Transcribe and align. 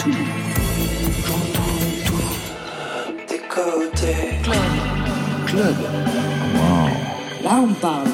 tout. 0.00 0.10
J'entends 1.26 1.62
tout. 2.06 3.28
Des 3.28 3.40
côtés. 3.48 4.40
Club. 4.42 4.56
Club. 5.46 5.76
Wow. 6.54 7.44
Là 7.44 7.62
on 7.62 7.74
parle. 7.74 8.08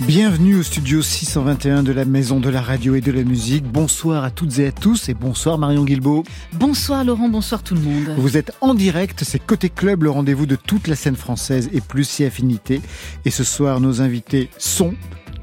Bienvenue 0.00 0.56
au 0.56 0.62
studio 0.62 1.02
621 1.02 1.82
de 1.82 1.92
la 1.92 2.06
Maison 2.06 2.40
de 2.40 2.48
la 2.48 2.62
Radio 2.62 2.94
et 2.94 3.02
de 3.02 3.12
la 3.12 3.22
Musique. 3.22 3.64
Bonsoir 3.64 4.24
à 4.24 4.30
toutes 4.30 4.58
et 4.60 4.68
à 4.68 4.72
tous 4.72 5.10
et 5.10 5.14
bonsoir 5.14 5.58
Marion 5.58 5.84
Guilbault. 5.84 6.24
Bonsoir 6.54 7.04
Laurent, 7.04 7.28
bonsoir 7.28 7.62
tout 7.62 7.74
le 7.74 7.80
monde. 7.82 8.14
Vous 8.16 8.38
êtes 8.38 8.52
en 8.62 8.72
direct, 8.72 9.24
c'est 9.24 9.38
Côté 9.38 9.68
Club, 9.68 10.04
le 10.04 10.10
rendez-vous 10.10 10.46
de 10.46 10.56
toute 10.56 10.88
la 10.88 10.96
scène 10.96 11.16
française 11.16 11.68
et 11.74 11.82
plus 11.82 12.04
si 12.04 12.24
affinité. 12.24 12.80
Et 13.26 13.30
ce 13.30 13.44
soir, 13.44 13.78
nos 13.80 14.00
invités 14.00 14.48
sont 14.56 14.94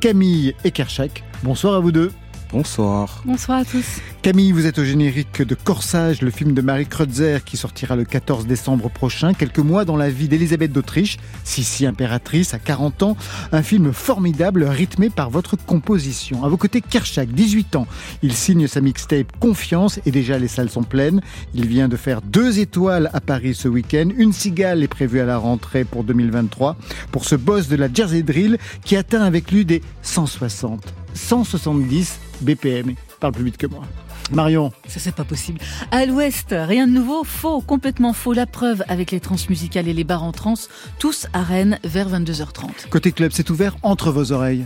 Camille 0.02 0.55
et 0.64 0.71
Kershak. 0.71 1.23
Bonsoir 1.43 1.75
à 1.75 1.80
vous 1.80 1.91
deux. 1.91 2.11
Bonsoir. 2.52 3.21
Bonsoir 3.25 3.59
à 3.59 3.65
tous. 3.65 4.02
Camille, 4.23 4.52
vous 4.52 4.65
êtes 4.65 4.79
au 4.79 4.83
générique 4.83 5.43
de 5.43 5.54
Corsage, 5.54 6.24
le 6.24 6.32
film 6.32 6.54
de 6.54 6.61
Marie 6.61 6.87
Kreutzer 6.87 7.43
qui 7.46 7.57
sortira 7.57 7.96
le 7.96 8.05
14 8.05 8.47
décembre 8.47 8.89
prochain, 8.89 9.36
quelques 9.36 9.60
mois 9.60 9.86
dans 9.86 9.96
la 9.96 10.10
vie 10.10 10.28
d'Elisabeth 10.28 10.71
d'Autriche, 10.71 11.18
Sissi 11.43 11.86
impératrice 11.86 12.55
à 12.55 12.60
40 12.60 13.04
ans, 13.04 13.18
un 13.51 13.61
film 13.61 13.93
formidable 13.93 14.64
rythmé 14.64 15.11
par 15.11 15.29
votre 15.29 15.57
composition. 15.57 16.43
À 16.43 16.50
vos 16.50 16.57
côtés, 16.57 16.82
Kershak, 16.82 17.29
18 17.29 17.75
ans. 17.75 17.86
Il 18.24 18.33
signe 18.33 18.66
sa 18.66 18.82
mixtape 18.82 19.32
Confiance 19.39 20.00
et 20.07 20.11
déjà 20.11 20.39
les 20.39 20.47
salles 20.47 20.71
sont 20.71 20.83
pleines. 20.83 21.21
Il 21.54 21.68
vient 21.68 21.88
de 21.88 21.97
faire 21.97 22.24
deux 22.24 22.57
étoiles 22.57 23.11
à 23.13 23.21
Paris 23.21 23.54
ce 23.54 23.68
week-end. 23.68 24.10
Une 24.18 24.33
cigale 24.33 24.82
est 24.82 24.88
prévue 24.88 25.19
à 25.19 25.25
la 25.25 25.38
rentrée 25.38 25.83
pour 25.83 26.04
2023 26.04 26.77
pour 27.11 27.25
ce 27.25 27.36
boss 27.36 27.68
de 27.68 27.75
la 27.75 27.93
Jersey 27.93 28.24
Drill 28.24 28.57
qui 28.83 28.96
atteint 28.96 29.21
avec 29.21 29.52
lui 29.52 29.66
des 29.66 29.83
160, 30.02 30.96
170 31.13 32.19
BPM. 32.42 32.95
Parle 33.20 33.34
plus 33.34 33.44
vite 33.44 33.58
que 33.58 33.67
moi. 33.67 33.84
Marion. 34.31 34.72
Ça, 34.88 35.00
c'est 35.00 35.16
pas 35.16 35.23
possible. 35.23 35.59
À 35.92 36.06
l'ouest, 36.06 36.47
rien 36.52 36.88
de 36.88 36.91
nouveau, 36.91 37.23
faux, 37.23 37.61
complètement 37.61 38.13
faux. 38.13 38.33
La 38.33 38.45
preuve 38.45 38.83
avec 38.88 39.11
les 39.11 39.19
transmusicales 39.19 39.88
et 39.88 39.94
les 39.94 40.03
bars 40.03 40.23
en 40.23 40.31
trans, 40.31 40.53
tous 41.00 41.28
à 41.33 41.41
Rennes 41.41 41.80
vers 41.83 42.09
22h30. 42.09 42.89
Côté 42.89 43.11
club, 43.11 43.31
c'est 43.33 43.50
ouvert 43.50 43.75
entre 43.81 44.11
vos 44.11 44.31
oreilles. 44.31 44.66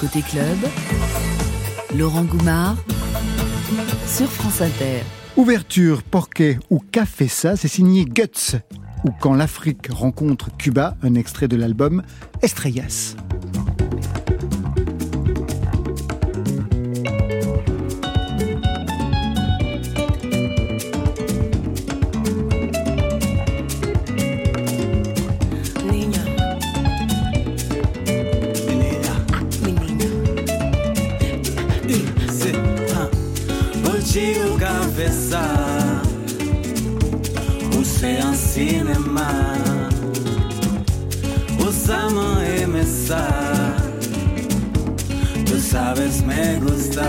Côté 0.00 0.22
club, 0.22 0.58
Laurent 1.96 2.24
Goumard 2.24 2.76
sur 4.06 4.30
France 4.30 4.60
Inter. 4.60 5.02
Ouverture, 5.36 6.02
porquet 6.02 6.58
ou 6.70 6.78
café 6.78 7.28
ça, 7.28 7.56
c'est 7.56 7.68
signé 7.68 8.04
Guts. 8.04 8.56
Ou 9.04 9.10
quand 9.20 9.34
l'Afrique 9.34 9.88
rencontre 9.90 10.48
Cuba, 10.56 10.96
un 11.02 11.14
extrait 11.14 11.48
de 11.48 11.56
l'album 11.56 12.02
Estrellas. 12.42 13.16
Cinema. 38.56 39.28
Usamos 41.58 42.38
MSA 42.66 43.26
Tú 45.44 45.60
sabes 45.60 46.22
me 46.24 46.58
gusta. 46.60 47.04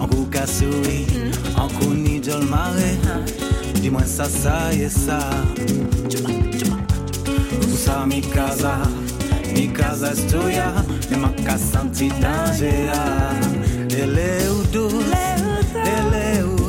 En 0.00 0.06
Kukasui 0.06 1.06
En 1.56 1.68
Kuni 1.68 2.20
Jolmare 2.22 2.98
Dis-moi 3.82 4.04
ça, 4.04 4.24
ça 4.24 4.72
et 4.72 4.88
ça 4.88 5.18
Usa 7.72 8.06
mi 8.06 8.20
casa 8.20 8.76
Mi 9.54 9.68
casa 9.68 10.12
es 10.12 10.26
tuya 10.26 10.72
Mi 11.10 11.16
ma 11.16 11.30
casa 11.44 11.80
anti-danger 11.80 12.92
Ele 12.92 13.49
o 14.04 14.62
dulce 14.72 15.02
Ele 15.84 16.42
o 16.44 16.60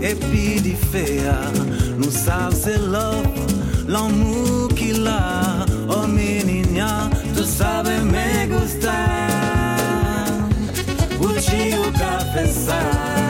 et 0.00 0.14
puis 0.14 0.60
di 0.60 0.74
faire 0.74 1.50
nous 1.96 2.10
savons 2.10 2.56
c'est 2.56 2.78
love 2.78 3.26
l'amour 3.88 4.68
qu'il 4.76 5.06
a 5.06 5.66
oh 5.88 6.06
menina 6.06 7.10
tu 7.36 7.42
sabes 7.44 8.04
me 8.04 8.46
gusta 8.46 8.94
Uchi 11.20 11.74
o 11.76 11.90
café 11.98 13.27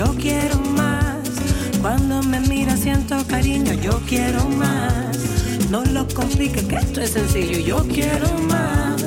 yo 0.00 0.14
quiero 0.14 0.56
más 0.76 1.18
cuando 1.82 2.22
me 2.22 2.40
mira 2.40 2.74
siento 2.74 3.22
cariño, 3.26 3.74
yo 3.74 4.00
quiero 4.08 4.48
más. 4.48 5.18
No 5.68 5.84
lo 5.84 6.08
compliques, 6.08 6.64
que 6.64 6.76
esto 6.76 7.02
es 7.02 7.10
sencillo, 7.10 7.58
yo 7.58 7.86
quiero 7.86 8.28
más. 8.48 9.04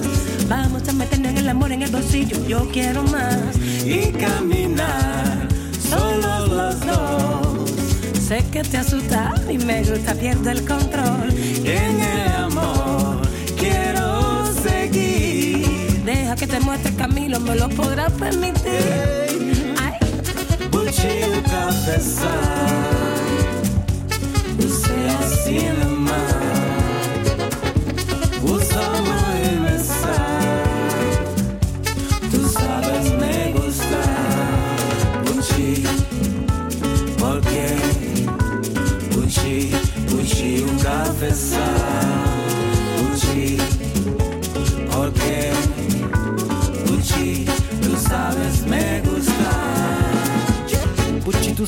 Vamos 0.47 0.87
a 0.87 0.93
meternos 0.93 1.31
en 1.31 1.37
el 1.39 1.49
amor 1.49 1.71
en 1.71 1.81
el 1.81 1.89
bolsillo, 1.89 2.37
yo 2.47 2.69
quiero 2.71 3.01
más. 3.03 3.57
Y 3.83 4.11
caminar, 4.11 5.47
solo 5.89 6.45
los 6.45 6.79
dos. 6.81 7.71
Sé 8.27 8.45
que 8.51 8.61
te 8.61 8.77
asusta 8.77 9.33
y 9.49 9.57
me 9.57 9.83
gusta, 9.83 10.13
pierdo 10.13 10.51
el 10.51 10.63
control. 10.63 11.33
En 11.63 11.99
el 12.01 12.31
amor 12.33 13.21
quiero 13.57 14.45
seguir. 14.61 16.03
Deja 16.05 16.35
que 16.35 16.45
te 16.45 16.59
muestre 16.59 16.93
Camilo, 16.93 17.39
me 17.39 17.55
lo 17.55 17.67
podrás 17.69 18.11
permitir. 18.11 19.22
café. 21.43 21.99
Você 24.59 24.91
é 24.91 25.09
assina. 25.19 25.92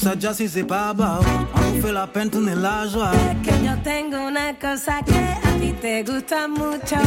Ça 0.06 0.14
déjà 0.14 0.34
si 0.36 0.48
c'est 0.48 0.64
pas 0.64 0.94
bas 0.94 1.20
On 1.56 1.76
nous 1.76 1.82
fait 1.82 1.92
la 1.92 2.06
peine, 2.06 2.30
tourner 2.30 2.54
la 2.54 2.88
joie. 2.88 3.12
Es 3.14 3.48
que 3.48 3.66
yo 3.66 3.74
tengo 3.84 4.28
una 4.28 4.54
cosa 4.54 5.02
que 5.04 5.16
a 5.16 5.60
ti 5.60 5.74
te 5.82 6.04
gusta 6.04 6.48
mucho. 6.48 7.02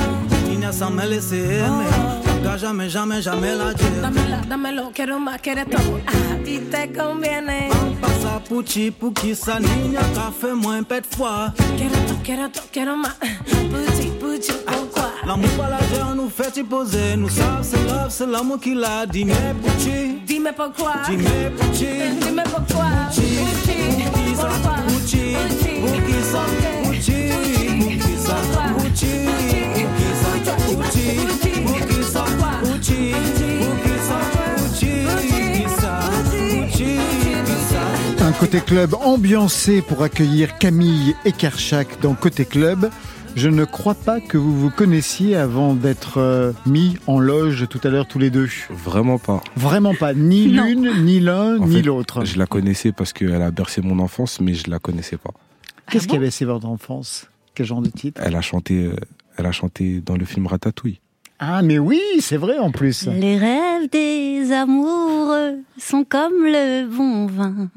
Niña, 0.48 0.72
ça 0.72 0.90
me 0.90 1.06
laisse 1.06 1.32
aimer 1.32 1.86
Nunca, 2.26 2.56
jamais, 2.56 2.88
jamais, 2.88 3.22
jamais 3.22 3.54
la 3.54 3.72
dire 3.72 4.02
Dámela, 4.02 4.40
dámelo, 4.48 4.90
quiero 4.92 5.20
más, 5.20 5.40
quieres 5.40 5.66
todo. 5.70 6.00
A 6.06 6.42
ti 6.44 6.58
te 6.58 6.92
conviene. 6.92 7.68
Pasa 8.00 8.40
puchi, 8.48 8.90
puki, 8.90 9.34
sa 9.36 9.60
niña 9.60 10.00
Café, 10.14 10.52
moins 10.54 10.82
pet 10.82 11.04
fois 11.14 11.52
Quiero 11.76 11.94
todo, 12.06 12.18
quiero 12.24 12.48
todo, 12.50 12.64
quiero 12.72 12.96
más. 12.96 13.14
Puchi, 13.70 14.08
puchi, 14.18 14.52
pourquoi 14.66 15.12
L'amour 15.24 15.50
pas 15.50 15.68
la 15.70 15.78
guerre, 15.92 16.14
nous 16.16 16.30
fait 16.30 16.56
y 16.56 16.64
poser. 16.64 17.16
Nous 17.16 17.28
savons 17.28 17.62
c'est 17.62 17.84
love, 17.86 18.08
c'est 18.08 18.26
l'amour 18.26 18.58
qui 18.58 18.74
l'a 18.74 19.06
Dis-moi 19.06 19.36
puchi 19.62 20.22
Pourquoi 20.56 20.94
pourquoi 22.44 22.44
pourquoi. 22.44 22.86
Un 38.20 38.32
côté 38.32 38.60
club 38.60 38.94
ambiancé 38.94 39.82
pour 39.82 40.02
accueillir 40.02 40.58
Camille 40.58 41.14
et 41.24 41.32
Kershak 41.32 42.00
dans 42.00 42.14
Côté 42.14 42.44
Club. 42.44 42.90
Je 43.38 43.48
ne 43.48 43.64
crois 43.64 43.94
pas 43.94 44.18
que 44.20 44.36
vous 44.36 44.52
vous 44.52 44.68
connaissiez 44.68 45.36
avant 45.36 45.74
d'être 45.74 46.18
euh, 46.18 46.52
mis 46.66 46.96
en 47.06 47.20
loge 47.20 47.68
tout 47.68 47.78
à 47.84 47.88
l'heure 47.88 48.08
tous 48.08 48.18
les 48.18 48.30
deux. 48.30 48.48
Vraiment 48.68 49.18
pas. 49.18 49.40
Vraiment 49.54 49.94
pas. 49.94 50.12
Ni 50.12 50.48
l'une, 50.48 51.04
ni 51.04 51.20
l'un, 51.20 51.56
ni 51.60 51.80
l'autre. 51.82 52.24
Je 52.24 52.36
la 52.36 52.46
connaissais 52.46 52.90
parce 52.90 53.12
qu'elle 53.12 53.40
a 53.40 53.52
bercé 53.52 53.80
mon 53.80 54.00
enfance, 54.00 54.40
mais 54.40 54.54
je 54.54 54.68
la 54.68 54.80
connaissais 54.80 55.18
pas. 55.18 55.30
Qu'est-ce 55.88 56.06
Ah 56.06 56.06
qui 56.08 56.16
bon 56.16 56.22
avait 56.22 56.32
c'est 56.32 56.46
votre 56.46 56.66
enfance? 56.66 57.28
Quel 57.54 57.66
genre 57.66 57.80
de 57.80 57.90
titre? 57.90 58.20
Elle 58.24 58.34
a 58.34 58.40
chanté, 58.40 58.86
euh, 58.86 58.96
elle 59.36 59.46
a 59.46 59.52
chanté 59.52 60.00
dans 60.00 60.16
le 60.16 60.24
film 60.24 60.48
Ratatouille. 60.48 60.98
Ah, 61.38 61.62
mais 61.62 61.78
oui, 61.78 62.00
c'est 62.18 62.38
vrai 62.38 62.58
en 62.58 62.72
plus. 62.72 63.06
Les 63.06 63.38
rêves 63.38 63.88
des 63.92 64.50
amoureux 64.50 65.58
sont 65.78 66.02
comme 66.02 66.42
le 66.42 66.88
bon 66.88 67.26
vin. 67.26 67.68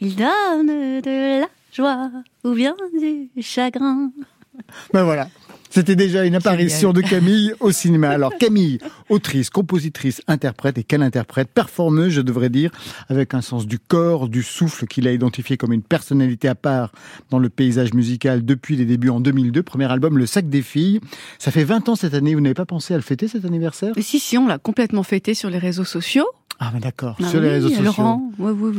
Ils 0.00 0.14
donnent 0.14 1.00
de 1.00 1.40
la 1.40 1.48
joie 1.72 2.12
ou 2.44 2.52
bien 2.52 2.76
du 2.96 3.28
chagrin. 3.42 4.12
Ben 4.92 5.04
voilà. 5.04 5.28
C'était 5.74 5.96
déjà 5.96 6.24
une 6.24 6.36
apparition 6.36 6.92
de 6.92 7.00
Camille 7.00 7.52
au 7.58 7.72
cinéma. 7.72 8.10
Alors 8.10 8.38
Camille, 8.38 8.78
autrice, 9.08 9.50
compositrice, 9.50 10.22
interprète 10.28 10.78
et 10.78 10.84
quelle 10.84 11.02
interprète, 11.02 11.48
performeuse 11.52 12.12
je 12.12 12.20
devrais 12.20 12.48
dire, 12.48 12.70
avec 13.08 13.34
un 13.34 13.40
sens 13.40 13.66
du 13.66 13.80
corps, 13.80 14.28
du 14.28 14.44
souffle 14.44 14.86
qu'il 14.86 15.08
a 15.08 15.12
identifié 15.12 15.56
comme 15.56 15.72
une 15.72 15.82
personnalité 15.82 16.46
à 16.46 16.54
part 16.54 16.92
dans 17.30 17.40
le 17.40 17.48
paysage 17.48 17.92
musical 17.92 18.44
depuis 18.44 18.76
les 18.76 18.84
débuts 18.84 19.08
en 19.08 19.18
2002. 19.18 19.64
Premier 19.64 19.90
album 19.90 20.16
Le 20.16 20.26
Sac 20.26 20.48
des 20.48 20.62
filles. 20.62 21.00
Ça 21.40 21.50
fait 21.50 21.64
20 21.64 21.88
ans 21.88 21.96
cette 21.96 22.14
année, 22.14 22.36
vous 22.36 22.40
n'avez 22.40 22.54
pas 22.54 22.66
pensé 22.66 22.94
à 22.94 22.96
le 22.96 23.02
fêter 23.02 23.26
cet 23.26 23.44
anniversaire? 23.44 23.94
Mais 23.96 24.02
si, 24.02 24.20
si, 24.20 24.38
on 24.38 24.46
l'a 24.46 24.58
complètement 24.58 25.02
fêté 25.02 25.34
sur 25.34 25.50
les 25.50 25.58
réseaux 25.58 25.84
sociaux. 25.84 26.26
Ah 26.60 26.70
mais 26.72 26.78
d'accord, 26.78 27.16
Ah 27.20 27.28
sur 27.28 27.40
les 27.40 27.48
réseaux 27.48 27.68
sociaux. 27.68 27.82
Laurent, 27.82 28.30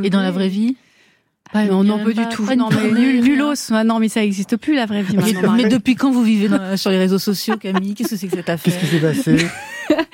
Et 0.02 0.10
dans 0.10 0.22
la 0.22 0.32
vraie 0.32 0.48
vie? 0.48 0.78
Ah, 1.54 1.66
non, 1.66 1.84
Même 1.84 2.04
pas 2.04 2.12
du 2.26 2.36
tout. 2.36 2.44
Non, 2.56 2.70
mais 2.70 2.92
nul, 2.92 3.22
nulos. 3.24 3.54
Ah, 3.72 3.84
non, 3.84 4.00
mais 4.00 4.10
ça 4.10 4.20
n'existe 4.22 4.58
plus, 4.58 4.76
la 4.76 4.86
vraie 4.86 5.04
vie. 5.04 5.16
mais, 5.16 5.24
maintenant, 5.34 5.54
mais 5.54 5.64
Marie. 5.64 5.70
depuis 5.74 5.96
quand 5.96 6.12
vous 6.12 6.24
vivez 6.24 6.48
dans- 6.50 6.76
sur 6.76 6.90
les 6.92 6.98
réseaux 6.98 7.20
sociaux, 7.20 7.58
Camille? 7.58 7.94
Qu'est-ce 7.94 8.10
que 8.10 8.16
c'est 8.18 8.28
que 8.28 8.36
cette 8.36 8.46
Qu'est-ce 8.46 8.64
qui 8.80 8.96
affaire 8.98 9.16
s'est 9.16 9.34
passé? 9.34 9.48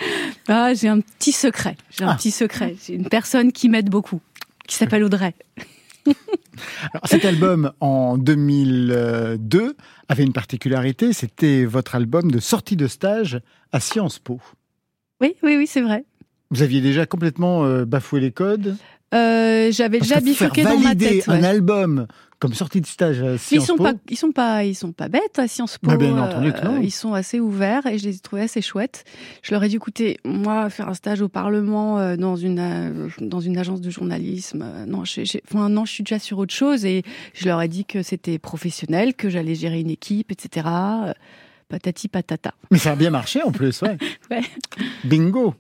Ah, 0.48 0.74
j'ai 0.74 0.90
un 0.90 1.00
petit 1.00 1.32
secret. 1.32 1.78
J'ai 1.92 2.04
un 2.04 2.10
Ah. 2.10 2.16
petit 2.16 2.32
secret. 2.32 2.76
J'ai 2.86 2.96
une 2.96 3.08
personne 3.08 3.52
qui 3.54 3.70
m'aide 3.70 3.90
beaucoup, 3.90 4.20
qui 4.68 4.76
s'appelle 4.76 5.04
Audrey. 5.04 5.34
Alors, 6.06 7.06
Cet 7.06 7.24
album 7.26 7.72
en 7.80 8.18
2002 8.18 9.76
avait 10.10 10.24
une 10.24 10.34
particularité, 10.34 11.14
c'était 11.14 11.64
votre 11.64 11.96
album 11.96 12.32
de 12.32 12.40
sortie 12.40 12.76
de 12.76 12.88
stage 12.88 13.40
à 13.72 13.80
Sciences 13.80 14.20
Po. 14.20 14.40
Oui, 15.22 15.36
oui, 15.44 15.56
oui, 15.58 15.68
c'est 15.68 15.82
vrai. 15.82 16.04
Vous 16.50 16.64
aviez 16.64 16.82
déjà 16.82 17.06
complètement 17.06 17.64
euh, 17.64 17.86
bafoué 17.86 18.20
les 18.20 18.32
codes? 18.32 18.76
Euh, 19.14 19.72
J'avais 19.72 20.00
déjà 20.00 20.20
bifurqué 20.20 20.64
dans 20.64 20.80
ma 20.80 20.96
tête. 20.96 21.28
un 21.28 21.40
ouais. 21.42 21.46
album 21.48 22.08
comme 22.40 22.54
sortie 22.56 22.82
de 22.82 22.88
stage 22.88 23.22
à 23.22 23.34
Ils 23.34 23.40
Sciences 23.40 23.68
sont 23.68 23.76
Po. 23.76 23.84
pas, 23.84 23.94
ils 24.10 24.18
sont 24.18 24.32
pas, 24.32 24.64
ils 24.64 24.74
sont 24.74 24.94
pas 24.94 25.10
bêtes 25.10 25.38
à 25.38 25.48
Sciences 25.48 25.78
Po. 25.78 25.92
Bah, 25.92 25.98
bien 25.98 26.18
entendu 26.18 26.52
que 26.54 26.66
non. 26.66 26.80
ils 26.82 26.90
sont 26.90 27.14
assez 27.14 27.40
ouverts 27.40 27.86
et 27.86 28.00
je 28.00 28.06
les 28.08 28.16
ai 28.16 28.20
trouvés 28.20 28.42
assez 28.44 28.62
chouettes. 28.64 29.04
Je 29.44 29.52
leur 29.54 29.64
ai 29.64 29.68
dit, 29.70 29.76
écoutez, 29.76 30.18
moi, 30.26 30.70
faire 30.72 30.88
un 30.90 30.96
stage 30.96 31.22
au 31.22 31.28
Parlement 31.28 32.00
euh, 32.00 32.16
dans 32.16 32.36
une 32.36 32.58
euh, 32.60 33.10
dans 33.20 33.42
une 33.42 33.58
agence 33.60 33.80
de 33.82 33.90
journalisme, 33.92 34.64
euh, 34.64 34.86
non, 34.88 35.06
j'ai- 35.06 35.26
enfin 35.54 35.70
non, 35.70 35.86
je 35.86 35.92
suis 35.94 36.04
déjà 36.04 36.18
sur 36.18 36.40
autre 36.40 36.54
chose 36.54 36.84
et 36.86 37.04
je 37.36 37.46
leur 37.46 37.62
ai 37.62 37.68
dit 37.68 37.86
que 37.86 38.02
c'était 38.02 38.40
professionnel, 38.40 39.14
que 39.14 39.30
j'allais 39.30 39.54
gérer 39.56 39.80
une 39.82 39.92
équipe, 39.92 40.32
etc. 40.32 40.66
Euh, 40.68 41.14
Patati 41.70 42.08
patata. 42.10 42.54
Mais 42.72 42.78
ça 42.80 42.92
a 42.94 42.96
bien 42.96 43.12
marché 43.12 43.42
en 43.44 43.52
plus, 43.52 43.82
ouais. 43.84 43.98
Ouais. 44.32 44.42
Bingo. 45.06 45.54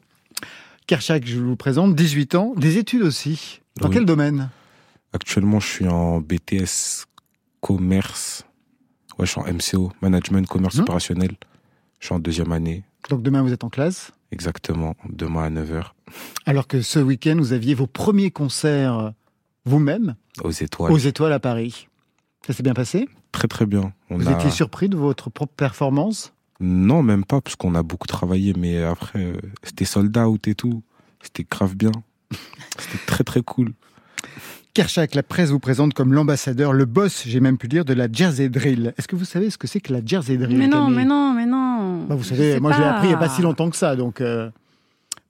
Kershak, 0.92 1.26
je 1.26 1.40
vous 1.40 1.56
présente, 1.56 1.96
18 1.96 2.36
ans, 2.36 2.54
des 2.58 2.78
études 2.78 3.04
aussi. 3.04 3.62
Dans 3.78 3.88
Oui. 3.88 3.94
quel 3.94 4.06
domaine? 4.06 4.50
Actuellement, 5.14 5.62
je 5.62 5.68
suis 5.68 5.88
en 5.88 6.20
BTS 6.20 7.06
commerce. 7.62 8.44
Ouais, 9.18 9.26
je 9.26 9.32
suis 9.32 9.40
en 9.40 9.46
MCO, 9.46 9.94
management 10.02 10.46
commerce 10.46 10.76
Mhm. 10.76 10.82
opérationnel. 10.82 11.32
Je 12.02 12.08
suis 12.08 12.14
en 12.14 12.20
deuxième 12.20 12.52
année, 12.52 12.84
Donc 13.10 13.24
demain 13.24 13.42
vous 13.42 13.54
êtes 13.54 13.64
en 13.64 13.70
classe, 13.70 14.12
exactement, 14.34 14.96
demain 15.08 15.44
à 15.46 15.50
9h, 15.50 15.94
alors 16.46 16.68
que 16.68 16.82
ce 16.82 17.00
week-end 17.00 17.36
vous 17.38 17.54
aviez 17.54 17.74
vos 17.74 17.88
premiers 17.88 18.30
concerts 18.32 18.98
euh, 19.00 19.10
vous-même 19.64 20.16
aux 20.44 20.52
étoiles. 20.52 20.92
aux 20.92 20.98
Étoiles 20.98 21.32
à 21.32 21.40
Paris. 21.40 21.88
Ça 22.46 22.52
s'est 22.52 22.64
bien 22.64 22.74
passé? 22.74 23.08
Très 23.32 23.48
très 23.48 23.66
bien. 23.66 23.94
On 24.10 24.18
Vous 24.18 24.28
a... 24.28 24.34
étiez 24.34 24.50
surpris 24.52 24.90
de 24.90 24.98
votre 24.98 25.30
propre 25.30 25.54
performance? 25.56 26.34
Non, 26.62 27.02
même 27.02 27.25
pas, 27.25 27.42
parce 27.42 27.56
qu'on 27.56 27.74
a 27.74 27.81
beaucoup 27.81 28.08
travaillé, 28.08 28.54
mais 28.58 28.84
après, 28.84 29.25
euh, 29.25 29.34
c'était 29.63 29.86
sold 29.86 30.16
out 30.16 30.48
et 30.48 30.56
tout. 30.56 30.84
C'était 31.22 31.46
grave 31.50 31.75
bien. 31.75 31.92
C'était 32.78 33.06
très 33.06 33.24
très 33.24 33.42
cool. 33.42 33.74
Kershak, 34.74 35.16
la 35.16 35.24
presse 35.24 35.50
vous 35.50 35.60
présente 35.60 35.94
comme 35.94 36.13
l'ambassadeur, 36.13 36.72
le 36.72 36.86
boss, 36.86 37.24
j'ai 37.25 37.42
même 37.42 37.58
pu 37.58 37.68
dire, 37.68 37.84
de 37.84 37.94
la 37.94 38.08
Jersey 38.10 38.48
Drill. 38.48 38.94
Est-ce 38.98 39.08
que 39.08 39.18
vous 39.18 39.25
savez 39.25 39.50
ce 39.50 39.58
que 39.58 39.68
c'est 39.68 39.81
que 39.81 39.92
la 39.92 40.00
Jersey 40.06 40.38
Drill 40.38 40.58
Mais 40.58 40.68
non, 40.68 40.90
mais 40.90 41.04
non, 41.04 41.34
mais 41.34 41.46
non. 41.46 42.06
Bah, 42.06 42.16
Vous 42.16 42.24
savez, 42.24 42.60
moi 42.60 42.72
pas. 42.72 42.92
appris 42.92 43.08
il 43.08 43.10
n'y 43.10 43.16
a 43.16 43.18
pas 43.18 43.28
si 43.28 43.42
longtemps 43.42 43.69
que 43.69 43.75
ça, 43.75 43.96
donc 43.98 44.22
euh, 44.22 44.50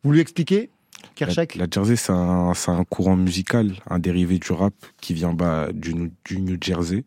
vous 0.04 0.12
lui 0.12 0.20
expliquez, 0.20 0.70
La, 1.02 1.10
Kershak? 1.16 1.56
La 1.56 1.66
Jersey, 1.72 1.96
c'est 1.96 2.12
un, 2.12 2.54
c'est 2.54 2.72
un 2.72 2.84
courant 2.84 3.16
musical, 3.16 3.72
un 3.90 3.98
dérivé 3.98 4.38
du 4.38 4.52
rap 4.52 4.74
qui 5.00 5.14
vient 5.16 5.34
bah, 5.34 5.70
du 5.74 5.96
New 5.96 6.58
Jersey. 6.62 7.04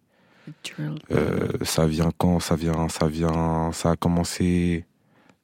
Euh, 1.10 1.48
ça 1.62 1.86
vient 1.86 2.10
quand? 2.16 2.40
Ça 2.40 2.56
vient, 2.56 2.88
ça 2.88 3.06
vient, 3.06 3.70
ça 3.72 3.92
a 3.92 3.96
commencé 3.96 4.84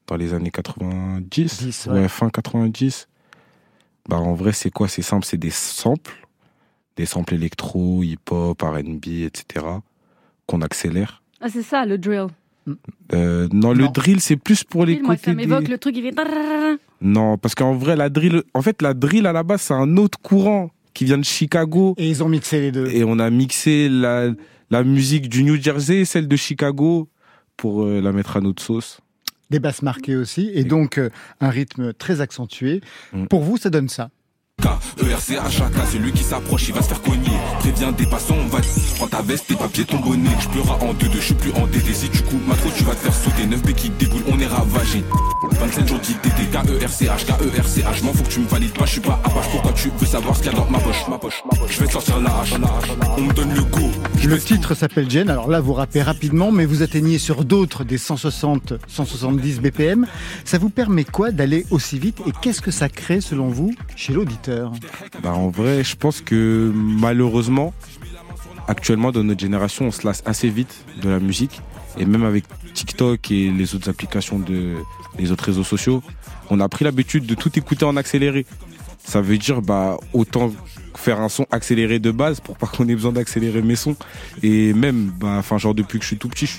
dans 0.07 0.17
les 0.17 0.35
années 0.35 0.51
90, 0.51 1.63
10, 1.63 1.87
ouais. 1.87 1.93
ouais. 2.01 2.09
fin 2.09 2.29
90. 2.31 3.09
Bah 4.09 4.17
en 4.19 4.35
vrai, 4.35 4.53
c'est 4.53 4.71
quoi? 4.71 4.89
C'est 4.89 5.03
simple, 5.03 5.25
c'est 5.25 5.37
des 5.37 5.51
samples, 5.51 6.27
des 6.97 7.07
samples 7.07 7.35
électro, 7.35 8.03
hip-hop, 8.03 8.61
R&B, 8.61 9.07
etc. 9.25 9.65
qu'on 10.47 10.63
accélère. 10.63 11.23
Ah, 11.41 11.49
c'est 11.49 11.63
ça, 11.63 11.87
le 11.87 11.97
drill. 11.97 12.27
Euh, 13.15 13.49
non, 13.53 13.73
le 13.73 13.89
drill, 13.89 14.21
c'est 14.21 14.37
plus 14.37 14.65
pour 14.65 14.85
les 14.85 15.01
Moi, 15.01 15.17
ça 15.17 15.23
côtés. 15.23 15.31
des- 15.31 15.37
m'évoque 15.37 15.69
le 15.69 15.79
truc, 15.79 15.97
il 15.97 16.03
fait. 16.03 16.15
Non, 17.01 17.39
parce 17.39 17.55
qu'en 17.55 17.75
vrai, 17.75 17.97
la 17.97 18.09
drill, 18.11 18.43
en 18.55 18.63
fait, 18.63 18.83
la 18.83 18.95
drill 18.95 19.27
à 19.27 19.33
la 19.33 19.43
base, 19.43 19.63
c'est 19.63 19.75
un 19.75 19.97
autre 19.97 20.19
courant 20.21 20.71
qui 20.93 21.05
vient 21.05 21.19
de 21.19 21.25
Chicago. 21.25 21.95
Et 21.97 22.09
ils 22.09 22.23
ont 22.23 22.29
mixé 22.29 22.61
les 22.61 22.73
deux. 22.73 22.87
Et 22.89 23.03
on 23.05 23.19
a 23.19 23.31
mixé 23.31 23.89
la, 23.89 24.31
la 24.71 24.85
musique 24.85 25.29
du 25.29 25.43
New 25.43 25.61
Jersey 25.61 25.99
et 25.99 26.05
celle 26.05 26.29
de 26.29 26.37
Chicago 26.37 27.09
pour 27.57 27.83
euh, 27.83 28.01
la 28.01 28.13
mettre 28.13 28.37
à 28.37 28.41
notre 28.41 28.63
sauce. 28.63 29.01
Des 29.51 29.59
basses 29.59 29.83
marquées 29.83 30.17
aussi, 30.17 30.51
et 30.55 30.63
donc 30.63 30.97
euh, 30.97 31.11
un 31.41 31.51
rythme 31.51 31.93
très 31.93 32.21
accentué. 32.21 32.81
Mm. 33.13 33.27
Pour 33.27 33.43
vous, 33.43 33.57
ça 33.57 33.69
donne 33.69 33.89
ça? 33.89 34.11
ERC 35.03 35.39
à 35.45 35.51
chaque 35.51 35.73
celui 35.91 36.13
qui 36.13 36.23
s'approche, 36.23 36.69
il 36.69 36.75
va 36.75 36.83
se 36.83 36.89
faire 36.89 37.03
cogner. 37.03 37.31
Préviens 37.59 37.93
des 37.93 38.07
passants, 38.07 38.37
on 38.39 38.47
va. 38.49 38.59
Prends 38.97 39.07
ta 39.07 39.23
veste, 39.23 39.47
tes 39.49 39.57
papiers, 39.57 39.85
ton 39.85 39.99
bonnet. 39.99 40.31
Je 40.41 40.49
pleura 40.49 40.77
en 40.83 40.93
deux, 40.95 41.09
deux, 41.09 41.21
je 41.21 41.27
suis 41.27 41.35
plus 41.35 41.53
en 41.53 41.67
DD. 41.67 41.93
Si 41.93 42.09
tu 42.09 42.23
coupes 42.23 42.47
ma 42.47 42.55
trop, 42.55 42.71
tu 42.77 42.85
vas 42.85 42.95
te 42.95 43.01
faire 43.01 43.15
sauter. 43.15 43.47
9 43.47 43.63
B 43.63 43.73
qui 43.73 43.91
déboule, 43.91 44.23
on 44.29 44.39
est 44.39 44.47
ravagé. 44.47 45.03
27 45.59 45.89
jours 45.89 45.99
d'ITT, 45.99 46.51
K-E-R-C-H, 46.53 47.27
K-E-R-C-H. 47.27 48.05
M'en 48.05 48.13
faut 48.13 48.23
que 48.23 48.29
tu 48.29 48.41
me 48.41 48.47
valides 48.47 48.73
pas, 48.73 48.87
je 48.87 48.93
suis 48.93 49.01
pas 49.01 49.21
à 49.25 49.29
page. 49.29 49.49
Pourquoi 49.51 49.73
tu 49.73 49.91
veux 49.99 50.07
savoir 50.07 50.37
ce 50.37 50.43
qu'il 50.43 50.53
y 50.53 50.55
a 50.55 50.59
dans 50.59 50.71
ma 50.71 50.79
poche, 50.79 51.09
ma 51.09 51.19
poche, 51.19 51.43
ma 51.51 51.59
poche. 51.59 51.75
Je 51.75 51.81
vais 51.81 51.87
te 51.87 51.93
sortir 51.93 52.21
la 52.21 52.31
hache. 52.41 52.55
On 53.17 53.23
me 53.23 53.33
donne 53.33 53.55
le 53.55 53.63
go. 53.63 53.81
Le 54.25 54.39
titre 54.39 54.75
s'appelle 54.75 55.11
Jen. 55.11 55.29
Alors 55.31 55.49
là, 55.49 55.61
vous 55.61 55.73
rappez 55.73 56.03
rapidement, 56.03 56.53
mais 56.53 56.67
vous 56.67 56.83
atteignez 56.83 57.19
sur 57.19 57.45
d'autres 57.45 57.85
des 57.85 57.99
160, 57.99 58.75
170 58.87 59.61
BPM. 59.61 60.07
Ça 60.45 60.59
vous 60.59 60.71
permet 60.71 61.05
quoi 61.05 61.31
d'aller 61.31 61.67
aussi 61.71 61.99
vite 61.99 62.19
et 62.27 62.33
qu'est-ce 62.41 62.61
que 62.61 62.71
ça 62.71 62.89
crée 62.89 63.21
selon 63.21 63.49
vous 63.49 63.75
chez 63.97 64.13
l'auditeur? 64.13 64.60
Bah, 65.23 65.33
en 65.33 65.49
vrai, 65.49 65.85
je 65.85 65.97
pense 65.97 66.21
que 66.21 66.73
malheureusement, 66.75 67.73
actuellement, 68.69 69.13
dans 69.13 69.25
notre 69.25 69.41
génération, 69.41 69.87
on 69.87 69.91
se 69.91 70.07
lasse 70.07 70.23
assez 70.27 70.49
vite 70.49 70.85
de 71.03 71.09
la 71.09 71.21
musique. 71.21 71.61
Et 71.99 72.05
même 72.05 72.25
avec 72.25 72.45
TikTok 72.73 73.31
et 73.31 73.51
les 73.51 73.75
autres 73.75 73.89
applications 73.89 74.39
de 74.39 74.77
les 75.19 75.33
autres 75.33 75.45
réseaux 75.45 75.65
sociaux, 75.65 76.03
on 76.51 76.61
a 76.61 76.69
pris 76.69 76.85
l'habitude 76.85 77.27
de 77.27 77.35
tout 77.35 77.59
écouter 77.59 77.85
en 77.85 77.97
accéléré. 77.97 78.47
Ça 79.05 79.21
veut 79.21 79.39
dire 79.39 79.61
bah 79.61 79.97
autant 80.13 80.53
faire 80.95 81.21
un 81.21 81.29
son 81.29 81.47
accéléré 81.51 81.99
de 81.99 82.11
base 82.11 82.41
pour 82.41 82.57
pas 82.57 82.67
qu'on 82.67 82.89
ait 82.89 82.95
besoin 82.95 83.13
d'accélérer 83.13 83.63
mes 83.63 83.77
sons. 83.77 83.97
Et 84.43 84.73
même, 84.73 85.11
bah, 85.19 85.37
enfin 85.39 85.59
genre 85.59 85.75
depuis 85.75 85.99
que 85.99 86.05
je 86.05 86.09
suis 86.09 86.19
tout 86.19 86.29
petit, 86.29 86.47
je 86.47 86.53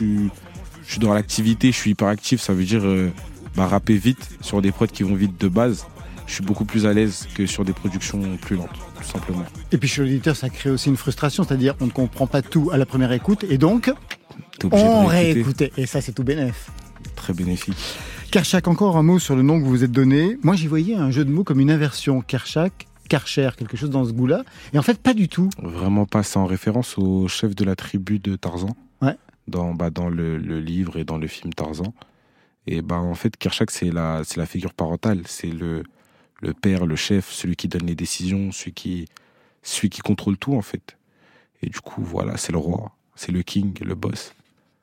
suis, 0.85 0.99
dans 0.99 1.13
l'activité, 1.13 1.71
je 1.71 1.77
suis 1.77 1.91
hyper 1.91 2.07
actif. 2.07 2.41
Ça 2.41 2.53
veut 2.53 2.65
dire 2.65 2.81
euh, 2.83 3.09
bah, 3.55 3.67
rapper 3.67 3.95
vite 3.95 4.29
sur 4.41 4.61
des 4.61 4.71
prods 4.71 4.87
qui 4.87 5.03
vont 5.03 5.15
vite 5.15 5.39
de 5.39 5.47
base. 5.47 5.85
Je 6.31 6.35
suis 6.35 6.45
beaucoup 6.45 6.63
plus 6.63 6.85
à 6.85 6.93
l'aise 6.93 7.27
que 7.35 7.45
sur 7.45 7.65
des 7.65 7.73
productions 7.73 8.21
plus 8.37 8.55
lentes, 8.55 8.69
tout 8.95 9.03
simplement. 9.03 9.43
Et 9.73 9.77
puis 9.77 9.89
chez 9.89 10.01
l'auditeur, 10.01 10.33
ça 10.33 10.49
crée 10.49 10.69
aussi 10.69 10.87
une 10.87 10.95
frustration, 10.95 11.43
c'est-à-dire 11.43 11.75
on 11.81 11.87
ne 11.87 11.91
comprend 11.91 12.25
pas 12.25 12.41
tout 12.41 12.69
à 12.71 12.77
la 12.77 12.85
première 12.85 13.11
écoute 13.11 13.43
et 13.49 13.57
donc 13.57 13.91
on 14.63 15.05
réécouter. 15.07 15.73
Et 15.75 15.85
ça, 15.85 15.99
c'est 15.99 16.13
tout 16.13 16.23
bénef. 16.23 16.71
Très 17.17 17.33
bénéfique. 17.33 17.75
Kershak, 18.31 18.69
encore 18.69 18.95
un 18.95 19.03
mot 19.03 19.19
sur 19.19 19.35
le 19.35 19.41
nom 19.41 19.59
que 19.59 19.65
vous 19.65 19.71
vous 19.71 19.83
êtes 19.83 19.91
donné. 19.91 20.37
Moi, 20.41 20.55
j'y 20.55 20.67
voyais 20.67 20.95
un 20.95 21.11
jeu 21.11 21.25
de 21.25 21.29
mots 21.29 21.43
comme 21.43 21.59
une 21.59 21.69
inversion. 21.69 22.21
Kershak, 22.21 22.87
Karcher, 23.09 23.49
quelque 23.57 23.75
chose 23.75 23.89
dans 23.89 24.05
ce 24.05 24.13
goût-là. 24.13 24.43
Et 24.71 24.79
en 24.79 24.83
fait, 24.83 25.01
pas 25.01 25.13
du 25.13 25.27
tout. 25.27 25.49
Vraiment 25.61 26.05
pas, 26.05 26.23
c'est 26.23 26.37
en 26.37 26.45
référence 26.45 26.97
au 26.97 27.27
chef 27.27 27.55
de 27.55 27.65
la 27.65 27.75
tribu 27.75 28.19
de 28.19 28.37
Tarzan. 28.37 28.73
Ouais. 29.01 29.17
Dans, 29.49 29.73
bah, 29.73 29.89
dans 29.89 30.07
le, 30.07 30.37
le 30.37 30.61
livre 30.61 30.95
et 30.95 31.03
dans 31.03 31.17
le 31.17 31.27
film 31.27 31.53
Tarzan. 31.53 31.93
Et 32.67 32.81
bah, 32.81 32.99
en 32.99 33.15
fait, 33.15 33.35
Kershak, 33.35 33.69
c'est 33.69 33.91
la, 33.91 34.21
c'est 34.23 34.37
la 34.37 34.45
figure 34.45 34.73
parentale. 34.73 35.23
C'est 35.25 35.51
le, 35.51 35.83
le 36.41 36.53
père, 36.53 36.85
le 36.85 36.95
chef, 36.95 37.31
celui 37.31 37.55
qui 37.55 37.67
donne 37.67 37.85
les 37.85 37.95
décisions, 37.95 38.51
celui 38.51 38.73
qui, 38.73 39.07
celui 39.63 39.89
qui 39.89 40.01
contrôle 40.01 40.37
tout, 40.37 40.55
en 40.55 40.61
fait. 40.61 40.97
Et 41.61 41.69
du 41.69 41.79
coup, 41.79 42.03
voilà, 42.03 42.37
c'est 42.37 42.51
le 42.51 42.57
roi, 42.57 42.91
c'est 43.15 43.31
le 43.31 43.43
king, 43.43 43.77
le 43.83 43.95
boss. 43.95 44.33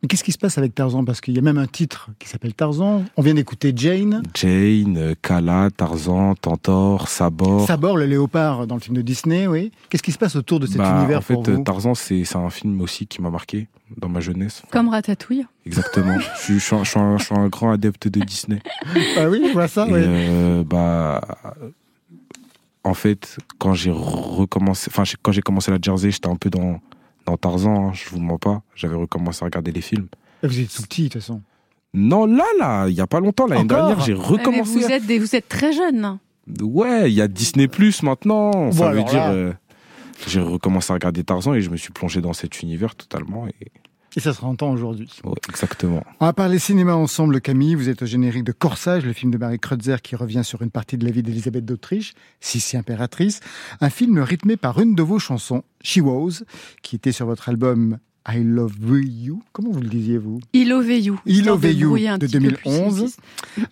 Mais 0.03 0.07
qu'est-ce 0.09 0.23
qui 0.23 0.31
se 0.31 0.39
passe 0.39 0.59
avec 0.59 0.77
Tarzan? 0.77 1.05
Parce 1.05 1.21
qu'il 1.21 1.35
y 1.35 1.39
a 1.39 1.43
même 1.43 1.59
un 1.59 1.67
titre 1.67 2.11
qui 2.21 2.29
s'appelle 2.29 2.55
Tarzan. 2.55 3.05
On 3.17 3.23
vient 3.23 3.35
d'écouter 3.35 3.73
Jane. 3.75 4.23
Jane, 4.35 4.97
euh, 4.97 5.15
Kala, 5.21 5.71
Tarzan, 5.77 6.37
Tantor, 6.37 7.09
Sabor. 7.09 7.67
Sabor, 7.67 7.97
le 7.97 8.07
léopard 8.07 8.69
dans 8.69 8.77
le 8.77 8.81
film 8.81 8.97
de 8.97 9.03
Disney, 9.03 9.49
oui. 9.49 9.73
Qu'est-ce 9.91 10.05
qui 10.05 10.13
se 10.13 10.19
passe 10.19 10.37
autour 10.37 10.61
de 10.61 10.67
cet 10.67 10.77
Bah, 10.77 10.99
univers 10.99 11.19
en 11.19 11.23
fait, 11.23 11.35
pour 11.35 11.43
vous? 11.43 11.65
Tarzan, 11.65 11.95
c'est 11.97 12.25
c'est 12.25 12.37
un 12.37 12.51
film 12.51 12.81
aussi 12.81 13.09
qui 13.09 13.21
m'a 13.21 13.31
marqué 13.31 13.67
dans 13.97 14.09
ma 14.09 14.21
jeunesse. 14.21 14.63
Comme 14.71 14.89
Ratatouille. 14.89 15.45
Exactement. 15.67 16.17
je, 16.37 16.43
suis, 16.43 16.55
je, 16.61 16.65
suis 16.65 16.77
un, 16.77 16.85
je 16.85 16.91
suis 16.91 17.01
un- 17.01 17.19
je 17.19 17.25
suis 17.25 17.35
un 17.35 17.49
grand 17.49 17.73
adepte 17.73 18.07
de 18.07 18.21
Disney. 18.21 18.61
Ah 19.17 19.29
oui, 19.29 19.43
je 19.49 19.53
vois 19.53 19.67
ça, 19.67 19.85
Et, 19.89 19.93
oui. 19.93 20.01
euh, 20.05 20.63
bah, 20.63 21.21
en 22.85 22.95
fait, 22.95 23.37
quand 23.59 23.75
j'ai 23.75 23.91
recommencé, 23.91 24.91
enfin, 24.93 25.03
quand 25.23 25.33
j'ai 25.33 25.43
commencé 25.43 25.71
la 25.73 25.79
Jersey, 25.83 26.11
j'étais 26.13 26.29
un 26.29 26.37
peu 26.37 26.51
dans, 26.51 26.81
dans 27.29 27.37
Tarzan, 27.37 27.89
hein, 27.89 27.93
je 27.95 28.09
vous 28.11 28.21
mens 28.21 28.39
pas. 28.39 28.63
J'avais 28.75 28.95
recommencé 28.97 29.43
à 29.43 29.47
regarder 29.47 29.71
les 29.73 29.81
films. 29.83 30.09
Vous 30.43 30.61
êtes 30.61 30.73
tout 30.75 30.83
petit, 30.83 31.03
de 31.05 31.09
toute 31.09 31.21
façon. 31.23 31.43
Non, 31.95 32.27
là, 32.27 32.45
là, 32.59 32.87
il 32.89 32.95
y 32.95 33.01
a 33.01 33.07
pas 33.07 33.21
longtemps, 33.21 33.47
l'année 33.47 33.65
dernière, 33.65 34.01
j'ai 34.01 34.13
Ah, 34.13 34.17
mais 34.19 34.23
recommencé. 34.25 34.79
vous, 34.79 34.87
à- 34.87 34.91
êtes 34.97 35.07
des- 35.07 35.19
vous 35.19 35.35
êtes 35.35 35.49
très 35.49 35.73
jeune. 35.73 36.19
Ouais, 36.63 37.11
il 37.11 37.15
y 37.15 37.21
a 37.21 37.29
Disney 37.29 37.69
Plus 37.69 38.03
maintenant. 38.03 38.51
Bon, 38.51 38.73
Ça 38.73 38.91
veut 38.91 39.03
dire. 39.05 39.23
euh, 39.25 39.53
j'ai 40.27 40.41
recommencé 40.41 40.91
à 40.93 40.95
regarder 40.95 41.23
Tarzan 41.25 41.55
et 41.55 41.61
je 41.61 41.71
me 41.71 41.77
suis 41.77 41.93
plongé 41.93 42.21
dans 42.21 42.33
cet 42.33 42.63
univers 42.63 42.95
totalement. 42.95 43.47
Et... 43.49 43.71
Et 44.17 44.21
ça 44.21 44.33
se 44.33 44.43
entend 44.45 44.71
aujourd'hui. 44.71 45.11
ouais, 45.25 45.33
exactement. 45.49 46.03
On 46.21 46.27
va 46.27 46.33
parler 46.33 46.59
cinéma 46.59 46.95
ensemble, 46.95 47.41
Camille. 47.41 47.75
Vous 47.75 47.89
êtes 47.89 48.03
au 48.03 48.07
générique 48.07 48.45
de 48.45 48.53
Corsage, 48.53 49.05
le 49.05 49.13
film 49.13 49.31
de 49.31 49.39
Marie 49.39 49.59
Kreutzer 49.59 49.97
qui 50.03 50.17
revient 50.17 50.43
sur 50.45 50.63
une 50.63 50.71
partie 50.71 50.97
de 50.97 51.05
la 51.05 51.11
vie 51.11 51.23
d'Elisabeth 51.23 51.65
d'Autriche, 51.65 52.15
Sissi 52.41 52.77
impératrice. 52.77 53.41
Un 53.81 53.91
film 53.91 54.19
rythmé 54.19 54.57
par 54.57 54.81
une 54.81 54.95
de 54.95 55.03
vos 55.03 55.19
chansons, 55.19 55.63
She 55.83 55.99
Was, 55.99 56.43
qui 56.83 56.97
était 56.97 57.13
sur 57.13 57.27
votre 57.27 57.49
album 57.49 57.99
I 58.27 58.43
Love 58.43 58.75
You. 59.03 59.43
Comment 59.53 59.71
vous 59.71 59.81
le 59.81 59.89
disiez, 59.89 60.19
vous? 60.19 60.41
Il 60.53 60.69
Love 60.69 60.91
You. 60.91 61.19
Histoire 61.25 61.57
Love 61.57 61.73
You 61.73 61.97
de 61.97 62.27
petit 62.27 62.41
peu 62.41 62.49
plus 62.49 62.65
2011. 62.65 62.95
simpliste. 62.97 63.21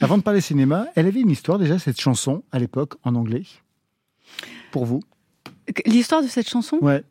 Avant 0.01 0.19
de 0.19 0.23
parler 0.23 0.41
cinéma, 0.41 0.87
elle 0.95 1.07
avait 1.07 1.21
une 1.21 1.31
histoire 1.31 1.59
déjà, 1.59 1.79
cette 1.79 2.01
chanson, 2.01 2.43
à 2.53 2.59
l'époque, 2.59 2.95
en 3.05 3.15
anglais. 3.15 3.43
Pour 4.71 4.87
vous? 4.87 5.03
L'histoire 5.85 6.23
de 6.23 6.29
cette 6.29 6.49
chanson? 6.49 6.79
Ouais. 6.81 7.03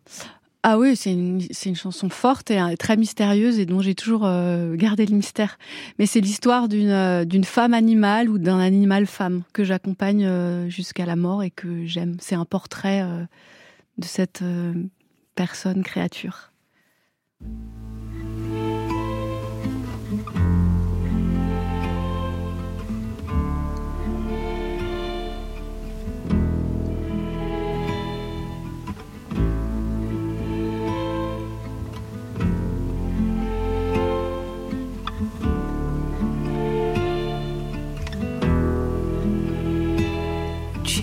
Ah 0.68 0.80
oui, 0.80 0.96
c'est 0.96 1.12
une, 1.12 1.76
chanson 1.76 2.10
forte 2.10 2.50
et 2.50 2.60
très 2.76 2.98
mystérieuse 2.98 3.60
et 3.60 3.68
dont 3.68 3.82
j'ai 3.82 3.94
toujours 3.94 4.26
euh, 4.26 4.76
gardé 4.76 5.06
le 5.06 5.16
mystère. 5.16 5.60
Mais 6.00 6.08
c'est 6.08 6.22
l'histoire 6.22 6.68
d'une 6.68 6.90
euh, 6.90 7.24
d'une 7.24 7.44
femme 7.44 7.76
animale 7.76 8.32
ou 8.32 8.40
d'un 8.40 8.58
animal 8.58 9.06
femme 9.06 9.44
que 9.54 9.64
j'accompagne 9.64 10.26
euh, 10.26 10.68
jusqu'à 10.68 11.06
la 11.06 11.16
mort 11.16 11.44
et 11.44 11.52
que 11.52 11.86
j'aime. 11.86 12.18
C'est 12.20 12.34
un 12.34 12.46
portrait 12.46 13.06
de 14.00 14.06
cette 14.06 14.44
personne, 15.36 15.84
créature. 15.84 16.52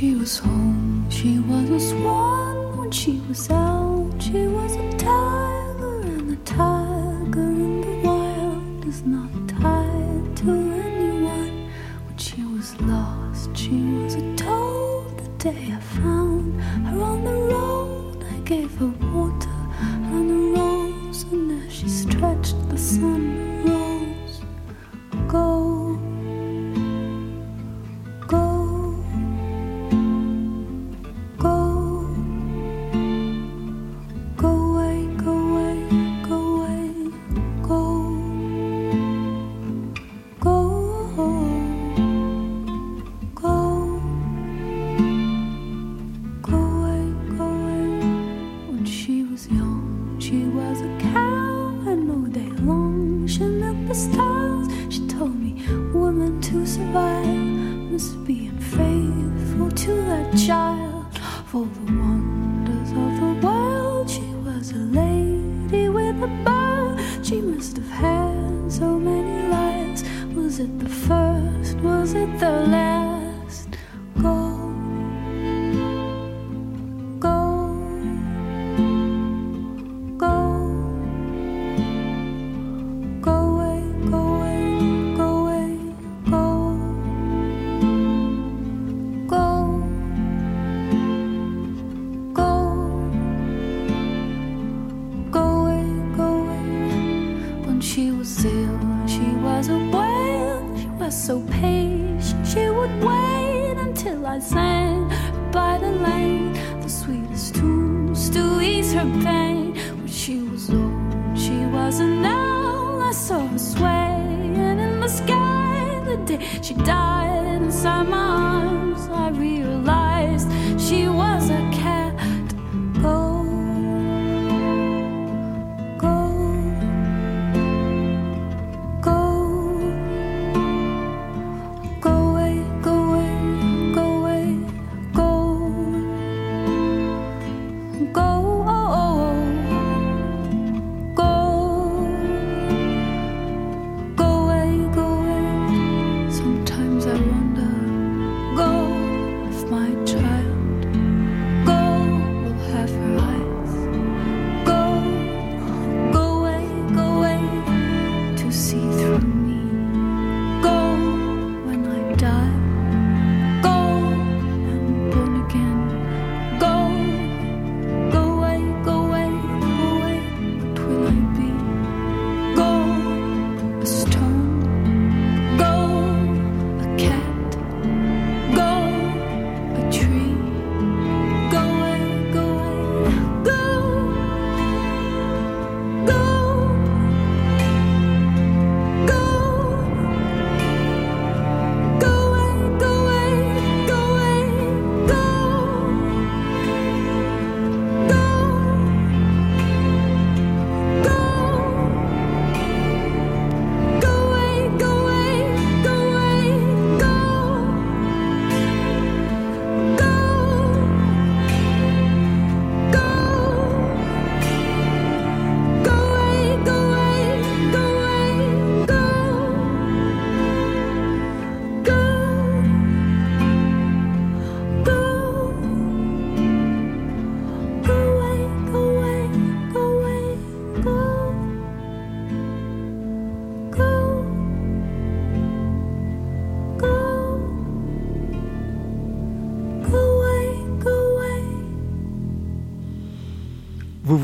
She 0.03 0.17
was 0.17 0.41
home, 0.41 1.09
she 1.09 1.39
was 1.39 1.71
a 1.71 1.79
swan 1.79 2.77
when 2.77 2.91
she 2.91 3.21
was 3.29 3.49
out. 3.51 4.11
She 4.19 4.49
was 4.49 4.73
a 4.75 4.91
tiger, 4.99 6.01
and 6.01 6.29
the 6.29 6.37
tiger 6.45 7.51
in 7.67 7.81
the 7.83 8.09
wild. 8.09 8.85
Is 8.85 9.05
not 9.05 9.31
tied 9.47 10.37
to 10.39 10.51
anyone. 10.51 11.71
When 12.05 12.17
she 12.17 12.43
was 12.43 12.75
lost, 12.81 13.57
she 13.57 13.79
was 13.79 14.17
a 14.17 14.35
toad. 14.35 15.19
The 15.19 15.29
day 15.39 15.73
I 15.73 15.79
found 15.79 16.61
her 16.89 17.01
on 17.01 17.23
the 17.23 17.39
road, 17.55 18.25
I 18.25 18.41
gave 18.41 18.75
her 18.79 18.93
water. 19.15 19.57
And 20.11 20.29
a 20.33 20.61
rose, 20.61 21.23
and 21.31 21.65
as 21.65 21.73
she 21.73 21.89
stretched, 21.89 22.57
the 22.71 22.77
sun 22.77 23.22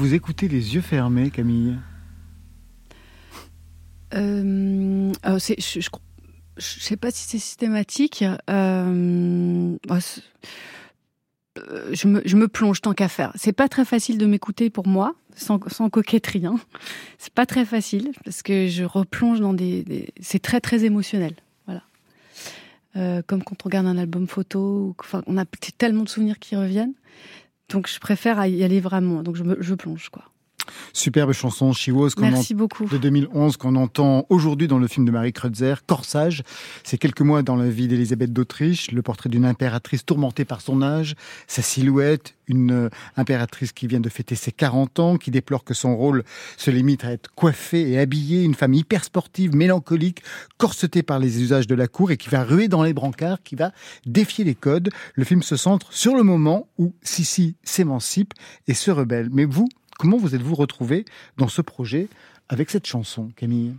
vous 0.08 0.14
écoutez 0.14 0.48
les 0.48 0.74
yeux 0.74 0.80
fermés, 0.80 1.30
Camille 1.30 1.76
Euh, 4.14 5.12
euh, 5.26 5.38
c'est- 5.38 5.60
je, 5.60 5.86
je 6.56 6.80
sais 6.80 6.96
pas 6.96 7.10
si 7.10 7.28
c'est 7.28 7.38
systématique. 7.38 8.24
Euh, 8.48 9.76
euh, 11.58 11.90
je, 11.92 12.08
me, 12.08 12.48
plonge 12.48 12.80
tant 12.80 12.94
qu'à 12.94 13.08
faire. 13.08 13.32
C'est 13.34 13.52
pas 13.52 13.68
très 13.68 13.84
facile 13.84 14.16
de 14.16 14.24
m'écouter 14.24 14.70
pour 14.70 14.86
moi, 14.86 15.14
sans, 15.36 15.58
coquetterie. 15.58 16.46
Hein. 16.46 16.58
C'est 17.18 17.34
pas 17.34 17.44
très 17.44 17.66
facile 17.66 18.12
parce 18.24 18.42
que 18.42 18.66
je 18.66 18.84
replonge 18.84 19.40
dans 19.40 19.52
des. 19.52 20.08
c'est 20.22 20.40
très 20.40 20.62
très 20.62 20.86
émotionnel. 20.86 21.34
Voilà. 21.66 21.82
Euh, 22.96 23.20
comme 23.26 23.44
quand 23.44 23.56
on 23.62 23.66
regarde 23.66 23.86
un 23.86 23.98
album 23.98 24.26
photo, 24.26 24.96
enfin, 25.00 25.22
on 25.26 25.36
a 25.36 25.44
tellement 25.76 26.04
de 26.04 26.08
souvenirs 26.08 26.38
qui 26.38 26.56
reviennent. 26.56 26.94
Donc 27.68 27.88
je 27.88 27.98
préfère 28.00 28.44
y 28.46 28.64
aller 28.64 28.80
vraiment. 28.80 29.22
Donc 29.22 29.36
je, 29.36 29.44
me, 29.44 29.56
je 29.60 29.74
plonge 29.74 30.08
quoi. 30.08 30.24
Superbe 30.92 31.32
chanson, 31.32 31.72
She 31.72 31.88
Was, 31.88 32.10
qu'on 32.10 32.22
Merci 32.22 32.54
beaucoup. 32.54 32.86
de 32.86 32.98
2011 32.98 33.56
qu'on 33.56 33.76
entend 33.76 34.26
aujourd'hui 34.28 34.68
dans 34.68 34.78
le 34.78 34.86
film 34.86 35.06
de 35.06 35.10
Marie 35.10 35.32
Kreutzer, 35.32 35.74
Corsage. 35.86 36.42
C'est 36.84 36.98
quelques 36.98 37.20
mois 37.20 37.42
dans 37.42 37.56
la 37.56 37.68
vie 37.68 37.88
d'Élisabeth 37.88 38.32
d'Autriche, 38.32 38.90
le 38.90 39.02
portrait 39.02 39.28
d'une 39.28 39.44
impératrice 39.44 40.04
tourmentée 40.04 40.44
par 40.44 40.60
son 40.60 40.82
âge, 40.82 41.14
sa 41.46 41.62
silhouette, 41.62 42.34
une 42.48 42.72
euh, 42.72 42.88
impératrice 43.16 43.72
qui 43.72 43.86
vient 43.86 44.00
de 44.00 44.08
fêter 44.08 44.34
ses 44.34 44.52
40 44.52 44.98
ans, 44.98 45.16
qui 45.16 45.30
déplore 45.30 45.64
que 45.64 45.74
son 45.74 45.96
rôle 45.96 46.24
se 46.56 46.70
limite 46.70 47.04
à 47.04 47.12
être 47.12 47.30
coiffée 47.34 47.90
et 47.90 47.98
habillée, 47.98 48.42
une 48.42 48.54
femme 48.54 48.74
hyper 48.74 49.04
sportive, 49.04 49.54
mélancolique, 49.54 50.22
corsetée 50.56 51.02
par 51.02 51.18
les 51.18 51.42
usages 51.42 51.66
de 51.66 51.74
la 51.74 51.88
cour 51.88 52.10
et 52.10 52.16
qui 52.16 52.28
va 52.28 52.42
ruer 52.42 52.68
dans 52.68 52.82
les 52.82 52.92
brancards, 52.92 53.42
qui 53.42 53.54
va 53.54 53.72
défier 54.06 54.44
les 54.44 54.54
codes. 54.54 54.90
Le 55.14 55.24
film 55.24 55.42
se 55.42 55.56
centre 55.56 55.92
sur 55.92 56.14
le 56.14 56.22
moment 56.22 56.68
où 56.78 56.94
Sissi 57.02 57.56
s'émancipe 57.62 58.34
et 58.66 58.74
se 58.74 58.90
rebelle. 58.90 59.28
Mais 59.32 59.44
vous, 59.44 59.68
comment 59.98 60.16
vous 60.16 60.34
êtes-vous 60.34 60.54
retrouvé 60.54 61.04
dans 61.36 61.48
ce 61.48 61.60
projet 61.60 62.08
avec 62.48 62.70
cette 62.70 62.86
chanson, 62.86 63.30
Camille? 63.36 63.74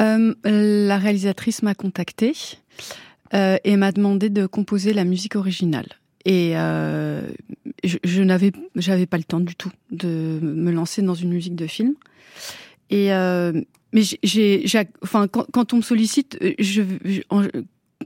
Euh, 0.00 0.34
la 0.44 0.98
réalisatrice 0.98 1.62
m'a 1.62 1.74
contactée 1.74 2.34
euh, 3.32 3.56
et 3.64 3.76
m'a 3.76 3.92
demandé 3.92 4.28
de 4.28 4.46
composer 4.46 4.92
la 4.92 5.04
musique 5.04 5.36
originale. 5.36 5.88
Et 6.26 6.52
euh, 6.54 7.22
je, 7.82 8.22
n'avais, 8.22 8.52
j'avais 8.76 9.06
pas 9.06 9.16
le 9.16 9.24
temps 9.24 9.40
du 9.40 9.54
tout 9.54 9.72
de 9.90 10.38
me 10.42 10.70
lancer 10.70 11.00
dans 11.00 11.14
une 11.14 11.30
musique 11.30 11.56
de 11.56 11.66
film. 11.66 11.94
Et 12.90 13.10
mais 13.92 14.02
j'ai, 14.22 14.64
enfin, 15.02 15.26
quand, 15.26 15.72
on 15.72 15.78
me 15.78 15.82
sollicite, 15.82 16.38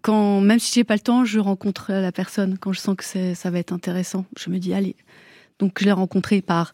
quand 0.02 0.40
même 0.40 0.58
si 0.58 0.74
j'ai 0.74 0.84
pas 0.84 0.94
le 0.94 1.00
temps, 1.00 1.24
je 1.24 1.38
rencontre 1.38 1.92
la 1.92 2.12
personne 2.12 2.56
quand 2.58 2.72
je 2.72 2.80
sens 2.80 2.96
que 2.96 3.34
ça 3.34 3.50
va 3.50 3.58
être 3.58 3.72
intéressant. 3.72 4.24
Je 4.38 4.50
me 4.50 4.58
dis 4.58 4.72
allez. 4.72 4.96
Donc 5.58 5.78
je 5.80 5.84
l'ai 5.84 5.92
rencontré 5.92 6.42
par 6.42 6.72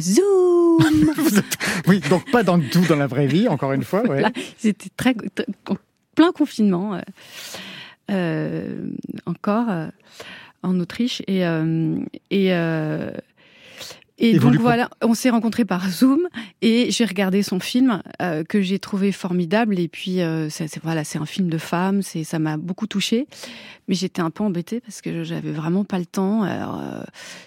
Zoom. 0.00 0.80
Êtes- 1.36 1.58
Oui, 1.86 2.00
donc 2.10 2.30
pas 2.30 2.42
dans 2.42 2.58
tout 2.60 2.84
dans 2.88 2.96
la 2.96 3.06
vraie 3.06 3.26
vie, 3.26 3.48
encore 3.48 3.72
une 3.72 3.84
fois. 3.84 4.02
ouais. 4.08 4.22
C'était 4.58 4.90
très, 4.96 5.14
plein 6.14 6.32
confinement 6.32 6.94
euh, 6.94 7.00
euh, 8.10 8.90
encore 9.26 9.66
euh, 9.68 9.88
en 10.62 10.78
Autriche 10.80 11.22
et 11.26 11.40
et 12.30 12.52
euh, 12.52 13.10
et, 14.20 14.30
Et 14.30 14.38
donc 14.40 14.56
voilà, 14.56 14.90
on 15.00 15.14
s'est 15.14 15.30
rencontrés 15.30 15.64
par 15.64 15.88
Zoom 15.88 16.18
et 16.60 16.90
j'ai 16.90 17.04
regardé 17.04 17.44
son 17.44 17.60
film 17.60 18.02
euh, 18.20 18.42
que 18.42 18.60
j'ai 18.62 18.80
trouvé 18.80 19.12
formidable 19.12 19.78
et 19.78 19.86
puis 19.86 20.22
euh, 20.22 20.48
c'est 20.50 20.66
c'est- 20.66 20.82
voilà, 20.82 21.04
c'est 21.04 21.18
un 21.20 21.26
film 21.26 21.48
de 21.48 21.58
femme, 21.58 22.02
c'est 22.02 22.24
ça 22.24 22.40
m'a 22.40 22.56
beaucoup 22.56 22.88
touchée, 22.88 23.28
mais 23.86 23.94
j'étais 23.94 24.20
un 24.20 24.30
peu 24.30 24.42
embêtée 24.42 24.80
parce 24.80 25.02
que 25.02 25.22
j'avais 25.22 25.52
vraiment 25.52 25.84
pas 25.84 26.00
le 26.00 26.06
temps. 26.06 26.42
Alors 26.42 26.80
euh, 26.80 27.00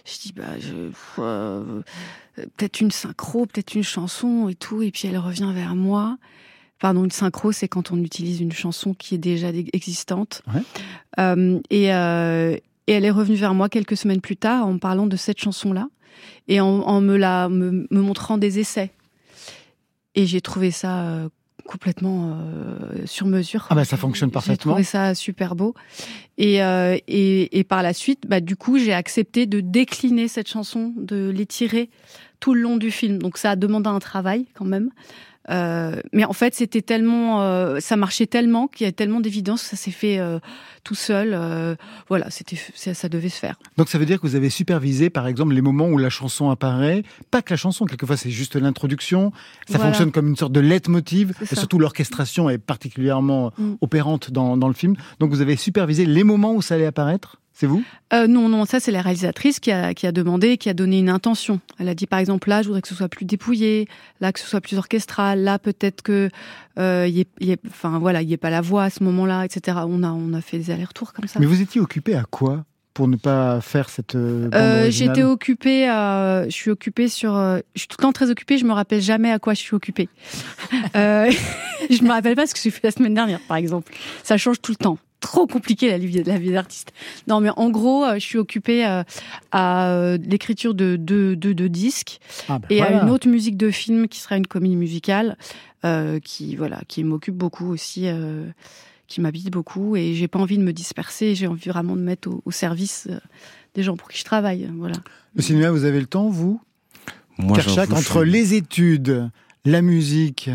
je 0.05 0.19
dis 0.21 0.31
bah 0.33 0.43
je 0.61 0.73
euh, 1.19 1.81
peut-être 2.57 2.81
une 2.81 2.91
synchro, 2.91 3.45
peut-être 3.45 3.75
une 3.75 3.83
chanson 3.83 4.49
et 4.49 4.55
tout 4.55 4.81
et 4.81 4.91
puis 4.91 5.07
elle 5.07 5.17
revient 5.17 5.51
vers 5.53 5.75
moi. 5.75 6.17
Pardon, 6.79 7.03
une 7.03 7.11
synchro, 7.11 7.51
c'est 7.51 7.67
quand 7.67 7.91
on 7.91 7.97
utilise 8.03 8.41
une 8.41 8.51
chanson 8.51 8.93
qui 8.95 9.15
est 9.15 9.19
déjà 9.19 9.51
dé- 9.51 9.69
existante. 9.73 10.41
Ouais. 10.53 10.61
Euh, 11.19 11.59
et, 11.69 11.93
euh, 11.93 12.55
et 12.87 12.91
elle 12.93 13.05
est 13.05 13.11
revenue 13.11 13.37
vers 13.37 13.53
moi 13.53 13.69
quelques 13.69 13.95
semaines 13.97 14.21
plus 14.21 14.37
tard 14.37 14.65
en 14.65 14.73
me 14.73 14.79
parlant 14.79 15.05
de 15.05 15.15
cette 15.15 15.39
chanson-là 15.39 15.87
et 16.47 16.59
en, 16.59 16.67
en 16.67 16.99
me, 17.01 17.17
la, 17.17 17.49
me, 17.49 17.87
me 17.89 18.01
montrant 18.01 18.37
des 18.39 18.57
essais. 18.57 18.91
Et 20.15 20.25
j'ai 20.25 20.41
trouvé 20.41 20.71
ça 20.71 21.01
euh, 21.03 21.29
complètement 21.65 22.33
euh, 22.35 23.05
sur 23.05 23.25
mesure. 23.27 23.67
Ah 23.69 23.75
bah 23.75 23.85
ça 23.85 23.97
fonctionne 23.97 24.29
J'ai 24.29 24.33
parfaitement. 24.33 24.71
trouvé 24.73 24.83
ça 24.83 25.15
super 25.15 25.55
beau. 25.55 25.73
Et, 26.37 26.63
euh, 26.63 26.97
et, 27.07 27.59
et 27.59 27.63
par 27.63 27.83
la 27.83 27.93
suite, 27.93 28.23
bah, 28.27 28.39
du 28.41 28.55
coup, 28.55 28.77
j'ai 28.77 28.93
accepté 28.93 29.45
de 29.45 29.59
décliner 29.59 30.27
cette 30.27 30.47
chanson, 30.47 30.93
de 30.97 31.29
l'étirer 31.29 31.89
tout 32.39 32.53
le 32.53 32.61
long 32.61 32.77
du 32.77 32.91
film. 32.91 33.19
Donc 33.19 33.37
ça 33.37 33.51
a 33.51 33.55
demandé 33.55 33.87
un 33.89 33.99
travail 33.99 34.47
quand 34.53 34.65
même. 34.65 34.89
Euh, 35.49 35.99
mais 36.13 36.23
en 36.23 36.33
fait, 36.33 36.53
c'était 36.53 36.81
tellement, 36.83 37.41
euh, 37.41 37.79
ça 37.79 37.95
marchait 37.97 38.27
tellement 38.27 38.67
qu'il 38.67 38.85
y 38.85 38.87
a 38.87 38.91
tellement 38.91 39.19
d'évidence 39.19 39.63
que 39.63 39.69
ça 39.69 39.75
s'est 39.75 39.89
fait 39.91 40.19
euh, 40.19 40.39
tout 40.83 40.93
seul. 40.95 41.31
euh, 41.33 41.75
voilà, 42.09 42.29
c'était, 42.29 42.57
ça, 42.75 42.93
ça 42.93 43.09
devait 43.09 43.29
se 43.29 43.39
faire. 43.39 43.55
Donc 43.77 43.89
ça 43.89 43.97
veut 43.97 44.05
dire 44.05 44.21
que 44.21 44.27
vous 44.27 44.35
avez 44.35 44.49
supervisé, 44.51 45.09
par 45.09 45.25
exemple, 45.27 45.53
les 45.53 45.61
moments 45.61 45.87
où 45.87 45.97
la 45.97 46.09
chanson 46.11 46.49
apparaît. 46.51 47.03
Pas 47.31 47.41
que 47.41 47.51
la 47.53 47.57
chanson, 47.57 47.85
quelquefois 47.85 48.17
c'est 48.17 48.29
juste 48.31 48.55
l'introduction. 48.55 49.31
Ça 49.67 49.77
Voilà. 49.77 49.85
fonctionne 49.85 50.11
comme 50.11 50.27
une 50.27 50.35
sorte 50.37 50.51
de 50.53 50.59
leitmotiv. 50.59 51.33
Et 51.51 51.55
surtout 51.55 51.79
l'orchestration 51.79 52.49
est 52.49 52.57
particulièrement 52.59 53.51
Mm. 53.57 53.73
opérante 53.81 54.31
dans, 54.31 54.57
dans 54.57 54.67
le 54.67 54.73
film. 54.73 54.95
Donc 55.19 55.31
vous 55.31 55.41
avez 55.41 55.55
supervisé 55.55 56.05
les 56.05 56.23
moments 56.23 56.53
où 56.53 56.61
ça 56.61 56.75
allait 56.75 56.85
apparaître? 56.85 57.37
C'est 57.53 57.67
vous? 57.67 57.83
Euh, 58.13 58.27
non, 58.27 58.49
non, 58.49 58.65
ça 58.65 58.79
c'est 58.79 58.91
la 58.91 59.01
réalisatrice 59.01 59.59
qui 59.59 59.71
a, 59.71 59.93
qui 59.93 60.07
a 60.07 60.11
demandé, 60.11 60.57
qui 60.57 60.69
a 60.69 60.73
donné 60.73 60.99
une 60.99 61.09
intention. 61.09 61.59
Elle 61.79 61.89
a 61.89 61.93
dit 61.95 62.07
par 62.07 62.19
exemple 62.19 62.49
là, 62.49 62.61
je 62.61 62.67
voudrais 62.67 62.81
que 62.81 62.87
ce 62.87 62.95
soit 62.95 63.09
plus 63.09 63.25
dépouillé, 63.25 63.87
là 64.19 64.31
que 64.31 64.39
ce 64.39 64.47
soit 64.47 64.61
plus 64.61 64.77
orchestral, 64.77 65.41
là 65.43 65.59
peut-être 65.59 66.01
que 66.01 66.29
euh, 66.79 67.07
y 67.07 67.21
ait, 67.21 67.27
y 67.39 67.51
ait- 67.51 67.59
enfin 67.67 67.99
voilà, 67.99 68.21
il 68.21 68.29
y 68.29 68.33
ait 68.33 68.37
pas 68.37 68.49
la 68.49 68.61
voix 68.61 68.85
à 68.85 68.89
ce 68.89 69.03
moment-là, 69.03 69.43
etc. 69.45 69.77
On 69.87 70.01
a, 70.03 70.09
on 70.11 70.33
a 70.33 70.41
fait 70.41 70.57
des 70.57 70.71
allers-retours 70.71 71.13
comme 71.13 71.27
ça. 71.27 71.39
Mais 71.39 71.45
vous 71.45 71.61
étiez 71.61 71.79
occupé 71.81 72.15
à 72.15 72.23
quoi 72.23 72.63
pour 72.93 73.07
ne 73.07 73.15
pas 73.15 73.61
faire 73.61 73.89
cette 73.89 74.15
euh, 74.15 74.89
J'étais 74.89 75.23
occupée, 75.23 75.87
à- 75.87 76.45
je 76.45 76.53
suis 76.53 76.71
occupée 76.71 77.07
sur, 77.09 77.33
je 77.35 77.61
suis 77.79 77.87
tout 77.87 77.95
le 77.99 78.03
temps 78.03 78.11
très 78.11 78.29
occupée. 78.29 78.57
Je 78.57 78.65
me 78.65 78.73
rappelle 78.73 79.01
jamais 79.01 79.31
à 79.31 79.39
quoi 79.39 79.53
je 79.53 79.59
suis 79.59 79.75
occupée. 79.75 80.09
euh, 80.95 81.31
je 81.89 82.03
me 82.03 82.09
rappelle 82.09 82.35
pas 82.35 82.47
ce 82.47 82.53
que 82.53 82.59
j'ai 82.61 82.69
fait 82.71 82.81
la 82.83 82.91
semaine 82.91 83.13
dernière, 83.13 83.39
par 83.47 83.57
exemple. 83.57 83.93
Ça 84.23 84.37
change 84.37 84.61
tout 84.61 84.71
le 84.71 84.77
temps. 84.83 84.97
Trop 85.21 85.47
compliqué 85.47 85.87
la 85.89 85.97
vie, 85.97 86.23
la 86.23 86.37
vie 86.37 86.51
d'artiste. 86.51 86.91
Non, 87.27 87.39
mais 87.39 87.49
en 87.55 87.69
gros, 87.69 88.03
euh, 88.03 88.15
je 88.15 88.19
suis 88.25 88.37
occupée 88.37 88.85
euh, 88.85 89.03
à 89.51 89.87
euh, 89.91 90.17
l'écriture 90.17 90.73
de 90.73 90.95
deux 90.97 91.35
de, 91.35 91.53
de 91.53 91.67
disques 91.67 92.19
Ah 92.49 92.59
bah 92.59 92.67
et 92.69 92.77
voilà. 92.79 92.99
à 92.99 93.03
une 93.03 93.09
autre 93.09 93.29
musique 93.29 93.55
de 93.55 93.69
film 93.71 94.07
qui 94.07 94.19
sera 94.19 94.35
une 94.35 94.47
comédie 94.47 94.75
musicale 94.75 95.37
euh, 95.85 96.19
qui 96.19 96.55
voilà 96.55 96.81
qui 96.87 97.03
m'occupe 97.03 97.35
beaucoup 97.35 97.67
aussi 97.71 98.07
euh, 98.07 98.47
qui 99.07 99.21
m'habite 99.21 99.51
beaucoup 99.51 99.95
et 99.95 100.13
j'ai 100.15 100.27
pas 100.27 100.39
envie 100.39 100.57
de 100.57 100.63
me 100.63 100.73
disperser 100.73 101.35
j'ai 101.35 101.47
envie 101.47 101.69
vraiment 101.69 101.95
de 101.95 102.01
mettre 102.01 102.27
au, 102.29 102.41
au 102.45 102.51
service 102.51 103.07
euh, 103.09 103.19
des 103.75 103.83
gens 103.83 103.95
pour 103.97 104.09
qui 104.09 104.17
je 104.17 104.25
travaille 104.25 104.69
voilà 104.75 104.95
Le 105.35 105.41
cinéma, 105.43 105.69
vous 105.71 105.85
avez 105.85 105.99
le 105.99 106.07
temps, 106.07 106.29
vous? 106.29 106.59
Moi, 107.37 107.57
Kershak, 107.57 107.93
entre 107.93 108.23
les 108.23 108.53
études, 108.55 109.29
la 109.65 109.81
musique, 109.81 110.49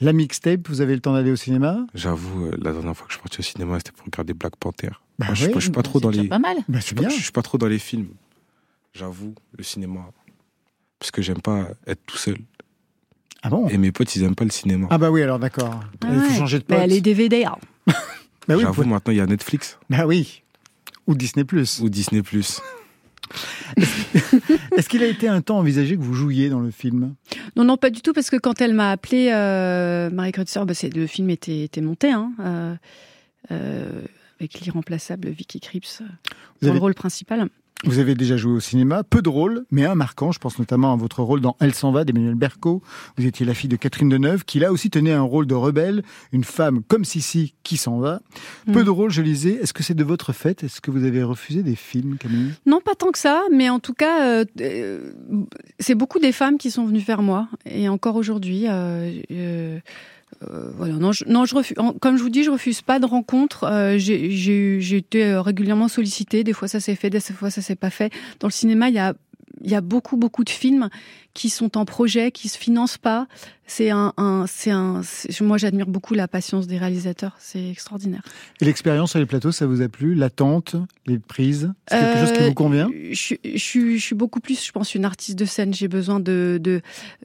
la 0.00 0.12
mixtape, 0.12 0.68
vous 0.68 0.80
avez 0.80 0.94
le 0.94 1.00
temps 1.00 1.12
d'aller 1.14 1.30
au 1.30 1.36
cinéma? 1.36 1.86
J'avoue, 1.94 2.46
euh, 2.46 2.50
la 2.60 2.72
dernière 2.72 2.96
fois 2.96 3.06
que 3.06 3.12
je 3.12 3.16
suis 3.18 3.22
parti 3.22 3.40
au 3.40 3.42
cinéma, 3.42 3.78
c'était 3.78 3.92
pour 3.92 4.04
regarder 4.06 4.34
Black 4.34 4.56
Panther. 4.56 4.90
Bah 5.18 5.26
Moi, 5.26 5.34
je, 5.34 5.40
suis 5.40 5.46
oui, 5.46 5.52
pas- 5.54 5.58
je 5.60 5.64
suis 5.64 5.72
pas 5.72 5.82
trop 5.82 6.00
dans 6.00 6.12
C'est 6.12 6.22
les. 6.22 6.28
pas 6.28 6.38
mal. 6.38 6.56
bah, 6.56 6.64
Je 6.68 6.74
C'est 6.80 6.86
suis 6.86 6.94
pas- 6.94 7.00
bien. 7.02 7.10
je 7.10 7.22
suis 7.22 7.32
pas 7.32 7.42
trop 7.42 7.58
dans 7.58 7.66
les 7.68 7.78
films. 7.78 8.08
J'avoue, 8.94 9.34
le 9.56 9.62
cinéma. 9.64 10.00
Parce 10.98 11.10
que 11.10 11.20
j'aime 11.22 11.40
pas 11.40 11.68
être 11.86 12.00
tout 12.06 12.16
seul. 12.16 12.38
Ah 13.42 13.50
bon? 13.50 13.68
Et 13.68 13.76
mes 13.78 13.92
potes, 13.92 14.14
ils 14.16 14.22
aiment 14.24 14.34
pas 14.34 14.44
le 14.44 14.50
cinéma. 14.50 14.86
Ah 14.90 14.98
bah 14.98 15.10
oui, 15.10 15.22
alors 15.22 15.38
d'accord. 15.38 15.80
Ah 16.02 16.08
Il 16.10 16.20
faut 16.20 16.28
ouais. 16.32 16.38
changer 16.38 16.58
de 16.58 16.64
Bah, 16.68 16.80
pote. 16.80 16.88
les 16.88 17.00
DVD 17.00 17.44
ah. 17.46 17.58
Bah 18.48 18.54
oui, 18.56 18.62
J'avoue, 18.62 18.84
maintenant, 18.84 19.12
il 19.12 19.16
y 19.16 19.20
a 19.20 19.26
Netflix 19.26 19.78
bah 19.90 20.06
oui. 20.06 20.42
Ou 21.06 21.14
Disney+. 21.14 21.44
ou 21.82 21.88
Disney+. 21.88 22.22
Est-ce 24.76 24.88
qu'il 24.88 25.02
a 25.02 25.06
été 25.06 25.28
un 25.28 25.40
temps 25.40 25.58
envisagé 25.58 25.96
que 25.96 26.02
vous 26.02 26.14
jouiez 26.14 26.48
dans 26.48 26.60
le 26.60 26.70
film? 26.70 27.14
Non 27.56 27.64
non 27.64 27.76
pas 27.76 27.90
du 27.90 28.00
tout 28.00 28.12
parce 28.12 28.30
que 28.30 28.36
quand 28.36 28.60
elle 28.60 28.74
m'a 28.74 28.90
appelé 28.90 29.30
euh, 29.32 30.10
Marie 30.10 30.32
Kreutzer 30.32 30.64
bah, 30.64 30.74
le 30.94 31.06
film 31.06 31.30
était, 31.30 31.62
était 31.62 31.80
monté 31.80 32.10
hein, 32.10 32.32
euh, 32.40 32.74
euh, 33.50 34.02
avec 34.40 34.60
l'irremplaçable 34.60 35.28
Vicky 35.28 35.60
Krieps 35.60 36.02
dans 36.62 36.68
avez, 36.68 36.74
le 36.74 36.80
rôle 36.80 36.94
principal 36.94 37.48
vous 37.84 37.98
avez 37.98 38.14
déjà 38.14 38.36
joué 38.36 38.52
au 38.52 38.60
cinéma, 38.60 39.04
peu 39.04 39.20
de 39.22 39.28
rôles, 39.28 39.64
mais 39.70 39.84
un 39.84 39.94
marquant. 39.94 40.32
Je 40.32 40.38
pense 40.38 40.58
notamment 40.58 40.92
à 40.92 40.96
votre 40.96 41.22
rôle 41.22 41.40
dans 41.40 41.56
Elle 41.60 41.74
s'en 41.74 41.92
va 41.92 42.04
d'Emmanuel 42.04 42.34
Berco. 42.34 42.82
Vous 43.16 43.26
étiez 43.26 43.44
la 43.44 43.54
fille 43.54 43.68
de 43.68 43.76
Catherine 43.76 44.08
Deneuve, 44.08 44.44
qui 44.44 44.58
là 44.58 44.72
aussi 44.72 44.88
tenait 44.90 45.12
un 45.12 45.22
rôle 45.22 45.46
de 45.46 45.54
rebelle, 45.54 46.02
une 46.32 46.42
femme 46.44 46.82
comme 46.88 47.04
Sissi 47.04 47.54
qui 47.62 47.76
s'en 47.76 47.98
va. 47.98 48.20
Peu 48.72 48.80
Mm. 48.80 48.84
de 48.84 48.90
rôles, 48.90 49.10
je 49.10 49.22
lisais. 49.22 49.58
Est-ce 49.62 49.72
que 49.74 49.82
c'est 49.82 49.94
de 49.94 50.04
votre 50.04 50.32
fait? 50.32 50.64
Est-ce 50.64 50.80
que 50.80 50.90
vous 50.90 51.04
avez 51.04 51.22
refusé 51.22 51.62
des 51.62 51.76
films, 51.76 52.16
Camille? 52.18 52.52
Non, 52.64 52.80
pas 52.80 52.94
tant 52.94 53.12
que 53.12 53.18
ça, 53.18 53.42
mais 53.52 53.68
en 53.68 53.78
tout 53.78 53.94
cas, 53.94 54.26
euh, 54.26 54.44
euh, 54.60 55.12
c'est 55.78 55.94
beaucoup 55.94 56.18
des 56.18 56.32
femmes 56.32 56.56
qui 56.58 56.70
sont 56.70 56.86
venues 56.86 57.00
vers 57.00 57.22
moi, 57.22 57.48
et 57.66 57.88
encore 57.88 58.16
aujourd'hui. 58.16 58.64
euh, 58.68 59.12
euh, 59.30 59.78
euh, 60.42 60.70
voilà, 60.76 60.94
non, 60.94 61.12
je, 61.12 61.24
non, 61.26 61.44
je 61.44 61.54
refuse. 61.54 61.76
Comme 62.00 62.16
je 62.18 62.22
vous 62.22 62.30
dis, 62.30 62.44
je 62.44 62.50
refuse 62.50 62.82
pas 62.82 62.98
de 62.98 63.06
rencontres. 63.06 63.64
Euh, 63.64 63.96
j'ai- 63.98 64.96
été 64.96 65.24
euh, 65.24 65.40
régulièrement 65.40 65.88
sollicitée. 65.88 66.44
Des 66.44 66.52
fois, 66.52 66.68
ça 66.68 66.80
s'est 66.80 66.94
fait, 66.96 67.10
des 67.10 67.20
fois, 67.20 67.50
ça 67.50 67.62
s'est 67.62 67.76
pas 67.76 67.90
fait. 67.90 68.12
Dans 68.40 68.48
le 68.48 68.52
cinéma, 68.52 68.88
il 68.88 68.94
y 68.94 68.98
a 68.98 69.14
il 69.62 69.70
y 69.70 69.74
a 69.74 69.80
beaucoup, 69.80 70.18
beaucoup 70.18 70.44
de 70.44 70.50
films 70.50 70.90
qui 71.32 71.48
sont 71.48 71.78
en 71.78 71.86
projet, 71.86 72.30
qui 72.30 72.50
se 72.50 72.58
financent 72.58 72.98
pas. 72.98 73.26
C'est 73.66 73.88
un, 73.90 74.12
un 74.18 74.44
c'est 74.46 74.70
un. 74.70 75.00
c'est- 75.02 75.40
Moi, 75.40 75.56
j'admire 75.56 75.86
beaucoup 75.86 76.12
la 76.12 76.28
patience 76.28 76.66
des 76.66 76.76
réalisateurs. 76.76 77.34
C'est 77.38 77.70
extraordinaire. 77.70 78.20
Et 78.60 78.66
l'expérience 78.66 79.10
sur 79.12 79.18
les 79.18 79.24
plateaux, 79.24 79.52
ça 79.52 79.66
vous 79.66 79.80
a 79.80 79.88
plu? 79.88 80.14
L'attente, 80.14 80.76
les 81.06 81.18
prises? 81.18 81.72
C'est 81.88 81.98
quelque 81.98 82.18
chose 82.18 82.32
qui 82.36 82.42
vous 82.42 82.52
convient? 82.54 82.90
je, 83.10 83.14
suis- 83.14 83.40
je, 83.42 83.56
suis- 83.58 83.98
je 83.98 84.04
suis 84.04 84.14
beaucoup 84.14 84.40
plus, 84.40 84.62
je 84.62 84.72
pense, 84.72 84.94
une 84.94 85.06
artiste 85.06 85.38
de 85.38 85.46
scène. 85.46 85.72
J'ai 85.72 85.88
besoin 85.88 86.20
de, 86.20 86.58
de, 86.62 86.82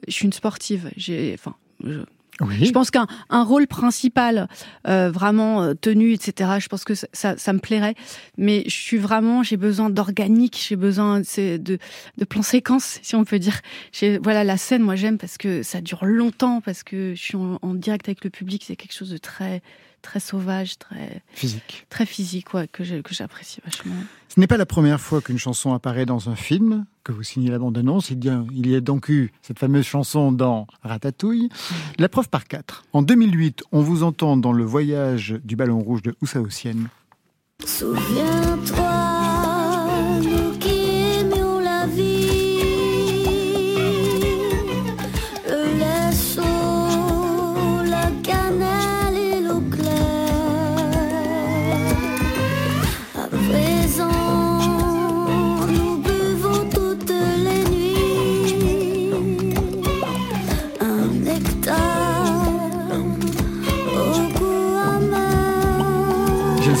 je 0.08 0.12
suis 0.12 0.24
une 0.24 0.32
sportive. 0.32 0.90
J'ai, 0.96 1.34
enfin, 1.38 1.54
Je 2.40 2.70
pense 2.70 2.90
qu'un 2.90 3.06
un 3.30 3.44
rôle 3.44 3.66
principal, 3.66 4.48
euh, 4.88 5.10
vraiment 5.10 5.62
euh, 5.62 5.74
tenu, 5.74 6.12
etc. 6.12 6.52
Je 6.58 6.68
pense 6.68 6.84
que 6.84 6.94
ça, 6.94 7.36
ça, 7.36 7.52
me 7.52 7.58
plairait. 7.58 7.94
Mais 8.38 8.64
je 8.66 8.74
suis 8.74 8.98
vraiment, 8.98 9.42
j'ai 9.42 9.56
besoin 9.56 9.90
d'organique. 9.90 10.64
J'ai 10.66 10.76
besoin 10.76 11.22
c'est 11.24 11.58
de, 11.58 11.78
de 12.18 12.24
plan 12.24 12.42
séquence, 12.42 12.98
si 13.02 13.14
on 13.14 13.24
peut 13.24 13.38
dire. 13.38 13.60
Voilà, 14.22 14.44
la 14.44 14.56
scène, 14.56 14.82
moi 14.82 14.96
j'aime 14.96 15.18
parce 15.18 15.36
que 15.36 15.62
ça 15.62 15.80
dure 15.80 16.04
longtemps, 16.04 16.60
parce 16.60 16.82
que 16.82 17.14
je 17.14 17.20
suis 17.20 17.36
en 17.36 17.74
direct 17.74 18.08
avec 18.08 18.24
le 18.24 18.30
public. 18.30 18.64
C'est 18.66 18.76
quelque 18.76 18.94
chose 18.94 19.10
de 19.10 19.18
très, 19.18 19.62
très 20.02 20.20
sauvage, 20.20 20.78
très, 20.78 21.22
Physique. 21.32 21.86
très 21.88 22.06
physique, 22.06 22.52
ouais, 22.54 22.68
que 22.68 22.84
j'apprécie 22.84 23.60
vachement. 23.64 23.94
Ce 24.28 24.40
n'est 24.40 24.46
pas 24.46 24.56
la 24.56 24.66
première 24.66 25.00
fois 25.00 25.20
qu'une 25.20 25.38
chanson 25.38 25.74
apparaît 25.74 26.06
dans 26.06 26.28
un 26.30 26.36
film, 26.36 26.86
que 27.04 27.12
vous 27.12 27.22
signez 27.22 27.50
la 27.50 27.58
bande-annonce. 27.58 28.10
Il 28.10 28.24
y 28.24 28.28
a- 28.30 28.44
il 28.52 28.68
y 28.68 28.74
a 28.74 28.80
donc 28.80 29.08
eu 29.08 29.32
cette 29.42 29.58
fameuse 29.58 29.84
chanson 29.86 30.32
dans 30.32 30.66
Ratatouille. 30.82 31.48
La 31.98 32.08
preuve 32.08 32.28
par 32.28 32.46
quatre. 32.46 32.84
En 32.92 33.02
2008, 33.02 33.62
on 33.72 33.82
vous 33.82 34.02
entend 34.02 34.36
dans 34.36 34.52
Le 34.52 34.64
voyage 34.64 35.34
du 35.44 35.56
ballon 35.56 35.80
rouge 35.80 36.02
de 36.02 36.14
Houssa-Ossienne. 36.22 36.88
Souviens-toi, 37.64 38.88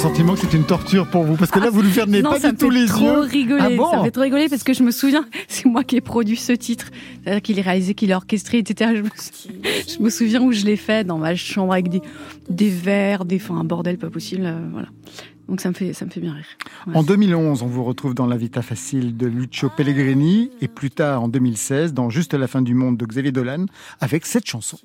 sentiment 0.02 0.34
que 0.34 0.40
c'est 0.40 0.52
une 0.54 0.64
torture 0.64 1.06
pour 1.08 1.22
vous, 1.22 1.36
parce 1.36 1.50
que 1.52 1.60
là, 1.60 1.70
vous 1.70 1.82
ne 1.82 1.88
fermez 1.88 2.22
non, 2.22 2.30
pas 2.30 2.50
du 2.50 2.56
tout 2.56 2.70
les 2.70 2.86
trop 2.86 3.04
yeux. 3.04 3.20
rigoler. 3.20 3.62
Ah 3.64 3.70
bon 3.76 3.88
ça 3.90 3.98
me 3.98 4.04
fait 4.04 4.10
trop 4.10 4.22
rigoler 4.22 4.48
parce 4.48 4.64
que 4.64 4.72
je 4.72 4.82
me 4.82 4.90
souviens, 4.90 5.24
c'est 5.48 5.66
moi 5.66 5.84
qui 5.84 5.96
ai 5.96 6.00
produit 6.00 6.36
ce 6.36 6.52
titre. 6.52 6.86
C'est-à-dire 7.22 7.40
qu'il 7.42 7.58
est 7.58 7.62
réalisé, 7.62 7.94
qu'il 7.94 8.10
est 8.10 8.14
orchestré, 8.14 8.58
etc. 8.58 8.90
Je 8.96 9.02
me, 9.02 9.08
sou- 9.16 9.48
je 9.98 10.02
me 10.02 10.10
souviens 10.10 10.42
où 10.42 10.50
je 10.52 10.64
l'ai 10.64 10.76
fait 10.76 11.04
dans 11.04 11.18
ma 11.18 11.36
chambre 11.36 11.72
avec 11.72 11.88
des, 11.88 12.02
des 12.50 12.68
verres, 12.68 13.24
des, 13.24 13.36
enfin, 13.36 13.56
un 13.58 13.64
bordel 13.64 13.96
pas 13.96 14.10
possible. 14.10 14.42
euh, 14.44 14.58
voilà. 14.72 14.88
Donc 15.48 15.60
ça 15.60 15.68
me 15.68 15.74
fait, 15.74 15.92
ça 15.92 16.04
me 16.04 16.10
fait 16.10 16.20
bien 16.20 16.32
rire. 16.34 16.44
Ouais. 16.88 16.96
En 16.96 17.02
2011, 17.04 17.62
on 17.62 17.66
vous 17.66 17.84
retrouve 17.84 18.14
dans 18.14 18.26
La 18.26 18.36
Vita 18.36 18.60
Facile 18.62 19.16
de 19.16 19.26
Lucio 19.26 19.70
Pellegrini 19.76 20.50
et 20.60 20.66
plus 20.68 20.90
tard 20.90 21.22
en 21.22 21.28
2016 21.28 21.94
dans 21.94 22.10
Juste 22.10 22.34
la 22.34 22.48
fin 22.48 22.60
du 22.62 22.74
monde 22.74 22.96
de 22.96 23.06
Xavier 23.06 23.30
Dolan 23.32 23.66
avec 24.00 24.26
cette 24.26 24.46
chanson. 24.46 24.78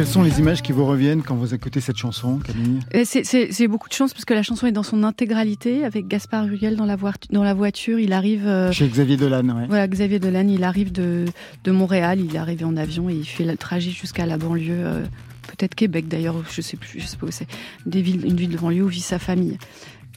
Quelles 0.00 0.08
sont 0.08 0.22
les 0.22 0.38
images 0.38 0.62
qui 0.62 0.72
vous 0.72 0.86
reviennent 0.86 1.22
quand 1.22 1.34
vous 1.36 1.52
écoutez 1.52 1.82
cette 1.82 1.98
chanson, 1.98 2.38
Camille? 2.38 2.80
Et 2.92 3.04
C'est 3.04 3.68
beaucoup 3.68 3.90
de 3.90 3.92
chance 3.92 4.14
parce 4.14 4.24
que 4.24 4.32
la 4.32 4.42
chanson 4.42 4.66
est 4.66 4.72
dans 4.72 4.82
son 4.82 5.02
intégralité 5.04 5.84
avec 5.84 6.08
Gaspard 6.08 6.46
Huliel 6.46 6.74
dans 6.74 6.86
la, 6.86 6.96
voie- 6.96 7.12
dans 7.30 7.42
la 7.44 7.52
voiture. 7.52 7.98
Il 7.98 8.14
arrive. 8.14 8.46
euh, 8.46 8.72
Chez 8.72 8.88
Xavier 8.88 9.18
Dolan, 9.18 9.46
ouais. 9.50 9.66
Voilà, 9.68 9.86
Xavier 9.86 10.18
Dolan, 10.18 10.48
il 10.48 10.64
arrive 10.64 10.90
de, 10.90 11.26
de 11.64 11.70
Montréal, 11.70 12.18
il 12.18 12.34
est 12.34 12.38
arrivé 12.38 12.64
en 12.64 12.78
avion 12.78 13.10
et 13.10 13.14
il 13.14 13.26
fait 13.26 13.44
le 13.44 13.58
trajet 13.58 13.90
jusqu'à 13.90 14.24
la 14.24 14.38
banlieue, 14.38 14.72
euh, 14.72 15.04
peut-être 15.48 15.74
Québec 15.74 16.08
d'ailleurs, 16.08 16.36
je 16.50 16.62
sais 16.62 16.78
plus, 16.78 16.98
je 16.98 17.06
sais 17.06 17.18
pas 17.18 17.26
où 17.26 17.30
c'est, 17.30 17.46
des 17.84 18.00
villes, 18.00 18.24
une 18.24 18.36
ville 18.36 18.48
de 18.52 18.56
banlieue 18.56 18.84
où 18.84 18.88
vit 18.88 19.00
sa 19.02 19.18
famille. 19.18 19.58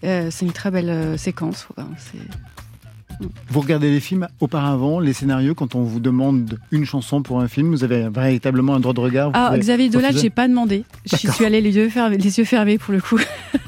Euh, 0.05 0.29
c'est 0.31 0.45
une 0.45 0.53
très 0.53 0.71
belle 0.71 0.89
euh, 0.89 1.17
séquence. 1.17 1.67
c'est- 1.97 2.19
Vous 3.49 3.59
regardez 3.61 3.89
les 3.91 3.99
films 3.99 4.27
auparavant, 4.39 4.99
les 4.99 5.13
scénarios, 5.13 5.55
quand 5.55 5.75
on 5.75 5.83
vous 5.83 5.99
demande 5.99 6.59
une 6.71 6.85
chanson 6.85 7.21
pour 7.21 7.39
un 7.41 7.47
film, 7.47 7.69
vous 7.71 7.83
avez 7.83 8.07
véritablement 8.09 8.75
un 8.75 8.79
droit 8.79 8.93
de 8.93 8.99
regard 8.99 9.27
vous 9.29 9.35
Ah, 9.35 9.47
pouvez 9.49 9.59
Xavier 9.59 9.89
Dolan, 9.89 10.09
j'ai 10.13 10.29
pas 10.29 10.47
demandé. 10.47 10.83
D'accord. 11.11 11.33
suis 11.35 11.45
allée 11.45 11.61
les 11.61 11.75
yeux 11.75 11.89
fermés, 11.89 12.17
les 12.17 12.37
yeux 12.37 12.45
fermés 12.45 12.77
pour 12.77 12.93
le 12.93 13.01
coup. 13.01 13.17
Mais 13.57 13.63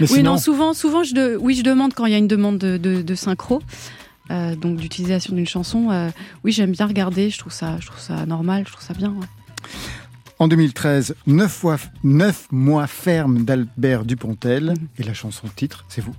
oui, 0.00 0.06
sinon- 0.08 0.32
non, 0.32 0.38
souvent, 0.38 0.72
souvent, 0.74 1.02
je 1.04 1.14
de, 1.14 1.36
oui, 1.40 1.54
je 1.54 1.62
demande 1.62 1.94
quand 1.94 2.06
il 2.06 2.12
y 2.12 2.14
a 2.14 2.18
une 2.18 2.28
demande 2.28 2.58
de, 2.58 2.76
de, 2.76 3.02
de 3.02 3.14
synchro, 3.14 3.60
euh, 4.30 4.54
donc 4.56 4.76
d'utilisation 4.76 5.34
d'une 5.34 5.46
chanson. 5.46 5.90
euh, 5.90 6.10
oui, 6.44 6.52
j'aime 6.52 6.70
bien 6.72 6.86
regarder. 6.86 7.30
Je 7.30 7.38
trouve 7.38 7.52
ça, 7.52 7.76
je 7.80 7.86
trouve 7.86 8.00
ça 8.00 8.26
normal, 8.26 8.64
je 8.66 8.72
trouve 8.72 8.84
ça 8.84 8.94
bien. 8.94 9.10
ouais. 9.10 9.26
En 10.38 10.48
2013, 10.48 11.16
neuf, 11.26 11.52
fois, 11.52 11.76
neuf 12.02 12.46
mois 12.50 12.86
ferme 12.86 13.44
d'Albert 13.44 14.04
Dupontel 14.06 14.70
Mhm. 14.70 14.76
et 14.98 15.02
la 15.02 15.12
chanson 15.12 15.46
titre, 15.54 15.84
c'est 15.88 16.00
vous. 16.00 16.14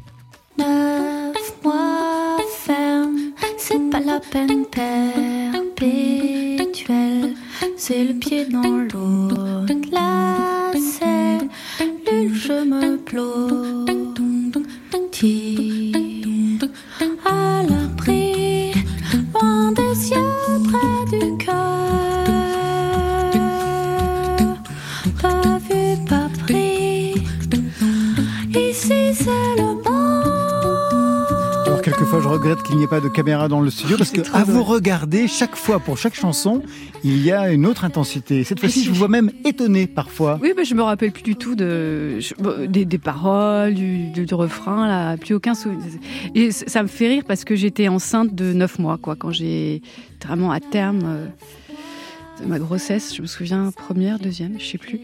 Peine 4.31 4.65
perpétuelle. 4.65 7.33
C'est 7.77 8.03
le 8.03 8.13
pied 8.13 8.45
dans 8.45 8.61
l'eau, 8.61 9.29
glacé, 9.65 11.39
nul 11.79 12.35
je 12.35 12.63
me 12.63 12.97
blottis. 12.97 13.70
Je 32.19 32.27
regrette 32.27 32.61
qu'il 32.63 32.75
n'y 32.77 32.83
ait 32.83 32.87
pas 32.87 32.99
de 32.99 33.07
caméra 33.07 33.47
dans 33.47 33.61
le 33.61 33.69
studio 33.69 33.97
parce 33.97 34.11
que 34.11 34.21
à 34.33 34.43
vous 34.43 34.63
regarder 34.63 35.27
chaque 35.27 35.55
fois 35.55 35.79
pour 35.79 35.97
chaque 35.97 36.13
chanson, 36.15 36.61
il 37.03 37.23
y 37.23 37.31
a 37.31 37.51
une 37.51 37.65
autre 37.65 37.85
intensité. 37.85 38.43
Cette 38.43 38.59
fois-ci, 38.59 38.83
je 38.83 38.89
vous 38.89 38.95
vois 38.95 39.07
même 39.07 39.31
étonné 39.45 39.87
parfois. 39.87 40.37
Oui, 40.41 40.53
mais 40.57 40.65
je 40.65 40.75
me 40.75 40.81
rappelle 40.83 41.11
plus 41.11 41.23
du 41.23 41.35
tout 41.35 41.55
de, 41.55 42.19
des, 42.67 42.85
des 42.85 42.97
paroles, 42.97 43.73
du, 43.73 44.09
du- 44.11 44.25
du 44.25 44.33
refrain, 44.33 44.87
là, 44.87 45.15
plus 45.17 45.33
aucun 45.35 45.53
souvenir. 45.55 45.85
Et 46.35 46.51
ça 46.51 46.83
me 46.83 46.87
fait 46.87 47.07
rire 47.07 47.23
parce 47.27 47.43
que 47.45 47.55
j'étais 47.55 47.87
enceinte 47.87 48.35
de 48.35 48.51
9 48.53 48.79
mois, 48.79 48.97
quoi, 48.97 49.15
quand 49.15 49.31
j'ai 49.31 49.81
vraiment 50.25 50.51
à 50.51 50.59
terme 50.59 51.01
euh, 51.05 51.25
de 52.41 52.47
ma 52.47 52.59
grossesse. 52.59 53.15
Je 53.15 53.21
me 53.21 53.27
souviens, 53.27 53.71
première, 53.71 54.19
deuxième, 54.19 54.59
je 54.59 54.65
sais 54.65 54.77
plus. 54.77 54.99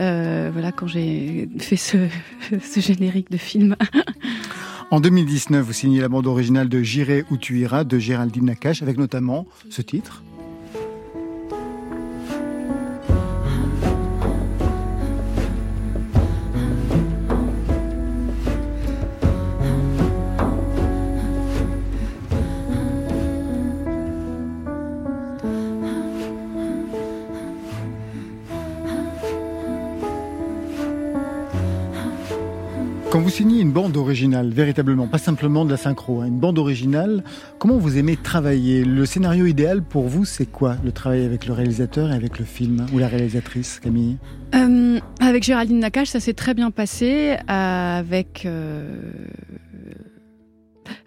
Euh, 0.00 0.50
voilà, 0.52 0.72
quand 0.72 0.86
j'ai 0.86 1.48
fait 1.58 1.76
ce, 1.76 1.96
ce 2.62 2.80
générique 2.80 3.30
de 3.30 3.36
film. 3.36 3.76
En 4.92 4.98
2019, 4.98 5.64
vous 5.64 5.72
signez 5.72 6.00
la 6.00 6.08
bande 6.08 6.26
originale 6.26 6.68
de 6.68 6.82
J'irai 6.82 7.24
où 7.30 7.36
tu 7.36 7.60
iras 7.60 7.84
de 7.84 7.96
Géraldine 8.00 8.46
Nakache 8.46 8.82
avec 8.82 8.98
notamment 8.98 9.46
ce 9.70 9.82
titre. 9.82 10.24
Vous 33.30 33.36
signez 33.36 33.60
une 33.60 33.70
bande 33.70 33.96
originale, 33.96 34.48
véritablement, 34.48 35.06
pas 35.06 35.18
simplement 35.18 35.64
de 35.64 35.70
la 35.70 35.76
synchro, 35.76 36.20
hein, 36.20 36.26
une 36.26 36.40
bande 36.40 36.58
originale, 36.58 37.22
comment 37.60 37.78
vous 37.78 37.96
aimez 37.96 38.16
travailler 38.16 38.84
Le 38.84 39.06
scénario 39.06 39.46
idéal 39.46 39.82
pour 39.82 40.08
vous, 40.08 40.24
c'est 40.24 40.46
quoi 40.46 40.74
Le 40.82 40.90
travail 40.90 41.24
avec 41.24 41.46
le 41.46 41.52
réalisateur 41.52 42.10
et 42.10 42.14
avec 42.16 42.40
le 42.40 42.44
film 42.44 42.86
Ou 42.92 42.98
la 42.98 43.06
réalisatrice, 43.06 43.78
Camille? 43.78 44.16
Euh, 44.56 44.98
avec 45.20 45.44
Géraldine 45.44 45.78
Nakache, 45.78 46.08
ça 46.08 46.18
s'est 46.18 46.32
très 46.32 46.54
bien 46.54 46.72
passé. 46.72 47.36
Avec. 47.46 48.46
euh, 48.46 49.00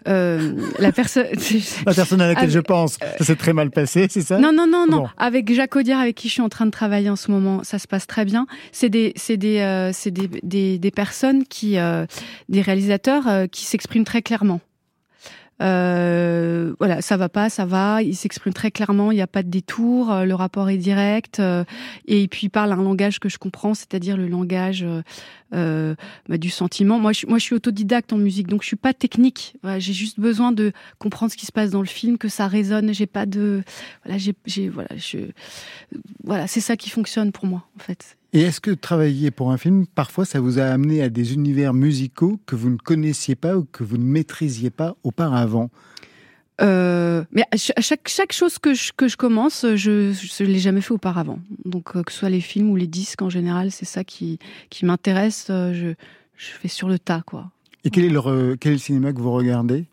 euh, 0.07 0.53
la 0.79 0.91
personne. 0.91 1.25
La 1.85 1.93
personne 1.93 2.21
à 2.21 2.27
laquelle 2.27 2.43
Avec- 2.43 2.55
je 2.55 2.59
pense, 2.59 2.97
ça 3.17 3.23
s'est 3.23 3.35
très 3.35 3.53
mal 3.53 3.69
passé, 3.71 4.07
c'est 4.09 4.21
ça? 4.21 4.37
Non, 4.39 4.51
non, 4.53 4.67
non, 4.67 4.85
non. 4.89 4.97
Bon. 5.03 5.07
Avec 5.17 5.53
Jacques 5.53 5.75
Audiard, 5.75 5.99
avec 5.99 6.15
qui 6.15 6.27
je 6.27 6.33
suis 6.33 6.41
en 6.41 6.49
train 6.49 6.65
de 6.65 6.71
travailler 6.71 7.09
en 7.09 7.15
ce 7.15 7.31
moment, 7.31 7.63
ça 7.63 7.79
se 7.79 7.87
passe 7.87 8.07
très 8.07 8.25
bien. 8.25 8.45
C'est 8.71 8.89
des, 8.89 9.13
c'est 9.15 9.37
des, 9.37 9.59
euh, 9.59 9.91
c'est 9.93 10.11
des, 10.11 10.29
des, 10.43 10.77
des 10.79 10.91
personnes 10.91 11.43
qui, 11.45 11.77
euh, 11.77 12.05
des 12.49 12.61
réalisateurs 12.61 13.27
euh, 13.27 13.47
qui 13.47 13.65
s'expriment 13.65 14.05
très 14.05 14.21
clairement. 14.21 14.59
Euh, 15.63 16.75
voilà, 16.79 17.01
ça 17.01 17.15
va 17.17 17.29
pas, 17.29 17.49
ça 17.49 17.65
va. 17.65 18.01
Ils 18.03 18.15
s'expriment 18.15 18.53
très 18.53 18.69
clairement. 18.71 19.11
Il 19.11 19.15
n'y 19.15 19.21
a 19.21 19.27
pas 19.27 19.43
de 19.43 19.49
détour. 19.49 20.11
euh, 20.11 20.25
Le 20.25 20.35
rapport 20.35 20.69
est 20.69 20.77
direct. 20.77 21.39
euh, 21.39 21.63
et 22.05 22.27
puis 22.27 22.47
ils 22.47 22.49
parlent 22.49 22.71
un 22.73 22.75
langage 22.83 23.19
que 23.19 23.29
je 23.29 23.37
comprends, 23.37 23.73
c'est-à-dire 23.73 24.17
le 24.17 24.27
langage 24.27 24.85
euh, 25.53 25.95
bah, 26.27 26.37
du 26.37 26.49
sentiment. 26.49 26.99
Moi, 26.99 27.13
je, 27.13 27.25
moi, 27.27 27.37
je 27.37 27.43
suis 27.43 27.55
autodidacte 27.55 28.11
en 28.13 28.17
musique, 28.17 28.47
donc 28.47 28.61
je 28.61 28.67
suis 28.67 28.75
pas 28.75 28.93
technique. 28.93 29.55
J'ai 29.77 29.93
juste 29.93 30.19
besoin 30.19 30.51
de 30.51 30.71
comprendre 30.99 31.31
ce 31.31 31.37
qui 31.37 31.45
se 31.45 31.51
passe 31.51 31.69
dans 31.71 31.81
le 31.81 31.87
film, 31.87 32.17
que 32.17 32.27
ça 32.27 32.47
résonne. 32.47 32.93
J'ai 32.93 33.05
pas 33.07 33.25
de, 33.25 33.63
voilà, 34.03 34.17
j'ai- 34.17 34.69
voilà, 34.69 34.89
je, 34.97 35.19
voilà, 36.23 36.47
c'est 36.47 36.61
ça 36.61 36.75
qui 36.75 36.89
fonctionne 36.89 37.31
pour 37.31 37.45
moi, 37.45 37.63
en 37.77 37.79
fait. 37.79 38.17
Et 38.35 38.41
est-ce 38.41 38.59
que 38.59 38.71
travailler 38.71 39.29
pour 39.29 39.51
un 39.51 39.57
film, 39.57 39.85
parfois, 39.85 40.25
ça 40.25 40.39
vous 40.39 40.57
a 40.57 40.63
amené 40.65 41.03
à 41.03 41.09
des 41.09 41.33
univers 41.33 41.73
musicaux 41.73 42.39
que 42.47 42.55
vous 42.55 42.69
ne 42.71 42.77
connaissiez 42.77 43.35
pas 43.35 43.55
ou 43.57 43.65
que 43.71 43.83
vous 43.83 43.97
ne 43.97 44.03
maîtrisiez 44.03 44.71
pas 44.71 44.95
auparavant? 45.03 45.69
Euh, 46.61 47.23
mais 47.31 47.43
à 47.51 47.57
ch- 47.57 47.73
à 47.75 47.81
chaque, 47.81 48.07
chaque 48.07 48.33
chose 48.33 48.57
que 48.59 48.73
je, 48.73 48.91
que 48.95 49.07
je 49.07 49.17
commence, 49.17 49.65
je 49.75 50.11
ne 50.43 50.47
l'ai 50.47 50.59
jamais 50.59 50.81
fait 50.81 50.93
auparavant. 50.93 51.39
Donc, 51.65 51.95
euh, 51.95 52.03
que 52.03 52.11
ce 52.11 52.19
soit 52.19 52.29
les 52.29 52.41
films 52.41 52.69
ou 52.71 52.75
les 52.75 52.87
disques, 52.87 53.21
en 53.21 53.29
général, 53.29 53.71
c'est 53.71 53.85
ça 53.85 54.03
qui, 54.03 54.39
qui 54.69 54.85
m'intéresse. 54.85 55.47
euh, 55.49 55.73
Je, 55.73 55.87
je 56.37 56.51
fais 56.59 56.67
sur 56.67 56.89
le 56.89 56.97
tas, 56.99 57.21
quoi. 57.25 57.51
Et 57.83 57.89
quel 57.89 58.05
est 58.05 58.09
le, 58.09 58.55
quel 58.59 58.71
est 58.71 58.75
le 58.75 58.79
cinéma 58.81 59.13
que 59.13 59.19
vous 59.19 59.31
regardez? 59.31 59.85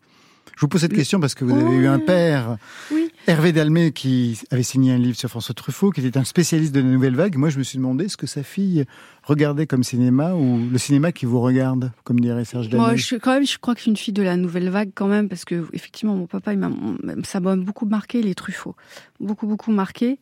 Je 0.55 0.61
vous 0.61 0.67
pose 0.67 0.81
cette 0.81 0.93
question 0.93 1.19
parce 1.19 1.35
que 1.35 1.45
vous 1.45 1.55
avez 1.55 1.75
eu 1.75 1.87
un 1.87 1.99
père, 1.99 2.57
Oui. 2.91 3.09
Hervé 3.27 3.51
Dalmé, 3.51 3.91
qui 3.91 4.39
avait 4.49 4.63
signé 4.63 4.91
un 4.93 4.97
livre 4.97 5.15
sur 5.15 5.29
François 5.29 5.53
Truffaut, 5.53 5.91
qui 5.91 6.05
était 6.05 6.17
un 6.17 6.23
spécialiste 6.23 6.73
de 6.73 6.79
la 6.79 6.87
nouvelle 6.87 7.15
vague. 7.15 7.35
Moi, 7.35 7.49
je 7.49 7.59
me 7.59 7.63
suis 7.63 7.77
demandé 7.77 8.07
ce 8.07 8.17
que 8.17 8.25
sa 8.25 8.41
fille 8.41 8.85
regardait 9.23 9.67
comme 9.67 9.83
cinéma 9.83 10.33
ou 10.33 10.59
le 10.71 10.77
cinéma 10.79 11.11
qui 11.11 11.27
vous 11.27 11.39
regarde, 11.39 11.91
comme 12.03 12.19
dirait 12.19 12.45
Serge 12.45 12.69
Dalmé? 12.69 12.85
Moi, 12.85 12.95
je 12.95 13.15
quand 13.15 13.33
même, 13.33 13.45
je 13.45 13.59
crois 13.59 13.75
que 13.75 13.79
je 13.79 13.83
suis 13.83 13.91
une 13.91 13.97
fille 13.97 14.13
de 14.13 14.23
la 14.23 14.37
nouvelle 14.37 14.69
vague 14.69 14.89
quand 14.95 15.07
même, 15.07 15.29
parce 15.29 15.45
que 15.45 15.67
effectivement, 15.73 16.15
mon 16.15 16.25
papa, 16.25 16.53
il 16.53 16.59
m'a, 16.59 16.71
ça 17.23 17.39
m'a 17.39 17.55
beaucoup 17.55 17.85
marqué 17.85 18.23
les 18.23 18.33
Truffaut, 18.33 18.75
beaucoup 19.19 19.45
beaucoup 19.45 19.71
marqué. 19.71 20.19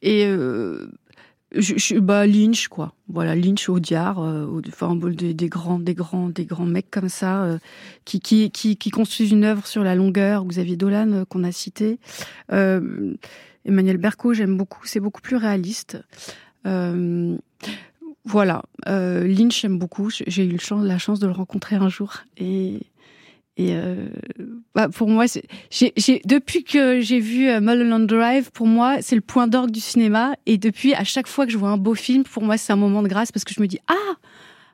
Et 0.00 0.24
euh, 0.26 0.86
je, 1.52 1.74
je- 1.78 1.98
bah 1.98 2.26
Lynch 2.26 2.68
quoi, 2.68 2.94
voilà 3.08 3.34
Lynch, 3.34 3.68
Audiard, 3.68 4.20
euh, 4.20 4.60
enfin 4.68 4.94
des, 4.96 5.34
des 5.34 5.48
grands, 5.48 5.78
des 5.78 5.94
grands, 5.94 6.28
des 6.28 6.44
grands 6.44 6.66
mecs 6.66 6.90
comme 6.90 7.08
ça 7.08 7.44
euh, 7.44 7.58
qui, 8.04 8.20
qui 8.20 8.50
qui 8.50 8.76
qui 8.76 8.90
construisent 8.90 9.30
une 9.32 9.44
œuvre 9.44 9.66
sur 9.66 9.82
la 9.82 9.94
longueur. 9.94 10.44
Xavier 10.44 10.76
Dolan 10.76 11.12
euh, 11.12 11.24
qu'on 11.24 11.44
a 11.44 11.52
cité, 11.52 11.98
euh, 12.52 13.14
Emmanuel 13.64 13.96
Berco, 13.98 14.34
j'aime 14.34 14.56
beaucoup, 14.56 14.86
c'est 14.86 15.00
beaucoup 15.00 15.20
plus 15.22 15.36
réaliste. 15.36 15.98
Euh, 16.66 17.36
voilà, 18.24 18.62
Lynch 18.86 19.62
j'aime 19.62 19.78
beaucoup. 19.78 20.10
J'ai 20.10 20.44
eu 20.44 20.58
la 20.82 20.98
chance 20.98 21.18
de 21.18 21.26
le 21.26 21.32
rencontrer 21.32 21.76
un 21.76 21.88
jour 21.88 22.18
et 22.36 22.80
et 23.58 23.74
euh, 23.74 24.06
bah, 24.76 24.88
pour 24.88 25.08
moi, 25.08 25.24
j'ai, 25.70 25.92
depuis 26.24 26.62
que 26.62 27.00
j'ai 27.00 27.18
vu 27.18 27.48
euh, 27.48 27.60
Mulholland 27.60 28.06
Drive, 28.06 28.52
pour 28.52 28.68
moi, 28.68 29.02
c'est 29.02 29.16
le 29.16 29.20
point 29.20 29.48
d'orgue 29.48 29.72
du 29.72 29.80
cinéma. 29.80 30.36
Et 30.46 30.58
depuis, 30.58 30.94
à 30.94 31.02
chaque 31.02 31.26
fois 31.26 31.44
que 31.44 31.50
je 31.50 31.58
vois 31.58 31.70
un 31.70 31.76
beau 31.76 31.96
film, 31.96 32.22
pour 32.22 32.44
moi, 32.44 32.56
c'est 32.56 32.72
un 32.72 32.76
moment 32.76 33.02
de 33.02 33.08
grâce 33.08 33.32
parce 33.32 33.44
que 33.44 33.52
je 33.52 33.60
me 33.60 33.66
dis 33.66 33.80
ah, 33.88 33.94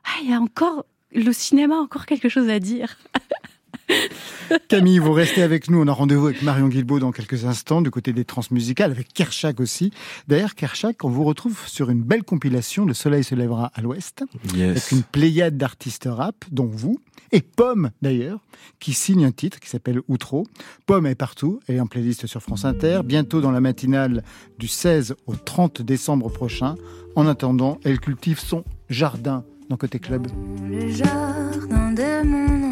ah, 0.05 0.19
il 0.21 0.29
y 0.29 0.33
a 0.33 0.39
encore 0.39 0.85
le 1.11 1.33
cinéma, 1.33 1.75
encore 1.77 2.05
quelque 2.05 2.29
chose 2.29 2.47
à 2.47 2.59
dire. 2.59 2.99
Camille, 4.67 4.99
vous 4.99 5.11
restez 5.13 5.41
avec 5.41 5.69
nous. 5.69 5.81
On 5.81 5.87
a 5.87 5.91
rendez-vous 5.91 6.27
avec 6.27 6.41
Marion 6.41 6.67
Guilbault 6.67 6.99
dans 6.99 7.11
quelques 7.11 7.45
instants, 7.45 7.81
du 7.81 7.91
côté 7.91 8.13
des 8.13 8.25
transmusicales, 8.25 8.91
avec 8.91 9.13
Kershak 9.13 9.59
aussi. 9.59 9.91
D'ailleurs, 10.27 10.55
Kershak, 10.55 11.03
on 11.03 11.09
vous 11.09 11.23
retrouve 11.23 11.67
sur 11.67 11.89
une 11.89 12.01
belle 12.01 12.23
compilation, 12.23 12.85
Le 12.85 12.93
Soleil 12.93 13.23
se 13.23 13.35
lèvera 13.35 13.71
à 13.73 13.81
l'ouest, 13.81 14.23
Yes. 14.55 14.69
avec 14.71 14.91
une 14.91 15.03
pléiade 15.03 15.57
d'artistes 15.57 16.07
rap, 16.11 16.45
dont 16.51 16.65
vous, 16.67 16.99
et 17.31 17.41
Pomme 17.41 17.91
d'ailleurs, 18.01 18.39
qui 18.79 18.93
signe 18.93 19.25
un 19.25 19.31
titre 19.31 19.59
qui 19.59 19.69
s'appelle 19.69 19.99
Outro. 20.07 20.45
Pomme 20.85 21.05
est 21.05 21.15
partout, 21.15 21.59
elle 21.67 21.75
est 21.75 21.79
en 21.79 21.87
playlist 21.87 22.27
sur 22.27 22.41
France 22.41 22.65
Inter, 22.65 23.01
bientôt 23.03 23.41
dans 23.41 23.51
la 23.51 23.61
matinale 23.61 24.23
du 24.59 24.67
16 24.67 25.15
au 25.27 25.35
30 25.35 25.81
décembre 25.81 26.29
prochain. 26.31 26.75
En 27.15 27.27
attendant, 27.27 27.79
elle 27.83 27.99
cultive 27.99 28.39
son 28.39 28.63
jardin 28.89 29.43
dans 29.69 29.77
Côté 29.77 29.99
Club. 29.99 30.27
Le 30.69 30.89
jardin 30.89 31.91
de 31.93 32.27
mon 32.27 32.69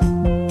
enfance. 0.00 0.36
Entre 0.36 0.45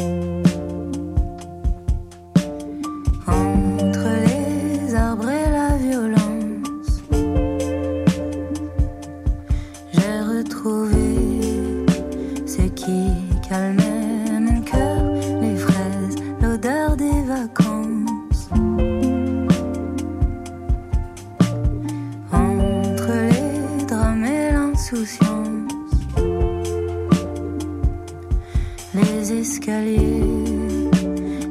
Les 29.55 29.61
escaliers 29.61 30.89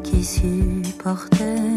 qui 0.03 0.23
supportaient 0.23 1.74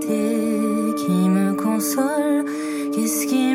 qui 0.00 1.28
me 1.28 1.54
console. 1.54 2.44
Qu'est-ce 2.92 3.26
qui 3.26 3.53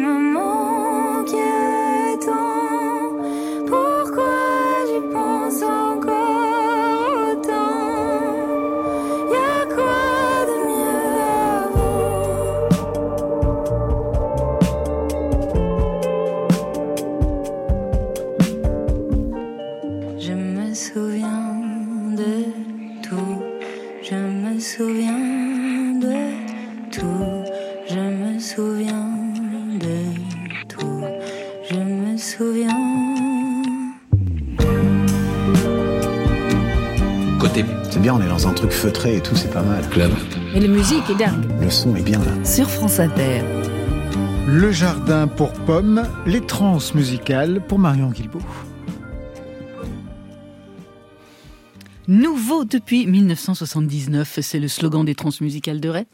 dans 38.30 38.48
un 38.48 38.54
truc 38.54 38.72
feutré 38.72 39.18
et 39.18 39.22
tout, 39.22 39.36
c'est 39.36 39.52
pas 39.52 39.64
mal. 39.64 39.82
Club. 39.90 40.12
Et 40.56 40.60
la 40.60 40.68
musique 40.68 41.10
est 41.10 41.16
dingue. 41.16 41.44
Le 41.60 41.70
son 41.70 41.96
est 41.96 42.02
bien 42.02 42.20
là. 42.20 42.46
Sur 42.46 42.70
France 42.70 43.00
Inter. 43.00 43.42
Le 44.48 44.72
jardin 44.72 45.28
pour 45.28 45.52
pommes, 45.52 46.04
les 46.26 46.42
trans 46.42 46.78
musicales 46.94 47.62
pour 47.68 47.80
Marion 47.80 48.10
Guilbault. 48.10 48.40
Nouveau 52.60 52.68
depuis 52.70 53.08
1979, 53.08 54.40
c'est 54.42 54.60
le 54.60 54.68
slogan 54.68 55.06
des 55.06 55.16
transmusicales 55.16 55.80
de 55.80 55.88
Rennes. 55.88 56.06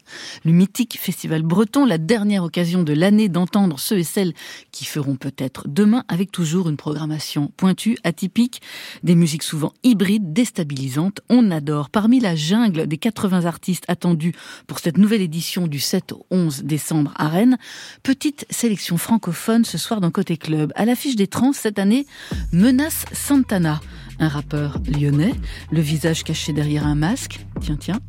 Le 0.43 0.51
mythique 0.51 0.99
festival 1.01 1.41
breton, 1.41 1.85
la 1.85 1.97
dernière 1.97 2.43
occasion 2.43 2.83
de 2.83 2.93
l'année 2.93 3.29
d'entendre 3.29 3.79
ceux 3.79 3.97
et 3.97 4.03
celles 4.03 4.33
qui 4.71 4.85
feront 4.85 5.15
peut-être 5.15 5.67
demain 5.67 6.03
avec 6.07 6.31
toujours 6.31 6.69
une 6.69 6.77
programmation 6.77 7.51
pointue, 7.57 7.97
atypique, 8.03 8.61
des 9.01 9.15
musiques 9.15 9.41
souvent 9.41 9.73
hybrides, 9.81 10.33
déstabilisantes. 10.33 11.21
On 11.29 11.49
adore. 11.49 11.89
Parmi 11.89 12.19
la 12.19 12.35
jungle 12.35 12.85
des 12.85 12.97
80 12.99 13.45
artistes 13.45 13.85
attendus 13.87 14.35
pour 14.67 14.77
cette 14.77 14.99
nouvelle 14.99 15.21
édition 15.21 15.65
du 15.65 15.79
7 15.79 16.11
au 16.11 16.27
11 16.29 16.61
décembre 16.63 17.11
à 17.15 17.27
Rennes, 17.27 17.57
petite 18.03 18.45
sélection 18.51 18.97
francophone 18.97 19.65
ce 19.65 19.79
soir 19.79 19.99
dans 19.99 20.11
Côté 20.11 20.37
Club. 20.37 20.71
À 20.75 20.85
l'affiche 20.85 21.15
des 21.15 21.25
trans 21.25 21.53
cette 21.53 21.79
année, 21.79 22.05
Menace 22.51 23.05
Santana 23.13 23.81
un 24.19 24.27
rappeur 24.27 24.79
lyonnais, 24.87 25.33
le 25.71 25.81
visage 25.81 26.23
caché 26.23 26.53
derrière 26.53 26.85
un 26.85 26.95
masque. 26.95 27.45
Tiens, 27.61 27.77
tiens, 27.77 27.99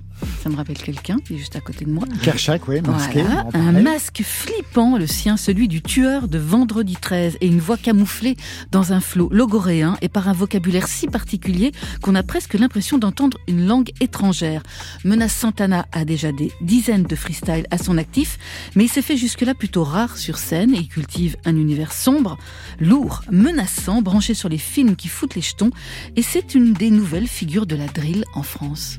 ça 0.43 0.49
me 0.49 0.57
rappelle 0.57 0.79
quelqu'un 0.79 1.19
qui 1.19 1.35
est 1.35 1.39
juste 1.39 1.57
à 1.57 1.61
côté 1.61 1.85
de 1.85 1.91
moi. 1.91 2.05
Kershak, 2.23 2.69
oui, 2.69 2.81
masqué. 2.81 3.23
Voilà, 3.23 3.47
un 3.55 3.73
masque 3.73 4.23
flippant, 4.23 4.97
le 4.97 5.07
sien, 5.07 5.37
celui 5.37 5.69
du 5.69 5.83
tueur 5.83 6.29
de 6.29 6.39
Vendredi 6.39 6.97
13, 7.01 7.39
et 7.41 7.47
une 7.47 7.61
voix 7.61 7.77
camouflée 7.77 8.37
dans 8.71 8.93
un 8.93 9.01
flot 9.01 9.29
logoréen 9.33 9.97
et 10.03 10.09
par 10.09 10.29
un 10.29 10.33
vocabulaire 10.33 10.89
si 10.89 11.07
particulier 11.07 11.73
qu'on 12.03 12.15
a 12.15 12.23
presque 12.23 12.55
l'impression 12.55 12.99
d'entendre 12.99 13.39
une 13.49 13.67
langue 13.67 13.91
étrangère. 14.01 14.63
Menace 15.05 15.35
Santana 15.35 15.87
a 15.93 16.05
déjà 16.05 16.33
des 16.33 16.53
dizaines 16.61 17.05
de 17.05 17.17
freestyles 17.17 17.67
à 17.71 17.79
son 17.79 17.99
actif, 17.99 18.39
mais 18.75 18.85
il 18.85 18.89
s'est 18.89 19.03
fait 19.03 19.17
jusque-là 19.17 19.55
plutôt 19.55 19.85
rare 19.85 20.17
sur 20.17 20.39
scène 20.39 20.75
et 20.75 20.79
il 20.79 20.89
cultive 20.89 21.37
un 21.45 21.57
univers 21.57 21.93
sombre, 21.93 22.39
lourd, 22.81 23.23
menaçant, 23.31 24.03
branché 24.03 24.35
sur 24.35 24.49
les 24.49 24.59
films 24.59 24.97
qui 24.97 25.09
foutent 25.09 25.35
les 25.35 25.43
jetons, 25.43 25.71
et 26.17 26.23
c'est 26.23 26.55
une 26.55 26.73
des 26.73 26.91
nouvelles 26.91 27.29
figures 27.29 27.67
de 27.67 27.77
la 27.77 27.87
drill 27.87 28.25
en 28.35 28.43
France. 28.43 28.99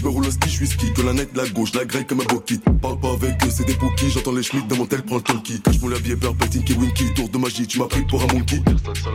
Je 0.00 0.06
me 0.06 0.12
roule 0.12 0.26
au 0.26 0.30
ski, 0.30 0.48
je 0.48 0.54
suis 0.54 0.66
ski, 0.66 0.90
que 0.94 1.02
la 1.02 1.12
nette, 1.12 1.36
la 1.36 1.46
gauche, 1.46 1.74
la 1.74 1.84
grille 1.84 2.06
comme 2.06 2.22
un 2.22 2.24
bokit. 2.24 2.58
Parle 2.80 2.98
pas 3.00 3.12
avec 3.12 3.34
eux, 3.44 3.50
c'est 3.50 3.66
des 3.66 3.74
bookies, 3.74 4.08
j'entends 4.08 4.32
les 4.32 4.42
schmitts 4.42 4.66
dans 4.66 4.76
mon 4.76 4.86
tel, 4.86 5.02
prends 5.02 5.16
le 5.16 5.20
tonki. 5.20 5.60
Cache 5.60 5.78
mon 5.82 5.88
labier, 5.88 6.16
beurre, 6.16 6.34
Tinky 6.38 6.72
Winky, 6.72 7.12
tour 7.14 7.28
de 7.28 7.36
magie, 7.36 7.66
tu 7.66 7.78
m'as 7.78 7.84
pris 7.84 8.00
pour 8.06 8.22
un 8.22 8.26
monkey. 8.32 8.62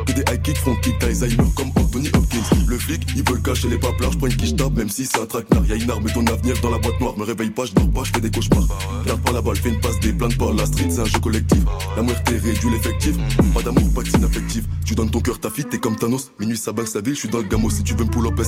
Que 0.05 0.11
des 0.11 0.21
high 0.21 0.39
kicks, 0.43 0.57
front 0.57 0.75
kick, 0.83 1.01
Alzheimer 1.01 1.49
comme 1.55 1.71
Anthony 1.75 2.09
Hopkins. 2.09 2.37
Le 2.67 2.77
flic, 2.77 3.01
il 3.15 3.23
veut 3.27 3.33
le 3.33 3.41
cacher 3.41 3.67
les 3.67 3.79
paplards, 3.79 4.11
je 4.11 4.17
prends 4.19 4.27
une 4.27 4.35
quiche 4.35 4.55
tape, 4.55 4.75
même 4.75 4.89
si 4.89 5.07
c'est 5.07 5.19
un 5.19 5.25
traquenard. 5.25 5.65
Y'a 5.65 5.75
une 5.75 5.89
arme 5.89 6.05
ton 6.05 6.27
avenir 6.27 6.55
dans 6.61 6.69
la 6.69 6.77
boîte 6.77 7.01
noire, 7.01 7.17
me 7.17 7.23
réveille 7.23 7.49
pas, 7.49 7.65
je 7.65 7.73
dors 7.73 7.89
pas, 7.89 8.03
je 8.03 8.11
fais 8.11 8.21
des 8.21 8.29
cauchemars. 8.29 8.67
Garde 9.07 9.21
pas 9.21 9.31
la 9.31 9.41
balle, 9.41 9.55
fais 9.55 9.69
une 9.69 9.79
passe, 9.79 9.99
des 10.01 10.13
plaintes 10.13 10.37
pas, 10.37 10.53
la 10.53 10.67
street 10.67 10.89
c'est 10.91 11.01
un 11.01 11.05
jeu 11.05 11.17
collectif. 11.17 11.63
La 11.97 12.03
muerte 12.03 12.29
réduit 12.29 12.69
l'effectif, 12.69 13.15
pas 13.55 13.63
d'amour, 13.63 13.91
pas 13.91 14.03
de 14.03 14.23
affectif. 14.23 14.65
Tu 14.85 14.93
donnes 14.93 15.09
ton 15.09 15.19
cœur, 15.19 15.39
ta 15.39 15.49
fille, 15.49 15.65
t'es 15.65 15.79
comme 15.79 15.95
Thanos. 15.95 16.31
Minuit, 16.39 16.57
ça 16.57 16.71
banque 16.71 16.87
sa 16.87 17.01
ville, 17.01 17.15
je 17.15 17.21
suis 17.21 17.29
dans 17.29 17.39
le 17.39 17.45
gamos. 17.45 17.71
Si 17.71 17.81
tu 17.81 17.95
veux 17.95 18.05
me 18.05 18.09
pull 18.11 18.27
up. 18.27 18.39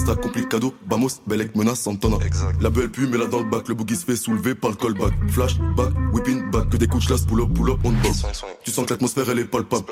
Vamos, 0.87 1.21
Belek 1.25 1.55
menace. 1.55 1.87
La 2.61 2.69
belle 2.69 2.89
pue, 2.89 3.07
mais 3.07 3.17
là 3.17 3.25
dans 3.25 3.39
le 3.39 3.49
bac, 3.49 3.67
le 3.67 3.75
boogie 3.75 3.95
se 3.95 4.05
fait 4.05 4.15
soulever 4.15 4.55
par 4.55 4.71
le 4.71 4.75
callback. 4.75 5.13
Flash, 5.29 5.57
back, 5.75 5.93
whipping 6.13 6.49
back, 6.51 6.69
que 6.69 6.77
des 6.77 6.87
coups 6.87 7.07
de 7.07 7.25
pull 7.27 7.41
up, 7.41 7.49
pull 7.53 7.71
up, 7.71 7.79
on 7.83 7.91
box. 7.91 8.25
Tu 8.63 8.71
sens 8.71 8.85
que 8.85 8.93
l'atmosphère 8.93 9.29
elle 9.29 9.39
est 9.39 9.45
palpable. 9.45 9.85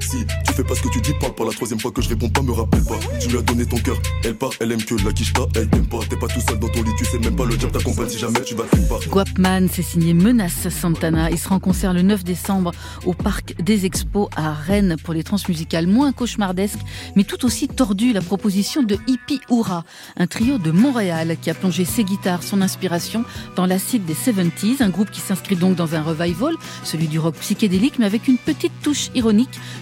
Si 0.00 0.24
tu 0.24 0.52
fais 0.52 0.64
pas 0.64 0.74
ce 0.74 0.82
que 0.82 0.88
tu 0.88 1.00
dis, 1.00 1.12
parle 1.20 1.34
pas 1.34 1.44
la 1.44 1.50
troisième 1.50 1.80
fois 1.80 1.90
que 1.90 2.00
je 2.00 2.08
réponds 2.08 2.28
pas, 2.28 2.42
me 2.42 2.52
rappelle 2.52 2.84
pas. 2.84 2.98
Tu 3.20 3.28
lui 3.28 3.38
as 3.38 3.42
donné 3.42 3.66
ton 3.66 3.76
cœur, 3.76 3.96
elle 4.24 4.36
part, 4.36 4.50
elle 4.60 4.72
aime 4.72 4.82
que 4.82 4.94
la 5.04 5.12
quiche 5.12 5.32
pas, 5.32 5.46
elle 5.54 5.68
t'aime 5.68 5.86
pas. 5.86 5.98
T'es 6.08 6.16
pas 6.16 6.28
tout 6.28 6.40
seul 6.40 6.58
dans 6.58 6.68
ton 6.68 6.82
lit, 6.82 6.92
tu 6.96 7.04
sais 7.04 7.18
même 7.18 7.36
pas 7.36 7.44
le 7.44 7.58
job 7.58 7.70
t'accompagne 7.72 8.08
si 8.08 8.18
jamais 8.18 8.40
tu 8.42 8.54
vas 8.54 8.64
te 8.64 8.76
pas. 8.88 8.98
Guapman, 9.08 9.68
c'est 9.70 9.82
signé 9.82 10.14
Menace 10.14 10.68
Santana. 10.68 11.30
Il 11.30 11.38
sera 11.38 11.56
en 11.56 11.60
concert 11.60 11.92
le 11.92 12.02
9 12.02 12.24
décembre 12.24 12.72
au 13.04 13.12
Parc 13.12 13.60
des 13.62 13.84
Expos 13.84 14.28
à 14.36 14.52
Rennes 14.52 14.96
pour 15.02 15.12
les 15.12 15.24
transmusicales 15.24 15.86
moins 15.86 16.12
cauchemardesques, 16.12 16.80
mais 17.16 17.24
tout 17.24 17.44
aussi 17.44 17.68
tordues. 17.68 18.12
La 18.12 18.22
proposition 18.22 18.82
de 18.82 18.96
Hippie 19.06 19.40
Oura, 19.50 19.84
un 20.16 20.26
trio 20.26 20.58
de 20.58 20.70
Montréal 20.70 21.36
qui 21.40 21.50
a 21.50 21.54
plongé 21.54 21.84
ses 21.84 22.04
guitares, 22.04 22.42
son 22.42 22.62
inspiration 22.62 23.24
dans 23.56 23.66
l'acide 23.66 24.04
des 24.04 24.14
70s, 24.14 24.82
un 24.82 24.90
groupe 24.90 25.10
qui 25.10 25.20
s'inscrit 25.20 25.56
donc 25.56 25.74
dans 25.74 25.94
un 25.94 26.02
revival, 26.02 26.54
celui 26.84 27.08
du 27.08 27.18
rock 27.18 27.34
psychédélique, 27.36 27.98
mais 27.98 28.06
avec 28.06 28.28
une 28.28 28.38
petite 28.38 28.72
touche 28.82 29.10
ironique, 29.14 29.25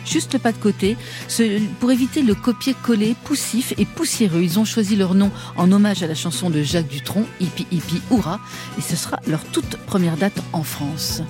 juste 0.05 0.33
le 0.35 0.39
pas 0.39 0.53
de 0.53 0.59
côté, 0.59 0.97
pour 1.81 1.91
éviter 1.91 2.23
le 2.23 2.35
copier-coller 2.35 3.15
poussif 3.25 3.75
et 3.79 3.85
poussiéreux. 3.85 4.43
Ils 4.43 4.59
ont 4.59 4.65
choisi 4.65 4.97
leur 4.97 5.15
nom 5.15 5.31
en 5.57 5.71
hommage 5.73 6.03
à 6.03 6.07
la 6.07 6.15
chanson 6.15 6.51
de 6.51 6.63
Jacques 6.63 6.89
Dutronc, 6.89 7.25
Hippie 7.41 7.67
Hippie 7.71 8.03
Oura, 8.11 8.41
et 8.79 8.83
ce 8.83 8.97
sera 8.97 9.19
leur 9.27 9.45
toute 9.45 9.77
première 9.87 10.17
date 10.17 10.41
en 10.53 10.63
France. 10.63 11.23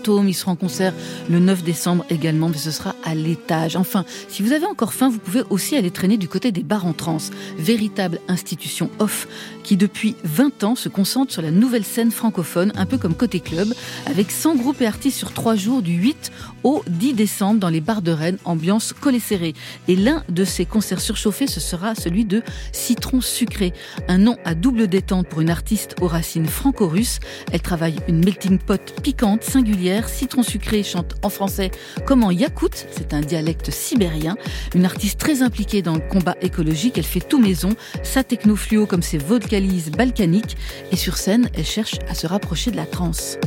Fantôme, 0.00 0.28
ils 0.28 0.34
seront 0.34 0.52
en 0.52 0.56
concert 0.56 0.94
le 1.28 1.40
9 1.40 1.62
décembre 1.62 2.06
également, 2.08 2.48
mais 2.48 2.56
ce 2.56 2.70
sera 2.70 2.94
à 3.04 3.14
l'étage. 3.14 3.76
Enfin, 3.76 4.06
si 4.28 4.42
vous 4.42 4.52
avez 4.52 4.64
encore 4.64 4.94
faim, 4.94 5.10
vous 5.10 5.18
pouvez 5.18 5.42
aussi 5.50 5.76
aller 5.76 5.90
traîner 5.90 6.16
du 6.16 6.26
côté 6.26 6.52
des 6.52 6.62
bars 6.62 6.86
en 6.86 6.94
trans, 6.94 7.18
véritable 7.58 8.18
institution 8.28 8.90
off 8.98 9.28
qui 9.62 9.76
depuis 9.76 10.16
20 10.24 10.64
ans 10.64 10.74
se 10.74 10.88
concentre 10.88 11.32
sur 11.32 11.42
la 11.42 11.50
nouvelle 11.50 11.84
scène 11.84 12.10
francophone, 12.10 12.72
un 12.76 12.86
peu 12.86 12.96
comme 12.96 13.14
Côté 13.14 13.40
Club, 13.40 13.74
avec 14.06 14.30
100 14.30 14.56
groupes 14.56 14.80
et 14.80 14.86
artistes 14.86 15.18
sur 15.18 15.32
3 15.32 15.54
jours 15.54 15.82
du 15.82 15.92
8 15.92 16.32
au 16.64 16.82
10 16.88 17.12
décembre 17.12 17.60
dans 17.60 17.68
les 17.68 17.80
bars 17.82 18.02
de 18.02 18.10
Rennes, 18.10 18.38
ambiance 18.44 18.94
collée 18.94 19.20
serrée. 19.20 19.54
Et 19.86 19.96
l'un 19.96 20.24
de 20.30 20.44
ces 20.44 20.64
concerts 20.64 21.00
surchauffés, 21.00 21.46
ce 21.46 21.60
sera 21.60 21.94
celui 21.94 22.24
de 22.24 22.42
Citron 22.72 23.20
Sucré, 23.20 23.74
un 24.08 24.18
nom 24.18 24.36
à 24.44 24.54
double 24.54 24.88
détente 24.88 25.28
pour 25.28 25.42
une 25.42 25.50
artiste 25.50 25.96
aux 26.00 26.06
racines 26.06 26.46
franco-russes. 26.46 27.20
Elle 27.52 27.60
travaille 27.60 27.96
une 28.08 28.24
melting 28.24 28.58
pot 28.58 28.80
piquante, 29.02 29.44
singulière. 29.44 29.89
Citron 30.07 30.43
Sucré 30.43 30.83
chante 30.83 31.15
en 31.23 31.29
français 31.29 31.71
comme 32.05 32.23
en 32.23 32.31
yakout, 32.31 32.85
c'est 32.91 33.13
un 33.13 33.21
dialecte 33.21 33.71
sibérien. 33.71 34.35
Une 34.75 34.85
artiste 34.85 35.19
très 35.19 35.41
impliquée 35.41 35.81
dans 35.81 35.95
le 35.95 36.01
combat 36.01 36.35
écologique, 36.41 36.97
elle 36.97 37.03
fait 37.03 37.19
tout 37.19 37.39
maison, 37.39 37.69
sa 38.03 38.23
techno 38.23 38.55
fluo 38.55 38.85
comme 38.85 39.01
ses 39.01 39.17
vocalises 39.17 39.91
balkaniques. 39.91 40.57
Et 40.91 40.95
sur 40.95 41.17
scène, 41.17 41.49
elle 41.53 41.65
cherche 41.65 41.95
à 42.09 42.13
se 42.13 42.27
rapprocher 42.27 42.71
de 42.71 42.77
la 42.77 42.85
trance. 42.85 43.37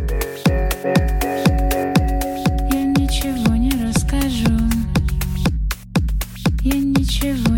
Я 6.64 6.74
ничего 6.74 7.51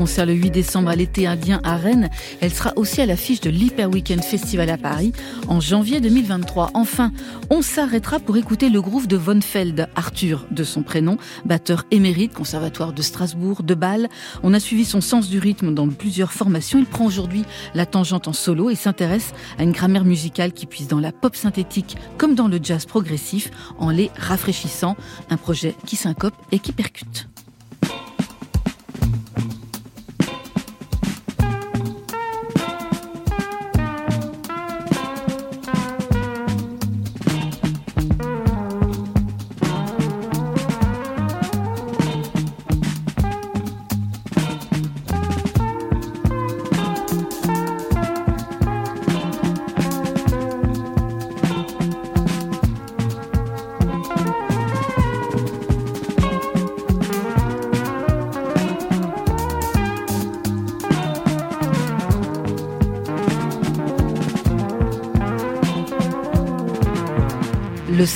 Concert 0.00 0.24
le 0.24 0.32
8 0.32 0.50
décembre 0.50 0.88
à 0.88 0.96
l'été 0.96 1.26
indien 1.26 1.60
à 1.62 1.76
Rennes, 1.76 2.08
elle 2.40 2.54
sera 2.54 2.72
aussi 2.76 3.02
à 3.02 3.06
l'affiche 3.06 3.42
de 3.42 3.50
l'Hyper 3.50 3.90
Weekend 3.90 4.24
Festival 4.24 4.70
à 4.70 4.78
Paris 4.78 5.12
en 5.46 5.60
janvier 5.60 6.00
2023. 6.00 6.70
Enfin, 6.72 7.12
on 7.50 7.60
s'arrêtera 7.60 8.18
pour 8.18 8.38
écouter 8.38 8.70
le 8.70 8.80
groove 8.80 9.08
de 9.08 9.18
Von 9.18 9.42
Feld, 9.42 9.90
Arthur 9.96 10.46
de 10.52 10.64
son 10.64 10.82
prénom, 10.82 11.18
batteur 11.44 11.84
émérite, 11.90 12.32
conservatoire 12.32 12.94
de 12.94 13.02
Strasbourg, 13.02 13.62
de 13.62 13.74
Bâle. 13.74 14.08
On 14.42 14.54
a 14.54 14.58
suivi 14.60 14.86
son 14.86 15.02
sens 15.02 15.28
du 15.28 15.38
rythme 15.38 15.74
dans 15.74 15.86
plusieurs 15.88 16.32
formations. 16.32 16.78
Il 16.78 16.86
prend 16.86 17.04
aujourd'hui 17.04 17.44
la 17.74 17.84
tangente 17.84 18.26
en 18.26 18.32
solo 18.32 18.70
et 18.70 18.76
s'intéresse 18.76 19.34
à 19.58 19.64
une 19.64 19.72
grammaire 19.72 20.06
musicale 20.06 20.54
qui 20.54 20.64
puise 20.64 20.88
dans 20.88 21.00
la 21.00 21.12
pop 21.12 21.36
synthétique 21.36 21.98
comme 22.16 22.34
dans 22.34 22.48
le 22.48 22.58
jazz 22.62 22.86
progressif 22.86 23.50
en 23.78 23.90
les 23.90 24.10
rafraîchissant. 24.16 24.96
Un 25.28 25.36
projet 25.36 25.74
qui 25.84 25.96
syncope 25.96 26.34
et 26.52 26.58
qui 26.58 26.72
percute. 26.72 27.29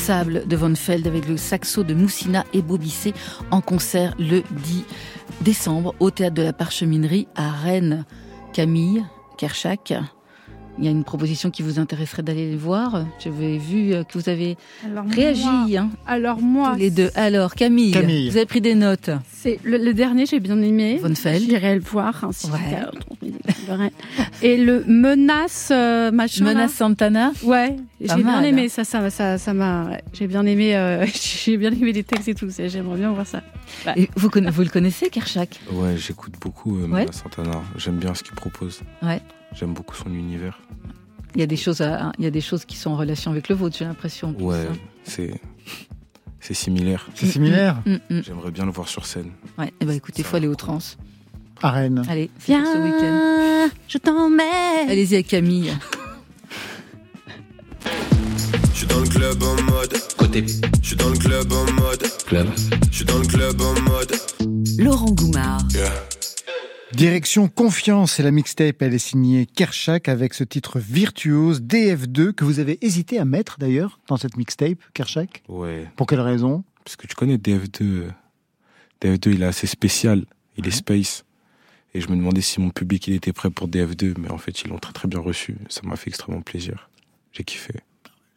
Sable 0.04 0.46
de 0.46 0.54
Von 0.54 0.74
Feld 0.74 1.06
avec 1.06 1.26
le 1.26 1.38
saxo 1.38 1.82
de 1.82 1.94
Moussina 1.94 2.44
et 2.52 2.60
Bobissé 2.60 3.14
en 3.50 3.62
concert 3.62 4.14
le 4.18 4.42
10 4.50 4.84
décembre 5.40 5.94
au 5.98 6.10
théâtre 6.10 6.34
de 6.34 6.42
la 6.42 6.52
Parcheminerie 6.52 7.26
à 7.36 7.50
Rennes. 7.50 8.04
Camille 8.52 9.02
Kershak, 9.38 9.94
il 10.78 10.84
y 10.84 10.88
a 10.88 10.90
une 10.90 11.04
proposition 11.04 11.50
qui 11.50 11.62
vous 11.62 11.78
intéresserait 11.78 12.22
d'aller 12.22 12.50
les 12.50 12.56
voir. 12.56 13.04
J'avais 13.22 13.58
vu 13.58 13.92
euh, 13.92 14.02
que 14.04 14.18
vous 14.18 14.28
avez 14.28 14.56
Alors, 14.84 15.04
réagi. 15.08 15.44
moi- 15.44 15.66
hein, 15.80 15.90
Alors 16.06 16.40
moi, 16.40 16.72
tous 16.72 16.78
les 16.80 16.90
deux. 16.90 17.10
Alors 17.14 17.54
Camille, 17.54 17.92
Camille. 17.92 18.28
vous 18.30 18.36
avez 18.36 18.46
pris 18.46 18.60
des 18.60 18.74
notes. 18.74 19.10
c'est 19.32 19.60
le, 19.62 19.78
le 19.78 19.94
dernier, 19.94 20.26
j'ai 20.26 20.40
bien 20.40 20.60
aimé. 20.60 20.98
Von 21.02 21.14
Feld. 21.14 21.44
J'irai 21.48 21.74
le 21.76 21.80
voir. 21.80 22.24
Ouais. 22.52 22.80
que- 23.20 23.90
Et 24.42 24.56
le 24.56 24.84
menace 24.86 25.68
euh, 25.72 26.10
machin. 26.10 26.44
là. 26.44 26.54
Menace 26.54 26.72
Santana. 26.74 27.32
Ouais, 27.42 27.76
Pas 28.06 28.16
j'ai 28.16 28.22
bien 28.22 28.42
aimé 28.42 28.68
ça, 28.68 28.84
ça, 28.84 29.08
ça, 29.10 29.38
ça 29.38 29.54
m'a. 29.54 29.84
ouais, 29.90 30.02
J'ai 30.12 30.26
bien 30.26 30.44
aimé, 30.46 30.76
euh, 30.76 31.06
j'ai 31.44 31.56
bien 31.56 31.70
aimé 31.72 31.92
les 31.92 32.02
textes 32.04 32.28
et 32.28 32.34
tout. 32.34 32.48
J'aimerais 32.50 32.98
bien 32.98 33.12
voir 33.12 33.26
ça. 33.26 33.42
Et 33.96 34.08
vous, 34.16 34.28
vous 34.30 34.62
le 34.62 34.68
connaissez, 34.68 35.08
Kershak? 35.08 35.60
Ouais, 35.72 35.96
j'écoute 35.96 36.34
beaucoup 36.40 36.76
euh, 36.78 36.82
Ouais. 36.88 37.02
Mena 37.02 37.12
Santana. 37.12 37.62
J'aime 37.76 37.96
bien 37.96 38.14
ce 38.14 38.22
qu'il 38.22 38.34
propose. 38.34 38.80
Ouais. 39.02 39.20
J'aime 39.54 39.72
beaucoup 39.74 39.94
son 39.94 40.10
univers. 40.12 40.60
Il 41.34 41.40
y 41.40 41.42
a 41.42 41.46
des 41.46 41.56
choses, 41.56 41.80
à- 41.80 42.12
il 42.18 42.24
y 42.24 42.26
a 42.28 42.30
des 42.30 42.40
choses 42.40 42.64
qui 42.64 42.76
sont 42.76 42.90
en 42.90 42.96
relation 42.96 43.30
avec 43.30 43.48
le 43.48 43.54
vôtre, 43.54 43.76
j'ai 43.78 43.84
l'impression. 43.84 44.34
Ouais, 44.38 44.66
hein. 44.70 44.76
c'est 45.04 45.40
c'est 46.40 46.54
similaire. 46.54 47.06
C'est 47.14 47.26
similaire 47.26 47.80
Mm, 47.86 47.94
mm. 48.10 48.20
J'aimerais 48.22 48.50
bien 48.50 48.66
le 48.66 48.70
voir 48.72 48.88
sur 48.88 49.06
scène. 49.06 49.30
Ouais, 49.58 49.72
eh 49.80 49.84
ben 49.84 49.92
écoutez, 49.94 50.22
il 50.22 50.24
faut 50.24 50.36
aller 50.36 50.46
au 50.48 50.54
trans. 50.54 50.78
à 51.62 51.70
Rennes. 51.70 52.02
Allez, 52.08 52.28
pour 52.28 52.44
ce 52.44 52.50
week-end. 52.50 52.98
Viens, 53.00 53.70
je 53.88 53.98
t'emmène. 53.98 54.88
Allez-y 54.90 55.14
avec 55.14 55.28
Camille. 55.28 55.72
Je 58.72 58.78
suis 58.78 58.86
dans 58.86 59.00
le 59.00 59.08
club 59.08 59.42
en 59.42 59.62
mode. 59.62 59.94
Côté 60.18 60.44
Je 60.82 60.86
suis 60.86 60.96
dans 60.96 61.08
le 61.08 61.16
club 61.16 61.52
en 61.52 61.72
mode. 61.72 62.02
club. 62.26 62.48
Je 62.90 62.96
suis 62.96 63.04
dans 63.04 63.18
le 63.18 63.26
club 63.26 63.60
en 63.60 63.80
mode. 63.82 64.12
Laurent 64.78 65.10
Goumard. 65.12 65.62
Yeah. 65.72 65.90
Direction 66.94 67.48
Confiance 67.48 68.20
et 68.20 68.22
la 68.22 68.30
mixtape, 68.30 68.80
elle 68.80 68.94
est 68.94 68.98
signée 68.98 69.46
Kershak 69.46 70.08
avec 70.08 70.32
ce 70.32 70.44
titre 70.44 70.78
virtuose 70.78 71.60
DF2 71.60 72.32
que 72.32 72.44
vous 72.44 72.60
avez 72.60 72.78
hésité 72.82 73.18
à 73.18 73.24
mettre 73.24 73.58
d'ailleurs 73.58 73.98
dans 74.06 74.16
cette 74.16 74.36
mixtape, 74.36 74.78
Kershak. 74.94 75.42
Ouais. 75.48 75.90
Pour 75.96 76.06
quelle 76.06 76.20
raison? 76.20 76.62
Parce 76.84 76.94
que 76.94 77.08
tu 77.08 77.16
connais 77.16 77.36
DF2. 77.36 77.82
euh, 77.82 78.10
DF2, 79.02 79.32
il 79.34 79.42
est 79.42 79.46
assez 79.46 79.66
spécial. 79.66 80.24
Il 80.56 80.68
est 80.68 80.70
space. 80.70 81.24
Et 81.94 82.00
je 82.00 82.08
me 82.08 82.16
demandais 82.16 82.40
si 82.40 82.60
mon 82.60 82.70
public, 82.70 83.08
il 83.08 83.14
était 83.14 83.32
prêt 83.32 83.50
pour 83.50 83.68
DF2. 83.68 84.14
Mais 84.18 84.30
en 84.30 84.38
fait, 84.38 84.62
ils 84.62 84.68
l'ont 84.68 84.78
très 84.78 84.92
très 84.92 85.08
bien 85.08 85.20
reçu. 85.20 85.56
Ça 85.68 85.80
m'a 85.82 85.96
fait 85.96 86.10
extrêmement 86.10 86.42
plaisir. 86.42 86.88
J'ai 87.32 87.42
kiffé. 87.42 87.74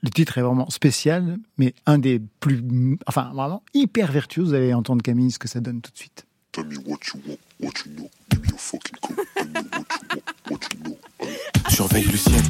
Le 0.01 0.09
titre 0.09 0.37
est 0.37 0.41
vraiment 0.41 0.69
spécial, 0.69 1.37
mais 1.57 1.73
un 1.85 1.97
des 1.97 2.21
plus, 2.39 2.63
enfin 3.07 3.31
vraiment 3.33 3.63
hyper 3.73 4.11
vertueux. 4.11 4.43
Vous 4.43 4.53
allez 4.53 4.73
entendre 4.73 5.01
Camille 5.03 5.31
ce 5.31 5.39
que 5.39 5.47
ça 5.47 5.59
donne 5.59 5.81
tout 5.81 5.91
de 5.91 5.97
suite. 5.97 6.26
Tell 6.57 6.65
me 6.65 6.75
what 6.77 7.13
you 7.13 7.21
want, 7.27 7.39
what 7.59 7.85
you 7.85 7.91
know. 7.91 8.09
Give 8.31 8.41
me 8.41 8.47
your 8.49 8.57
fucking 8.57 8.97
code. 9.03 9.27
Tell 9.35 9.45
me 9.45 9.69
what 9.69 9.91
you 10.01 10.07
want, 10.09 10.49
what 10.49 10.73
you 10.73 10.89
know. 10.89 11.56
Surveille 11.77 12.07
le 12.11 12.17
ciel, 12.17 12.41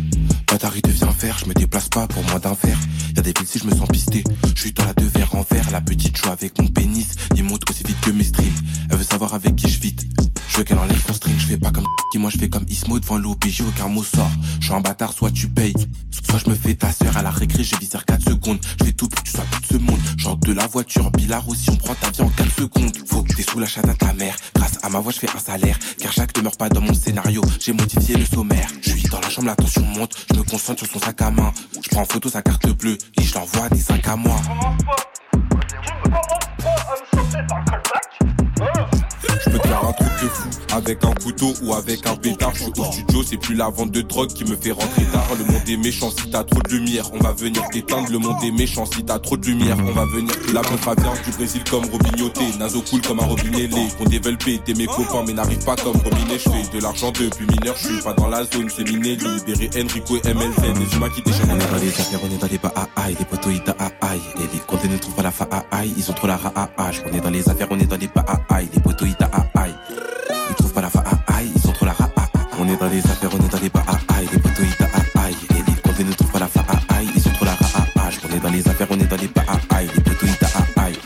il 0.74 0.82
devient 0.82 1.10
vert, 1.20 1.38
je 1.38 1.50
me 1.50 1.54
déplace 1.54 1.90
pas 1.90 2.08
pour 2.08 2.24
moins 2.24 2.40
d'un 2.40 2.56
verre. 2.64 2.78
Y'a 3.14 3.22
des 3.22 3.34
villes 3.38 3.46
si 3.46 3.60
je 3.60 3.66
me 3.66 3.76
sens 3.76 3.86
pisté, 3.90 4.24
je 4.56 4.62
suis 4.62 4.72
dans 4.72 4.86
la 4.86 4.94
deux 4.94 5.08
verres 5.08 5.36
en 5.36 5.46
verre, 5.52 5.70
la 5.70 5.82
petite 5.82 6.16
joue 6.16 6.30
avec 6.30 6.58
mon 6.62 6.68
pénis, 6.70 7.10
il 7.36 7.44
monte 7.44 7.70
aussi 7.70 7.84
vite 7.84 8.00
que 8.00 8.12
mes 8.12 8.24
streams. 8.24 8.56
Elle 8.90 8.96
veut 8.96 9.04
savoir 9.04 9.34
avec 9.34 9.58
qui 9.58 9.70
je 9.70 9.82
vite. 9.82 10.06
Je 10.48 10.58
veux 10.58 10.64
qu'elle 10.64 10.80
enlève 10.80 11.04
son 11.06 11.12
string, 11.12 11.36
je 11.38 11.46
fais 11.46 11.58
pas 11.58 11.72
comme 11.72 11.84
qui 12.10 12.20
moi 12.20 12.30
je 12.30 12.38
fais 12.38 12.48
comme 12.48 12.66
Ismo 12.70 13.02
devant 13.02 13.18
l'OBJ 13.18 13.64
aucun 13.68 13.90
mot 13.90 14.02
sort. 14.02 14.32
Je 14.62 14.68
suis 14.68 14.74
un 14.74 14.80
bâtard, 14.80 15.12
soit 15.12 15.30
tu 15.30 15.50
payes, 15.50 15.74
soit 16.26 16.40
je 16.46 16.50
me 16.50 16.56
fais 16.56 16.76
ta 16.76 16.94
sœur 16.94 17.18
à 17.18 17.22
la 17.22 17.30
récré, 17.30 17.66
je 17.66 17.76
visère 17.76 18.06
4 18.06 18.24
secondes. 18.24 18.60
Je 18.80 18.86
fais 18.86 18.94
tout 18.94 19.10
pour 19.10 19.22
que 19.22 19.28
tu 19.28 19.36
sois 19.36 19.46
tout 19.52 19.74
ce 19.74 19.78
monde. 19.78 20.00
Genre 20.16 20.38
de 20.38 20.54
la 20.54 20.68
voiture, 20.68 21.12
billard 21.12 21.48
aussi, 21.50 21.70
on 21.70 21.76
prend 21.76 21.96
ta 21.96 22.12
vie 22.12 22.22
en 22.22 22.30
4 22.30 22.56
secondes. 22.56 22.98
Faut 23.06 23.24
que 23.24 23.34
t'es 23.36 23.44
sous 23.44 23.60
la 23.60 23.68
chatte 23.68 23.90
à 23.90 23.94
ta 23.94 24.14
mère. 24.14 24.38
Grâce 24.56 24.80
à 24.84 24.90
ma 24.90 25.00
voix, 25.00 25.12
je 25.12 25.20
fais 25.20 25.30
un 25.36 25.40
salaire. 25.40 25.78
Car 26.00 26.14
chaque 26.14 26.36
ne 26.38 26.44
meurt 26.44 26.58
pas 26.58 26.70
dans 26.70 26.82
mon 26.82 26.94
scénario. 26.94 27.42
J'ai 27.60 27.74
modifié 27.74 28.16
le 28.16 28.26
sommaire. 28.26 28.70
Je 28.82 28.92
suis 28.92 29.04
dans 29.18 29.28
la 29.28 29.30
chambre, 29.30 29.48
la 29.48 29.56
tension 29.56 29.82
monte. 29.82 30.16
Je 30.32 30.38
me 30.38 30.44
concentre 30.44 30.86
sur 30.86 30.94
son 30.94 31.00
sac 31.00 31.22
à 31.22 31.32
main. 31.32 31.52
Je 31.82 31.90
prends 31.90 32.02
en 32.02 32.06
photo 32.06 32.30
sa 32.30 32.42
carte 32.42 32.68
bleue 32.70 32.98
et 33.18 33.24
je 33.24 33.34
l'envoie 33.34 33.70
des 33.70 33.80
5 33.80 34.08
à 34.08 34.16
moi. 34.16 34.36
Je 39.44 39.50
peux 39.50 39.60
te 39.60 39.68
faire 39.68 39.86
un 39.86 39.94
truc 39.94 40.10
de 40.24 40.28
fou 40.30 40.50
avec 40.74 41.04
un 41.04 41.14
couteau 41.14 41.54
ou 41.64 41.74
avec 41.74 42.06
un 42.08 42.16
pétard. 42.16 42.54
Je 42.56 42.64
suis 42.64 42.72
au 42.78 42.92
studio, 42.92 43.24
c'est 43.24 43.38
plus 43.38 43.56
la 43.56 43.70
vente 43.70 43.92
de 43.92 44.02
drogue 44.02 44.30
qui 44.30 44.44
me 44.46 44.56
fait 44.56 44.72
rentrer 44.72 45.04
tard. 45.12 45.28
Le 45.38 45.44
monde 45.46 45.68
est 45.68 45.78
méchant 45.78 46.10
si 46.12 46.30
t'as 46.30 46.44
trop 46.44 46.62
de 46.62 46.70
lumière. 46.70 47.06
On 47.14 47.20
va 47.20 47.34
venir 47.34 47.62
t'éteindre. 47.70 48.12
Le 48.12 48.20
monde 48.20 48.44
est 48.44 48.52
méchant 48.52 48.86
si 48.86 49.04
t'as 49.04 49.20
trop 49.20 49.38
de 49.38 49.46
lumière. 49.46 49.78
On 49.80 49.92
va 49.92 50.06
venir. 50.06 50.34
La 50.54 50.62
bombe 50.62 50.80
vient 50.80 51.14
du 51.26 51.32
Brésil 51.38 51.62
comme 51.70 51.86
Robignoté. 51.86 52.46
Naso 52.60 52.82
cool 52.90 53.02
comme 53.02 53.20
un 53.20 53.26
robinet 53.26 53.68
lait. 53.68 53.88
Qu'on 53.98 54.06
développé, 54.06 54.60
t'es 54.64 54.74
mes 54.74 54.88
copains 54.88 55.24
mais 55.26 55.34
n'arrive 55.34 55.64
pas 55.64 55.76
comme 55.76 55.98
Robinet. 55.98 56.40
Je 56.40 56.50
fais 56.50 56.78
de 56.78 56.82
l'argent 56.82 57.12
depuis 57.12 57.46
mineur. 57.46 57.76
Je 57.78 57.88
suis 57.88 58.02
pas 58.02 58.14
dans 58.14 58.28
la 58.28 58.44
zone, 58.44 58.70
c'est 58.76 58.90
miné. 58.90 59.16
Libéré 59.16 59.70
Enrico 59.76 60.18
et 60.18 60.34
MLZ. 60.34 60.80
Les 60.80 60.96
humains 60.96 61.10
qui 61.10 61.22
déchaînent. 61.22 61.50
On 61.52 61.56
est 61.56 61.72
dans 61.72 61.78
les 61.78 61.90
affaires, 61.90 62.20
on 62.24 62.34
est 62.34 62.38
dans 62.38 62.48
les 62.48 62.58
bas 62.58 62.74
aïe. 62.96 63.18
Les 63.20 63.54
ils 63.54 63.62
aïe. 64.02 64.22
Et 64.38 64.54
les 64.54 64.60
comptes 64.66 64.86
ne 64.86 64.98
trouvent 64.98 65.16
pas 65.16 65.24
la 65.24 65.32
fa 65.32 65.48
aïe. 65.72 65.94
Ils 65.98 66.10
ont 66.10 66.14
trop 66.14 66.28
la 66.28 66.38
ra 66.38 66.52
aïe. 66.78 67.02
On 67.12 67.16
est 67.16 67.22
dans 67.22 67.30
les 67.30 67.50
affaires, 67.50 67.68
on 67.72 67.80
est 67.80 67.86
dans 67.86 67.98
les 67.98 68.08
bas 68.08 68.26
aïe. 68.50 68.68
Les 68.74 68.82
poteaux 68.82 69.06
ils 70.50 70.56
trouvent 70.56 70.74
pas 70.74 70.82
la 70.82 70.90
fa 70.90 71.04
aïe, 71.28 71.52
ils 71.56 71.70
ont 71.70 71.74
trop 71.74 71.86
la 71.86 71.94
ra 71.94 72.10
On 72.60 72.68
est 72.68 72.78
dans 72.78 72.88
les 72.90 73.00
affaires, 73.00 73.30
on 73.34 73.46
est 73.46 73.52
dans 73.52 73.60
les 73.60 73.70
bas 73.70 73.84
aïe. 74.18 74.28
Les 74.32 74.40
poteaux 74.40 74.64
ils 74.64 75.22
aïe. 75.22 75.36
Et 75.52 76.00
les 76.00 76.04
ne 76.04 76.14
trouvent 76.14 76.32
pas 76.32 76.40
la 76.40 76.48
fa 76.48 76.66
aïe, 76.90 77.08
ils 77.16 77.28
ont 77.28 77.32
trop 77.32 77.46
la 77.46 77.52
ra 77.52 77.86
On 78.30 78.36
est 78.36 78.40
dans 78.40 78.50
les 78.50 78.68
affaires, 78.68 78.88
on 78.90 79.00
est 79.00 79.06
dans 79.06 79.16
les 79.18 79.28
bas. 79.28 79.44
Les 79.72 79.88
ils. 79.88 80.98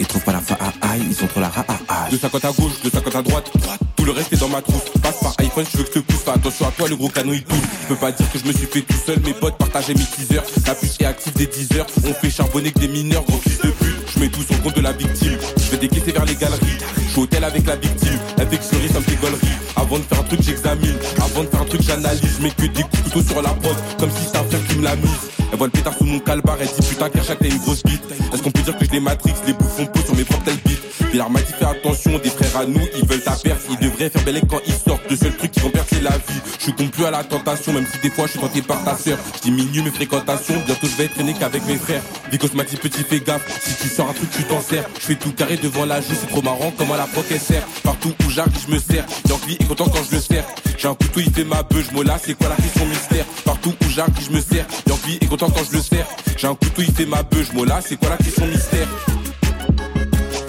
Ils 0.00 0.06
trouvent 0.06 0.22
pas 0.22 0.32
la 0.32 0.40
fa 0.40 0.56
ils 0.96 1.24
ont 1.24 1.26
trop 1.26 1.40
la 1.40 1.48
ra 1.48 1.64
De 2.10 2.16
50 2.16 2.44
à 2.44 2.52
gauche, 2.52 2.82
de 2.82 2.90
50 2.90 3.16
à 3.16 3.22
droite. 3.22 3.50
Tout 3.96 4.04
le 4.04 4.12
reste 4.12 4.32
est 4.32 4.40
dans 4.40 4.48
ma 4.48 4.62
trousse. 4.62 4.84
Passe 5.02 5.20
par 5.20 5.34
iPhone, 5.38 5.64
je 5.72 5.78
veux 5.78 5.84
que 5.84 5.94
te 5.94 5.98
pousse. 5.98 6.28
Attention 6.28 6.68
à 6.68 6.70
toi, 6.70 6.88
le 6.88 6.96
gros 6.96 7.08
canon 7.08 7.32
il 7.32 7.42
tourne. 7.42 7.60
Je 7.82 7.88
peux 7.88 7.96
pas 7.96 8.12
dire 8.12 8.30
que 8.30 8.38
je 8.38 8.44
me 8.44 8.52
suis 8.52 8.66
fait 8.66 8.82
tout 8.82 8.96
seul. 9.04 9.20
Mes 9.20 9.34
potes 9.34 9.56
partageaient 9.56 9.94
mes 9.94 10.04
teasers. 10.04 10.44
La 10.66 10.74
puce 10.74 10.96
est 11.00 11.04
active 11.04 11.32
des 11.34 11.46
10 11.46 11.78
heures. 11.78 11.86
On 12.04 12.14
fait 12.14 12.30
charbonner 12.30 12.70
que 12.70 12.78
des 12.80 12.88
mineurs, 12.88 13.24
gros 13.24 13.38
fils 13.38 13.58
de 13.58 13.70
pute. 13.70 13.97
Je 14.18 14.24
mets 14.24 14.30
tout 14.30 14.42
sur 14.42 14.56
le 14.56 14.62
compte 14.62 14.74
de 14.74 14.80
la 14.80 14.90
victime. 14.90 15.38
Je 15.56 15.70
vais 15.70 15.76
décaisser 15.76 16.10
vers 16.10 16.24
les 16.24 16.34
galeries. 16.34 16.78
Je 16.96 17.10
suis 17.12 17.20
hôtel 17.20 17.44
avec 17.44 17.64
la 17.66 17.76
victime. 17.76 18.18
La 18.36 18.46
vexerie, 18.46 18.88
ça 18.88 18.98
me 18.98 19.04
fait 19.04 19.14
gaulerie. 19.14 19.46
Avant 19.76 19.96
de 19.96 20.02
faire 20.02 20.18
un 20.18 20.24
truc, 20.24 20.42
j'examine. 20.42 20.96
Avant 21.18 21.44
de 21.44 21.48
faire 21.48 21.60
un 21.60 21.64
truc, 21.64 21.82
j'analyse. 21.82 22.20
Je 22.36 22.42
mets 22.42 22.50
que 22.50 22.66
des 22.66 22.82
coups 22.82 23.04
de 23.04 23.10
couteau 23.10 23.22
sur 23.22 23.42
la 23.42 23.50
prod. 23.50 23.76
Comme 24.00 24.10
si 24.10 24.24
c'était 24.24 24.38
un 24.38 24.44
frère 24.44 24.66
qui 24.66 24.78
me 24.78 24.82
l'a 24.82 24.96
mise. 24.96 25.37
Voit 25.58 25.66
le 25.66 25.72
pétard 25.72 25.94
sous 25.98 26.04
mon 26.04 26.20
calbar. 26.20 26.56
Elle 26.60 26.68
dit 26.68 26.88
putain, 26.88 27.08
Kershak, 27.10 27.38
t'as 27.40 27.48
une 27.48 27.58
grosse 27.58 27.82
bite. 27.82 28.02
Est-ce 28.32 28.42
qu'on 28.42 28.50
peut 28.52 28.62
dire 28.62 28.78
que 28.78 28.84
je 28.84 28.90
les 28.92 29.00
matrix, 29.00 29.34
les 29.44 29.52
bouffons 29.52 29.86
peau 29.86 30.00
sur 30.00 30.14
mes 30.14 30.24
propres 30.24 30.44
telles 30.44 30.60
bites. 30.64 30.78
Villar 31.10 31.30
m'a 31.30 31.40
dit 31.40 31.52
fais 31.58 31.64
attention, 31.64 32.18
des 32.18 32.30
frères 32.30 32.58
à 32.58 32.66
nous, 32.66 32.86
ils 32.96 33.04
veulent 33.08 33.22
ta 33.22 33.32
perf. 33.32 33.64
Ils 33.70 33.78
devraient 33.78 34.10
faire 34.10 34.22
belle 34.22 34.40
quand 34.48 34.60
ils 34.66 34.74
sortent. 34.74 35.10
Le 35.10 35.16
seul 35.16 35.34
truc 35.36 35.50
qui 35.50 35.60
vont 35.60 35.70
perdre, 35.70 35.88
c'est 35.90 36.02
la 36.02 36.10
vie. 36.10 36.40
Je 36.58 36.64
suis 36.64 36.72
con 36.74 36.86
plus 36.88 37.04
à 37.06 37.10
la 37.10 37.24
tentation, 37.24 37.72
même 37.72 37.86
si 37.90 37.98
des 37.98 38.10
fois 38.10 38.26
je 38.26 38.32
suis 38.32 38.40
tenté 38.40 38.62
par 38.62 38.84
ta 38.84 38.96
sœur. 38.96 39.18
Je 39.36 39.40
diminue 39.42 39.82
mes 39.82 39.90
fréquentations, 39.90 40.62
bientôt 40.64 40.86
je 40.86 40.96
vais 40.96 41.08
traîné 41.08 41.34
qu'avec 41.34 41.66
mes 41.66 41.76
frères. 41.76 42.02
Vicos 42.30 42.54
m'a 42.54 42.64
dit 42.64 42.76
petit 42.76 43.02
fais 43.02 43.20
gaffe, 43.20 43.42
si 43.60 43.74
tu 43.82 43.88
sors 43.88 44.08
un 44.08 44.12
truc, 44.12 44.30
tu 44.30 44.44
t'en 44.44 44.60
sers. 44.60 44.84
Je 45.00 45.06
fais 45.06 45.14
tout 45.16 45.32
carré 45.32 45.56
devant 45.56 45.86
la 45.86 46.00
joue, 46.00 46.14
c'est 46.20 46.28
trop 46.28 46.42
marrant, 46.42 46.72
comment 46.76 46.94
la 46.94 47.06
proc 47.06 47.24
sert. 47.40 47.66
Partout 47.82 48.12
où 48.24 48.30
j'arrive, 48.30 48.52
je 48.66 48.72
me 48.72 48.78
sers. 48.78 49.04
Yankee 49.28 49.56
est 49.58 49.66
content 49.66 49.88
quand 49.88 50.04
je 50.08 50.16
le 50.16 50.20
sers. 50.20 50.44
J'ai 50.76 50.86
un 50.86 50.94
couteau, 50.94 51.20
il 51.20 51.32
fait 51.32 51.44
ma 51.44 51.62
je 51.70 52.02
là, 52.04 52.18
c'est 52.22 52.34
quoi 52.34 52.48
la 52.48 52.56
question 52.56 52.86
mystère? 52.86 53.24
Partout 53.44 53.70
où 53.70 53.88
j'arrive, 53.88 54.14
je 54.20 54.30
me 54.30 54.40
sers. 54.40 54.66
Yankee 54.86 55.18
est 55.20 55.26
content 55.26 55.47
quand 55.54 55.64
je 55.70 55.76
le 55.76 55.82
sers. 55.82 56.06
J'ai 56.36 56.46
un 56.46 56.54
couteau, 56.54 56.82
il 56.82 56.92
fait 56.92 57.06
ma 57.06 57.22
beuh, 57.22 57.42
je 57.42 57.64
là, 57.64 57.80
c'est 57.84 57.96
quoi 57.96 58.10
la 58.10 58.16
question 58.16 58.46
mystère 58.46 58.88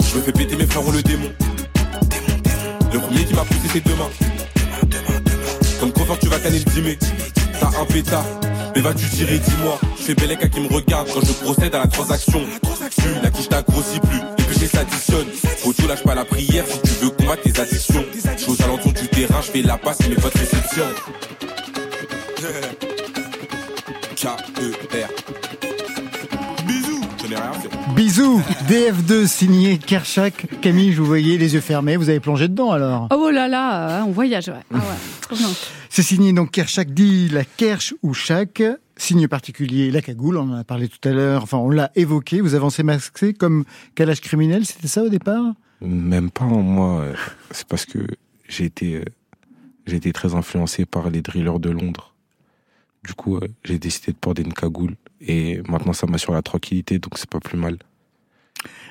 Je 0.00 0.16
me 0.16 0.22
fais 0.22 0.32
péter 0.32 0.56
mes 0.56 0.66
frères 0.66 0.82
le 0.90 1.02
démon. 1.02 1.30
Le 2.92 2.98
premier 2.98 3.24
qui 3.24 3.34
m'a 3.34 3.44
poussé, 3.44 3.60
c'est 3.72 3.84
demain. 3.84 4.08
Comme 5.78 5.92
coiffeur, 5.92 6.18
tu 6.18 6.28
vas 6.28 6.38
canner 6.38 6.58
le. 6.58 6.96
T'as 7.58 7.80
un 7.80 7.84
pétard, 7.84 8.24
mais 8.74 8.80
vas-tu 8.80 9.08
tirer, 9.10 9.38
dis-moi. 9.38 9.78
Je 9.98 10.02
fais 10.02 10.14
Bellec 10.14 10.42
à 10.42 10.48
qui 10.48 10.60
me 10.60 10.72
regarde 10.72 11.08
quand 11.12 11.20
je 11.20 11.32
procède 11.32 11.74
à 11.74 11.78
la 11.78 11.86
transaction. 11.86 12.40
Plus 12.96 13.20
la 13.22 13.30
quiche 13.30 13.48
t'agrossit 13.48 14.00
plus, 14.02 14.20
les 14.38 14.44
péchés 14.44 14.66
s'additionnent. 14.66 15.28
Audio 15.64 15.88
lâche 15.88 16.02
pas 16.02 16.14
la 16.14 16.24
prière 16.24 16.64
si 16.66 16.80
tu 16.82 17.04
veux 17.04 17.10
combattre 17.10 17.42
tes 17.42 17.60
addictions. 17.60 18.04
Je 18.36 18.50
aux 18.50 18.62
alentours 18.62 18.92
du 18.92 19.08
terrain, 19.08 19.40
je 19.42 19.50
fais 19.50 19.62
la 19.62 19.78
passe 19.78 20.00
et 20.00 20.08
mes 20.08 20.16
potes 20.16 20.34
réceptionnent. 20.34 20.94
K-E-R. 24.20 25.08
Bisous, 26.66 27.00
je 27.22 27.26
n'ai 27.26 27.36
rien 27.36 27.52
fait. 27.54 27.70
Bisous 27.96 28.42
DF2 28.68 29.26
signé 29.26 29.78
Kershak. 29.78 30.60
Camille, 30.60 30.92
je 30.92 31.00
vous 31.00 31.06
voyais 31.06 31.38
les 31.38 31.54
yeux 31.54 31.62
fermés, 31.62 31.96
vous 31.96 32.10
avez 32.10 32.20
plongé 32.20 32.48
dedans 32.48 32.70
alors 32.72 33.08
Oh 33.16 33.30
là 33.30 33.48
là, 33.48 34.02
euh, 34.02 34.04
on 34.06 34.10
voyage, 34.10 34.48
ouais. 34.48 34.60
Ah 34.74 34.76
ouais, 34.76 34.82
trop 35.22 35.36
bien. 35.36 35.48
C'est 35.88 36.02
signé 36.02 36.34
donc 36.34 36.50
Kershak 36.50 36.92
dit 36.92 37.30
la 37.30 37.46
Kersh 37.46 37.94
ou 38.02 38.12
Chak. 38.12 38.62
Signe 38.98 39.26
particulier, 39.26 39.90
la 39.90 40.02
cagoule, 40.02 40.36
on 40.36 40.52
en 40.52 40.56
a 40.58 40.64
parlé 40.64 40.88
tout 40.88 41.08
à 41.08 41.12
l'heure, 41.12 41.42
enfin 41.42 41.56
on 41.56 41.70
l'a 41.70 41.90
évoqué, 41.94 42.42
vous 42.42 42.54
avancez 42.54 42.82
masqué 42.82 43.32
comme 43.32 43.64
calage 43.94 44.20
criminel, 44.20 44.66
c'était 44.66 44.88
ça 44.88 45.02
au 45.02 45.08
départ? 45.08 45.54
Même 45.80 46.30
pas, 46.30 46.44
moi. 46.44 47.06
C'est 47.52 47.66
parce 47.66 47.86
que 47.86 48.00
j'ai 48.50 48.66
été, 48.66 48.96
euh, 48.96 49.04
j'ai 49.86 49.96
été 49.96 50.12
très 50.12 50.34
influencé 50.34 50.84
par 50.84 51.08
les 51.08 51.22
drillers 51.22 51.58
de 51.58 51.70
Londres. 51.70 52.09
Du 53.04 53.14
coup, 53.14 53.36
euh, 53.36 53.48
j'ai 53.64 53.78
décidé 53.78 54.12
de 54.12 54.16
porter 54.16 54.42
une 54.42 54.52
cagoule. 54.52 54.96
Et 55.20 55.62
maintenant, 55.68 55.92
ça 55.92 56.06
m'assure 56.06 56.32
la 56.32 56.42
tranquillité, 56.42 56.98
donc 56.98 57.18
c'est 57.18 57.28
pas 57.28 57.40
plus 57.40 57.58
mal. 57.58 57.78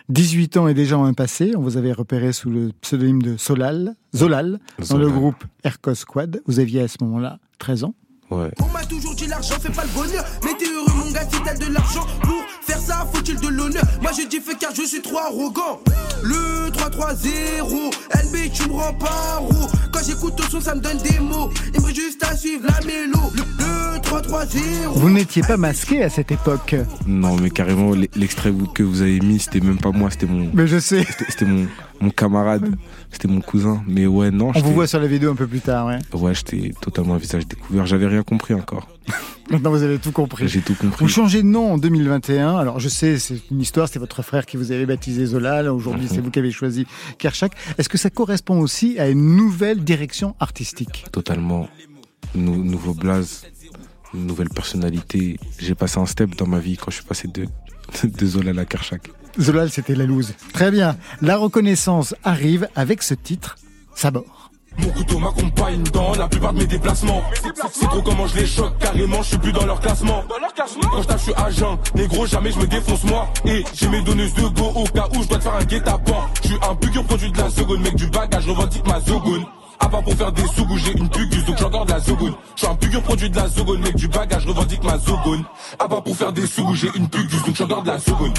18 0.09 0.57
ans 0.57 0.67
et 0.67 0.73
déjà 0.73 0.97
un 0.97 1.13
passé, 1.13 1.53
on 1.55 1.61
vous 1.61 1.77
avait 1.77 1.91
repéré 1.91 2.33
sous 2.33 2.49
le 2.49 2.71
pseudonyme 2.81 3.21
de 3.21 3.37
Solal, 3.37 3.95
Zolal, 4.15 4.59
dans 4.89 4.97
le 4.97 5.09
groupe 5.09 5.43
Ercos 5.63 5.93
Squad. 5.93 6.41
Vous 6.47 6.59
aviez 6.59 6.81
à 6.81 6.87
ce 6.87 6.97
moment-là 7.01 7.37
13 7.59 7.83
ans. 7.83 7.93
Ouais. 8.31 8.51
On 8.59 8.67
m'a 8.67 8.85
toujours 8.85 9.13
dit 9.15 9.27
l'argent 9.27 9.59
fait 9.59 9.71
pas 9.71 9.83
le 9.83 9.89
bonheur. 9.89 10.25
Mais 10.43 10.53
t'es 10.57 10.65
heureux, 10.65 10.93
mon 11.05 11.11
gars, 11.11 11.27
si 11.31 11.41
t'as 11.43 11.55
de 11.55 11.71
l'argent 11.71 12.05
pour 12.21 12.43
faire 12.61 12.77
ça, 12.79 13.07
faut-il 13.11 13.39
de 13.39 13.47
l'honneur? 13.47 13.83
Moi 14.01 14.11
je 14.11 14.27
dis 14.27 14.39
fais 14.39 14.55
car 14.55 14.73
je 14.73 14.83
suis 14.83 15.01
trop 15.01 15.17
arrogant. 15.17 15.79
Le 16.23 16.69
3-3-0, 16.71 17.93
LB, 18.25 18.51
tu 18.53 18.67
me 18.69 18.73
rends 18.73 18.93
pas 18.93 19.37
roux. 19.37 19.67
Quand 19.99 20.05
j'écoute 20.05 20.35
ton 20.37 20.43
son, 20.43 20.61
ça 20.61 20.75
me 20.75 20.79
donne 20.79 20.97
des 20.99 21.19
mots. 21.19 21.49
Il 21.73 21.81
me 21.81 21.85
reste 21.87 21.95
juste 21.99 22.23
à 22.23 22.33
suivre 22.33 22.63
la 22.69 22.85
mélo. 22.85 23.19
Le, 23.35 23.41
le 23.41 23.99
3-3-0. 23.99 24.57
Vous 24.93 25.09
n'étiez 25.09 25.41
pas 25.41 25.57
masqué 25.57 26.01
à 26.03 26.09
cette 26.09 26.31
époque. 26.31 26.73
Non, 27.05 27.35
mais 27.35 27.49
carrément, 27.49 27.91
l'extrait 28.15 28.53
que 28.73 28.81
vous 28.83 29.01
avez 29.01 29.19
mis, 29.19 29.39
c'était 29.39 29.59
même 29.59 29.77
pas 29.77 29.91
moi, 29.91 30.09
c'était 30.09 30.25
mon, 30.25 30.49
Mais 30.53 30.67
je 30.67 30.79
sais, 30.79 31.05
c'était 31.27 31.43
mon, 31.43 31.67
mon 31.99 32.09
camarade, 32.11 32.73
c'était 33.11 33.27
mon 33.27 33.41
cousin. 33.41 33.83
Mais 33.87 34.07
ouais, 34.07 34.31
non, 34.31 34.49
on 34.49 34.53
j'étais- 34.53 34.67
vous 34.67 34.73
voit 34.73 34.87
sur 34.87 35.01
la 35.01 35.07
vidéo 35.07 35.31
un 35.31 35.35
peu 35.35 35.47
plus 35.47 35.59
tard. 35.59 35.87
Ouais. 35.87 35.99
ouais, 36.13 36.33
j'étais 36.33 36.71
totalement 36.79 37.15
un 37.15 37.17
visage 37.17 37.45
découvert. 37.45 37.85
J'avais 37.85 38.07
rien 38.07 38.23
compris 38.23 38.53
encore. 38.53 38.87
Maintenant 39.49 39.71
vous 39.71 39.81
avez 39.83 39.97
tout 39.97 40.11
compris. 40.11 40.47
J'ai 40.47 40.61
tout 40.61 40.75
compris. 40.75 41.03
Vous 41.03 41.09
changez 41.09 41.41
de 41.41 41.47
nom 41.47 41.73
en 41.73 41.77
2021. 41.77 42.55
Alors 42.57 42.79
je 42.79 42.87
sais, 42.89 43.17
c'est 43.17 43.41
une 43.51 43.61
histoire, 43.61 43.87
c'est 43.89 43.99
votre 43.99 44.21
frère 44.21 44.45
qui 44.45 44.57
vous 44.57 44.71
avait 44.71 44.85
baptisé 44.85 45.25
Zola. 45.25 45.73
Aujourd'hui, 45.73 46.03
Mhm. 46.05 46.11
c'est 46.13 46.21
vous 46.21 46.29
qui 46.31 46.39
avez 46.39 46.51
choisi 46.51 46.85
Kershak. 47.17 47.53
Est-ce 47.77 47.89
que 47.89 47.97
ça 47.97 48.09
correspond 48.09 48.59
aussi 48.59 48.99
à 48.99 49.09
une 49.09 49.35
nouvelle 49.35 49.83
direction 49.83 50.35
artistique? 50.39 51.05
Totalement. 51.11 51.67
Nou- 52.35 52.63
nouveau 52.63 52.93
blaze, 52.93 53.43
nouvelle 54.13 54.49
personnalité. 54.49 55.39
J'ai 55.57 55.73
passé 55.75 55.99
un 55.99 56.05
step 56.05 56.35
dans 56.35 56.47
ma 56.47 56.59
vie 56.59 56.77
quand 56.77 56.91
je 56.91 56.97
suis 56.97 57.05
passé 57.05 57.27
de, 57.27 57.45
de 58.07 58.25
Zola 58.25 58.59
à 58.61 58.65
Kershak. 58.65 59.09
Zolal, 59.39 59.69
c'était 59.69 59.95
la 59.95 60.05
loose. 60.05 60.33
Très 60.53 60.69
bien. 60.71 60.97
La 61.21 61.37
reconnaissance 61.37 62.13
arrive 62.23 62.67
avec 62.75 63.01
ce 63.03 63.13
titre, 63.13 63.57
Sabor. 63.95 64.38
Mon 64.81 64.89
couteau 64.89 65.19
m'accompagne 65.19 65.83
dans 65.93 66.13
la 66.13 66.27
plupart 66.27 66.53
de 66.53 66.59
mes 66.59 66.65
déplacements. 66.65 67.21
C'est- 67.71 67.85
trop 67.87 68.01
comment 68.01 68.27
je 68.27 68.37
les 68.37 68.45
choque, 68.47 68.77
carrément, 68.79 69.21
je 69.21 69.29
suis 69.29 69.37
plus 69.37 69.51
dans 69.51 69.65
leur 69.65 69.79
classement. 69.79 70.23
Quand 70.91 71.01
je 71.01 71.07
tape, 71.07 71.17
je 71.17 71.23
suis 71.23 71.33
agent, 71.35 71.77
négro, 71.95 72.25
jamais 72.25 72.51
je 72.51 72.59
me 72.59 72.67
défonce 72.67 73.03
moi. 73.03 73.27
Et 73.45 73.63
j'ai 73.73 73.87
mes 73.89 74.01
donneuses 74.01 74.33
de 74.33 74.47
go 74.47 74.71
au 74.75 74.83
cas 74.85 75.07
où 75.15 75.21
je 75.23 75.27
dois 75.27 75.37
te 75.37 75.43
faire 75.43 75.55
un 75.55 75.63
guet-apens. 75.65 76.27
Je 76.43 76.47
suis 76.49 76.57
un 76.69 76.75
pugur 76.75 77.03
produit 77.03 77.31
de 77.31 77.37
la 77.37 77.49
seconde, 77.49 77.81
mec 77.81 77.95
du 77.95 78.07
bagage, 78.07 78.47
revendique 78.47 78.87
ma 78.87 79.01
seconde. 79.01 79.43
À 79.81 79.87
part 79.87 80.03
pour 80.03 80.13
faire 80.13 80.31
des 80.33 80.45
sougous, 80.47 80.77
j'ai 80.77 80.91
une 80.97 81.09
pugus, 81.09 81.45
donc 81.45 81.57
j'en 81.57 81.69
garde 81.69 81.89
la 81.89 82.01
seconde. 82.01 82.33
Je 82.55 82.59
suis 82.63 82.67
un 82.67 82.75
pugur 82.75 83.01
produit 83.01 83.29
de 83.29 83.35
la 83.37 83.49
seconde, 83.49 83.79
mec 83.79 83.95
du 83.95 84.07
bagage, 84.09 84.45
revendique 84.45 84.83
ma 84.83 84.99
seconde. 84.99 85.43
À 85.79 85.87
part 85.87 86.03
pour 86.03 86.15
faire 86.15 86.33
des 86.33 86.45
sougous, 86.47 86.75
j'ai 86.75 86.89
une 86.95 87.07
pugus, 87.07 87.41
donc 87.43 87.55
j'en 87.55 87.67
garde 87.67 87.87
la 87.87 87.99
seconde. 87.99 88.37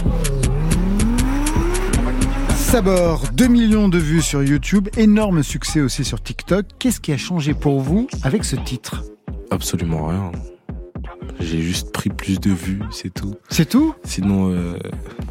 Sabor, 2.70 3.24
2 3.34 3.48
millions 3.48 3.88
de 3.88 3.98
vues 3.98 4.22
sur 4.22 4.42
YouTube, 4.44 4.88
énorme 4.96 5.42
succès 5.42 5.80
aussi 5.80 6.04
sur 6.04 6.22
TikTok. 6.22 6.66
Qu'est-ce 6.78 7.00
qui 7.00 7.12
a 7.12 7.16
changé 7.16 7.52
pour 7.52 7.80
vous 7.80 8.06
avec 8.22 8.44
ce 8.44 8.54
titre? 8.54 9.02
Absolument 9.50 10.06
rien. 10.06 10.30
J'ai 11.40 11.60
juste 11.62 11.90
pris 11.92 12.10
plus 12.10 12.38
de 12.38 12.50
vues, 12.52 12.80
c'est 12.92 13.12
tout. 13.12 13.34
C'est 13.48 13.68
tout? 13.68 13.94
Sinon, 14.04 14.50
euh, 14.52 14.78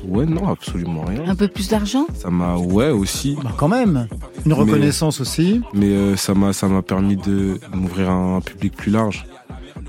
ouais, 0.06 0.26
non, 0.26 0.50
absolument 0.50 1.04
rien. 1.06 1.24
Un 1.28 1.36
peu 1.36 1.48
plus 1.48 1.70
d'argent? 1.70 2.08
Ça 2.14 2.30
m'a, 2.30 2.58
ouais, 2.58 2.90
aussi. 2.90 3.38
Bah, 3.42 3.54
Quand 3.58 3.70
même. 3.70 4.08
Une 4.46 4.52
Mais- 4.52 4.54
reconnaissance 4.54 5.22
aussi. 5.22 5.62
Mais 5.74 5.88
euh, 5.94 6.18
ça 6.18 6.34
m'a, 6.34 6.52
ça 6.52 6.68
m'a 6.68 6.82
permis 6.82 7.16
de 7.16 7.60
m'ouvrir 7.74 8.10
à 8.10 8.14
un 8.14 8.42
public 8.42 8.76
plus 8.76 8.92
large. 8.92 9.26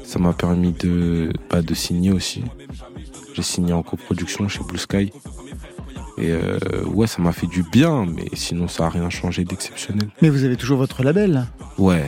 Ça 0.05 0.19
m'a 0.21 0.33
permis 0.35 0.73
de, 0.73 1.33
bah, 1.51 1.63
de 1.63 1.75
signer 1.75 2.13
aussi. 2.13 2.45
J'ai 3.35 3.43
signé 3.43 3.73
en 3.73 3.83
coproduction 3.83 4.47
chez 4.49 4.61
Blue 4.63 4.79
Sky. 4.79 5.11
Et 6.21 6.31
euh, 6.33 6.59
ouais, 6.85 7.07
ça 7.07 7.23
m'a 7.23 7.33
fait 7.33 7.47
du 7.47 7.63
bien, 7.63 8.05
mais 8.07 8.27
sinon 8.35 8.69
ça 8.69 8.87
a 8.87 8.89
rien 8.91 9.09
changé 9.09 9.45
d'exceptionnel. 9.45 10.09
Mais 10.21 10.29
vous 10.29 10.45
avez 10.45 10.57
toujours 10.57 10.77
votre 10.79 11.03
label, 11.03 11.47
Ouais, 11.79 12.05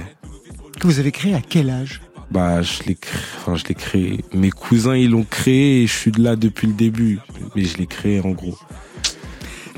que 0.78 0.86
vous 0.86 0.98
avez 0.98 1.12
créé 1.12 1.34
à 1.34 1.40
quel 1.40 1.70
âge? 1.70 2.02
Bah 2.30 2.60
je 2.62 2.82
l'ai 2.84 2.94
créé, 2.94 3.20
enfin 3.38 3.56
je 3.56 3.64
l'ai 3.66 3.74
créé. 3.74 4.24
Mes 4.34 4.50
cousins 4.50 4.96
ils 4.96 5.10
l'ont 5.10 5.24
créé 5.24 5.82
et 5.82 5.86
je 5.86 5.92
suis 5.92 6.10
de 6.12 6.22
là 6.22 6.36
depuis 6.36 6.66
le 6.66 6.72
début, 6.74 7.20
mais 7.56 7.64
je 7.64 7.76
l'ai 7.78 7.86
créé 7.86 8.20
en 8.20 8.30
gros. 8.30 8.58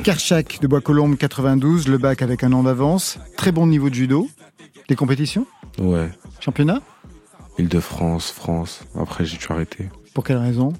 Kershak 0.02 0.60
de 0.60 0.66
Bois-Colombes 0.66 1.16
92, 1.16 1.88
le 1.88 1.98
bac 1.98 2.22
avec 2.22 2.42
un 2.44 2.52
an 2.52 2.62
d'avance. 2.64 3.18
Très 3.36 3.52
bon 3.52 3.66
niveau 3.66 3.88
de 3.88 3.94
judo. 3.94 4.28
Des 4.88 4.96
compétitions? 4.96 5.46
Ouais, 5.78 6.10
Championnat? 6.40 6.80
Île-de-France, 7.58 8.30
France. 8.32 8.80
Après 8.98 9.24
j'ai 9.24 9.36
dû 9.38 9.46
arrêter 9.48 9.88
Pour 10.12 10.24
quelle 10.24 10.38
raison? 10.38 10.72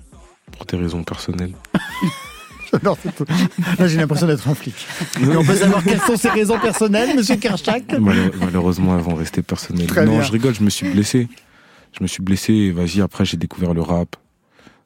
Pour 0.57 0.67
des 0.67 0.77
raisons 0.77 1.03
personnelles. 1.05 1.55
J'adore 2.83 2.99
cette- 3.03 3.79
Là, 3.79 3.89
j'ai 3.89 3.97
l'impression 3.99 4.27
d'être 4.27 4.49
un 4.49 4.55
flic. 4.55 4.75
Et 5.23 5.37
on 5.37 5.45
peut 5.45 5.55
savoir 5.57 5.83
quelles 5.85 6.01
sont 6.01 6.17
ses 6.17 6.29
raisons 6.31 6.59
personnelles, 6.59 7.17
monsieur 7.17 7.37
Kershak? 7.37 7.93
Malheure- 7.99 8.33
malheureusement, 8.41 8.97
elles 8.97 9.03
vont 9.05 9.15
rester 9.15 9.43
personnelles. 9.43 9.87
Très 9.87 10.05
non, 10.05 10.13
bien. 10.13 10.23
je 10.23 10.33
rigole, 10.33 10.55
je 10.55 10.63
me 10.63 10.71
suis 10.71 10.89
blessé. 10.91 11.29
Je 11.97 12.03
me 12.03 12.09
suis 12.09 12.23
blessé 12.23 12.53
et 12.53 12.71
vas-y, 12.73 13.01
après 13.01 13.25
j'ai 13.25 13.37
découvert 13.37 13.73
le 13.75 13.81
rap. 13.83 14.17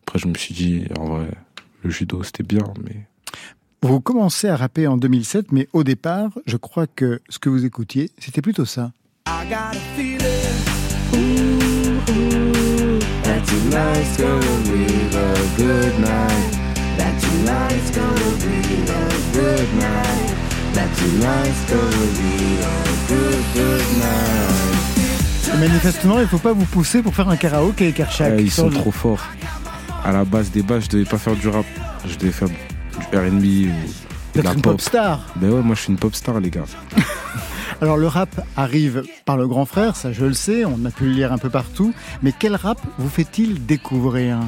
Après 0.06 0.18
je 0.18 0.26
me 0.28 0.34
suis 0.34 0.54
dit, 0.54 0.84
en 0.98 1.06
vrai, 1.06 1.28
le 1.82 1.90
judo 1.90 2.22
c'était 2.22 2.42
bien, 2.42 2.62
mais 2.84 2.96
Vous 3.82 4.00
commencez 4.00 4.48
à 4.48 4.56
rapper 4.56 4.86
en 4.86 4.96
2007, 4.98 5.52
mais 5.52 5.68
au 5.72 5.84
départ, 5.84 6.30
je 6.46 6.56
crois 6.58 6.86
que 6.86 7.20
ce 7.30 7.38
que 7.38 7.48
vous 7.48 7.64
écoutiez, 7.64 8.10
c'était 8.18 8.42
plutôt 8.42 8.64
ça. 8.66 8.92
I 9.26 9.46
got 9.48 9.54
a 9.54 9.72
feeling. 9.96 10.18
Ooh, 11.14 12.12
ooh, 12.12 12.98
that 13.22 13.40
tonight's 13.46 14.16
gonna 14.18 14.60
be 14.64 15.16
a 15.16 15.56
good 15.56 16.00
night. 16.00 16.57
That 16.98 17.14
tonight's 17.20 17.90
gonna 17.92 18.30
be 18.42 18.90
a 18.90 19.06
good 19.32 19.68
night. 19.78 20.34
That 20.74 20.88
tonight's 20.98 21.62
gonna 21.70 22.06
be 22.18 22.58
a 22.62 23.08
good, 23.08 23.44
good 23.54 23.86
night. 23.98 25.54
Et 25.54 25.58
manifestement, 25.58 26.18
il 26.18 26.22
ne 26.22 26.26
faut 26.26 26.38
pas 26.38 26.52
vous 26.52 26.64
pousser 26.66 27.02
pour 27.02 27.14
faire 27.14 27.28
un 27.28 27.36
karaoké, 27.36 27.92
Kershak. 27.92 28.34
Ouais, 28.36 28.42
ils 28.42 28.50
sont 28.50 28.68
le- 28.68 28.74
trop 28.76 28.90
forts. 28.90 29.24
À 30.04 30.12
la 30.12 30.24
base 30.24 30.50
des 30.50 30.62
bases, 30.62 30.84
je 30.84 30.88
devais 30.90 31.04
pas 31.04 31.18
faire 31.18 31.34
du 31.36 31.48
rap. 31.48 31.64
Je 32.06 32.16
devais 32.16 32.32
faire 32.32 32.48
du 32.48 32.54
R&B 33.16 33.70
ou 33.70 34.40
la 34.42 34.52
une 34.52 34.60
pop. 34.62 34.72
pop 34.74 34.80
star. 34.80 35.20
Ben 35.36 35.50
ouais, 35.50 35.62
moi 35.62 35.74
je 35.74 35.80
suis 35.82 35.90
une 35.92 35.98
pop 35.98 36.14
star, 36.14 36.38
les 36.40 36.50
gars. 36.50 36.64
Alors 37.80 37.96
le 37.96 38.06
rap 38.08 38.28
arrive 38.56 39.04
par 39.24 39.36
le 39.36 39.46
grand 39.46 39.64
frère, 39.64 39.94
ça 39.96 40.12
je 40.12 40.24
le 40.24 40.32
sais, 40.34 40.64
on 40.64 40.84
a 40.84 40.90
pu 40.90 41.04
le 41.04 41.10
lire 41.12 41.32
un 41.32 41.38
peu 41.38 41.48
partout. 41.50 41.92
Mais 42.22 42.32
quel 42.36 42.56
rap 42.56 42.80
vous 42.98 43.08
fait-il 43.08 43.64
découvrir? 43.66 44.38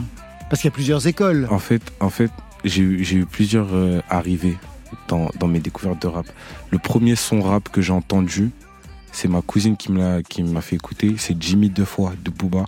Parce 0.50 0.62
qu'il 0.62 0.68
y 0.68 0.72
a 0.72 0.74
plusieurs 0.74 1.06
écoles. 1.06 1.46
En 1.48 2.10
fait, 2.10 2.30
j'ai 2.64 2.82
eu, 2.82 3.24
plusieurs 3.24 3.72
euh, 3.72 4.00
arrivées 4.10 4.58
dans, 5.06 5.30
mes 5.46 5.60
découvertes 5.60 6.02
de 6.02 6.08
rap. 6.08 6.26
Le 6.70 6.78
premier 6.78 7.14
son 7.14 7.40
rap 7.40 7.68
que 7.68 7.80
j'ai 7.80 7.92
entendu, 7.92 8.50
c'est 9.12 9.28
ma 9.28 9.42
cousine 9.42 9.76
qui 9.76 9.92
m'a 9.92 10.60
fait 10.60 10.74
écouter. 10.74 11.14
C'est 11.18 11.40
Jimmy 11.40 11.70
deux 11.70 11.84
fois 11.84 12.14
de 12.24 12.30
Booba 12.32 12.64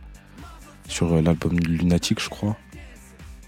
sur 0.87 1.13
euh, 1.13 1.23
l'album 1.23 1.59
Lunatic, 1.59 2.21
je 2.23 2.29
crois. 2.29 2.57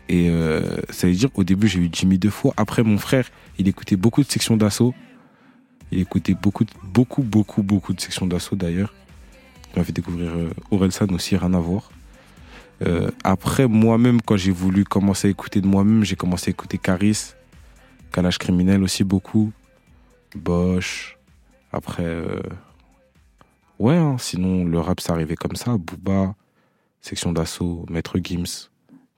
Et 0.08 0.28
euh, 0.28 0.78
ça 0.90 1.06
veut 1.06 1.14
dire, 1.14 1.30
au 1.34 1.44
début, 1.44 1.68
j'ai 1.68 1.78
eu 1.78 1.88
Jimmy 1.92 2.18
deux 2.18 2.28
fois. 2.30 2.52
Après, 2.56 2.82
mon 2.82 2.98
frère, 2.98 3.30
il 3.58 3.68
écoutait 3.68 3.96
beaucoup 3.96 4.24
de 4.24 4.28
sections 4.28 4.56
d'assaut. 4.56 4.94
Il 5.92 6.00
écoutait 6.00 6.34
beaucoup, 6.34 6.64
beaucoup, 6.82 7.22
beaucoup, 7.22 7.62
beaucoup 7.62 7.94
de 7.94 8.00
sections 8.00 8.26
d'assaut 8.26 8.56
d'ailleurs. 8.56 8.92
Il 9.72 9.78
m'a 9.78 9.84
fait 9.84 9.92
découvrir 9.92 10.32
Orelsan 10.72 11.06
aussi, 11.10 11.36
rien 11.36 11.54
à 11.54 11.60
voir. 11.60 11.88
Euh, 12.84 13.10
après, 13.22 13.66
moi-même, 13.66 14.20
quand 14.20 14.36
j'ai 14.36 14.50
voulu 14.50 14.84
commencer 14.84 15.28
à 15.28 15.30
écouter 15.30 15.60
de 15.60 15.66
moi-même, 15.66 16.04
j'ai 16.04 16.16
commencé 16.16 16.50
à 16.50 16.52
écouter 16.52 16.78
Caris, 16.78 17.34
Calage 18.12 18.38
Criminel 18.38 18.82
aussi 18.82 19.04
beaucoup, 19.04 19.52
Bosch. 20.34 21.18
Après, 21.72 22.04
euh, 22.04 22.42
ouais, 23.78 23.96
hein, 23.96 24.16
sinon 24.18 24.64
le 24.64 24.78
rap, 24.78 25.00
ça 25.00 25.12
arrivait 25.12 25.36
comme 25.36 25.56
ça. 25.56 25.76
Booba, 25.78 26.34
section 27.00 27.32
d'assaut, 27.32 27.86
Maître 27.90 28.18
Gims, 28.22 28.68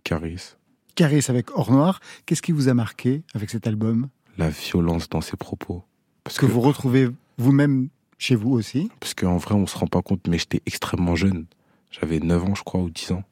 Caris. 0.04 0.54
Caris 0.94 1.26
avec 1.28 1.50
Or 1.56 1.70
Noir, 1.70 2.00
qu'est-ce 2.24 2.42
qui 2.42 2.52
vous 2.52 2.68
a 2.68 2.74
marqué 2.74 3.22
avec 3.34 3.50
cet 3.50 3.66
album? 3.66 4.08
La 4.38 4.48
violence 4.48 5.08
dans 5.08 5.20
ses 5.20 5.36
propos. 5.36 5.82
Parce 6.24 6.38
que 6.38 6.46
vous 6.46 6.60
retrouvez 6.60 7.08
vous-même 7.36 7.88
chez 8.18 8.34
vous 8.34 8.52
aussi? 8.52 8.90
Parce 9.00 9.14
qu'en 9.14 9.36
vrai, 9.36 9.54
on 9.54 9.66
se 9.66 9.76
rend 9.76 9.86
pas 9.86 10.02
compte, 10.02 10.26
mais 10.28 10.38
j'étais 10.38 10.62
extrêmement 10.66 11.16
jeune. 11.16 11.46
J'avais 11.90 12.18
9 12.18 12.44
ans, 12.44 12.54
je 12.54 12.62
crois, 12.62 12.80
ou 12.80 12.90
10 12.90 13.12
ans. 13.12 13.24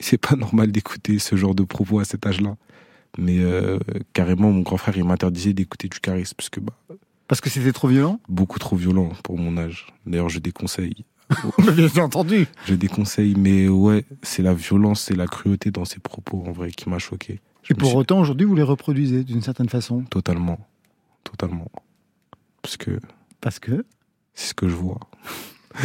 C'est 0.00 0.18
pas 0.18 0.36
normal 0.36 0.72
d'écouter 0.72 1.18
ce 1.18 1.36
genre 1.36 1.54
de 1.54 1.62
propos 1.64 1.98
à 2.00 2.04
cet 2.04 2.26
âge-là. 2.26 2.56
Mais 3.18 3.38
euh, 3.38 3.78
carrément, 4.12 4.50
mon 4.52 4.60
grand 4.60 4.76
frère, 4.76 4.96
il 4.96 5.04
m'interdisait 5.04 5.54
d'écouter 5.54 5.88
du 5.88 6.00
charisme, 6.00 6.34
parce 6.36 6.50
que 6.50 6.60
bah, 6.60 6.74
Parce 7.28 7.40
que 7.40 7.48
c'était 7.48 7.72
trop 7.72 7.88
violent? 7.88 8.20
beaucoup 8.28 8.58
trop 8.58 8.76
violent 8.76 9.10
pour 9.24 9.38
mon 9.38 9.56
âge. 9.56 9.86
D'ailleurs, 10.04 10.28
je 10.28 10.38
déconseille. 10.38 11.04
Bien 11.58 12.04
entendu. 12.04 12.46
Je 12.66 12.74
déconseille, 12.74 13.34
mais 13.36 13.68
ouais, 13.68 14.04
c'est 14.22 14.42
la 14.42 14.54
violence, 14.54 15.00
c'est 15.00 15.16
la 15.16 15.26
cruauté 15.26 15.70
dans 15.70 15.84
ses 15.84 15.98
propos, 15.98 16.44
en 16.46 16.52
vrai, 16.52 16.70
qui 16.70 16.88
m'a 16.90 16.98
choqué. 16.98 17.40
Et 17.70 17.74
pour 17.74 17.94
autant, 17.96 18.20
aujourd'hui, 18.20 18.46
vous 18.46 18.54
les 18.54 18.62
reproduisez 18.62 19.24
d'une 19.24 19.42
certaine 19.42 19.68
façon 19.68 20.02
Totalement. 20.02 20.58
Totalement. 21.24 21.70
Parce 22.62 22.76
que. 22.76 23.00
Parce 23.40 23.58
que 23.58 23.84
C'est 24.34 24.50
ce 24.50 24.54
que 24.54 24.68
je 24.68 24.74
vois. 24.74 25.00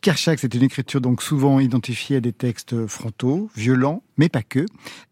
Kershak, 0.00 0.38
c'est 0.38 0.54
une 0.54 0.62
écriture 0.62 1.00
donc 1.00 1.22
souvent 1.22 1.60
identifiée 1.60 2.16
à 2.16 2.20
des 2.20 2.32
textes 2.32 2.86
frontaux, 2.86 3.50
violents, 3.56 4.02
mais 4.16 4.28
pas 4.28 4.42
que. 4.42 4.66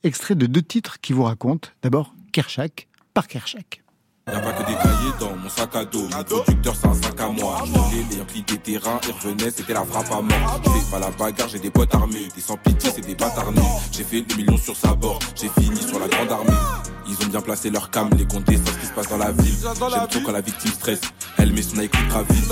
Extrait 0.05 0.35
de 0.35 0.47
deux 0.47 0.63
titres 0.63 1.01
qui 1.01 1.13
vous 1.13 1.25
racontent. 1.25 1.69
D'abord, 1.83 2.15
Kershak, 2.33 2.89
par 3.15 3.27
Kershak. 3.27 3.83
Y'a 4.29 4.41
pas 4.41 4.53
que 4.53 4.67
des 4.67 4.75
cahiers 4.75 5.13
dans 5.21 5.37
mon 5.37 5.49
sac 5.49 5.77
à 5.77 5.85
dos. 5.85 6.03
Mon 6.03 6.25
producteur, 6.25 6.75
c'est 6.75 6.89
un 6.89 6.95
sac 6.95 7.21
à 7.21 7.29
moi. 7.29 7.63
Je 7.65 8.13
les 8.13 8.19
remplis 8.19 8.43
des 8.43 8.59
terrains 8.59 9.01
et 9.09 9.13
revenais, 9.13 9.51
c'était 9.53 9.73
la 9.73 9.85
frappe 9.85 10.11
à 10.11 10.21
mort. 10.21 10.61
J'ai 10.65 10.91
pas 10.91 10.99
la 10.99 11.11
bagarre, 11.11 11.49
j'ai 11.49 11.61
des 11.61 11.71
potes 11.71 11.95
armés. 11.95 12.27
Des 12.35 12.41
sans 12.41 12.57
pitié, 12.57 12.91
c'est 12.93 13.07
des 13.07 13.15
bâtards. 13.15 13.53
J'ai 13.93 14.03
fait 14.03 14.23
des 14.23 14.35
millions 14.35 14.57
sur 14.57 14.75
sa 14.75 14.95
bord. 14.95 15.21
J'ai 15.37 15.49
fini 15.49 15.81
sur 15.81 16.01
la 16.01 16.09
grande 16.09 16.33
armée. 16.33 16.96
Ils 17.09 17.25
ont 17.25 17.29
bien 17.29 17.41
placé 17.41 17.71
leur 17.71 17.91
cam, 17.91 18.11
les 18.17 18.27
comptés, 18.27 18.57
savent 18.57 18.75
ce 18.75 18.81
qui 18.81 18.87
se 18.87 18.93
passe 18.93 19.09
dans 19.09 19.19
la 19.19 19.33
ville. 19.33 19.55
J'aime 19.63 20.09
trop 20.09 20.21
quand 20.25 20.33
la 20.33 20.41
victime 20.41 20.73
stresse. 20.73 21.01
Elle 21.39 21.53
met 21.53 21.63
son 21.63 21.79
écoute 21.81 22.01
gravise. 22.09 22.49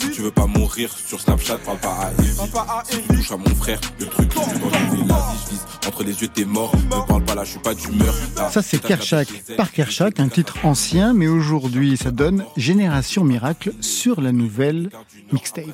Si 0.00 0.10
tu 0.10 0.22
veux 0.22 0.30
pas 0.30 0.46
mourir 0.46 0.90
sur 0.92 1.20
Snapchat, 1.20 1.58
parle 1.58 1.78
pas 1.78 1.96
à 2.00 2.12
Evie. 2.12 2.34
Si 2.84 3.00
tu 3.00 3.14
touches 3.16 3.32
à 3.32 3.36
mon 3.36 3.54
frère, 3.54 3.80
le 3.98 4.06
truc 4.06 4.28
tue 4.28 4.36
dans 4.36 4.46
le 4.46 4.70
la 4.70 4.78
vie, 4.90 5.02
je 5.44 5.50
vise. 5.50 5.66
Entre 5.86 6.04
les 6.04 6.20
yeux, 6.22 6.28
t'es 6.28 6.44
mort. 6.44 6.74
Ne 6.76 7.06
parle 7.06 7.24
pas 7.24 7.34
là, 7.34 7.44
je 7.44 7.50
suis 7.50 7.60
pas 7.60 7.74
d'humeur. 7.74 8.14
Ça, 8.50 8.62
c'est 8.62 8.78
Kershak, 8.78 9.28
par 9.56 9.72
Kershak, 9.72 10.20
un 10.20 10.28
titre 10.28 10.56
ancien, 10.64 11.12
mais 11.14 11.28
aujourd'hui, 11.28 11.96
ça 11.96 12.10
donne 12.10 12.44
Génération 12.56 13.24
Miracle 13.24 13.72
sur 13.80 14.20
la 14.20 14.32
nouvelle 14.32 14.90
mixtape. 15.32 15.64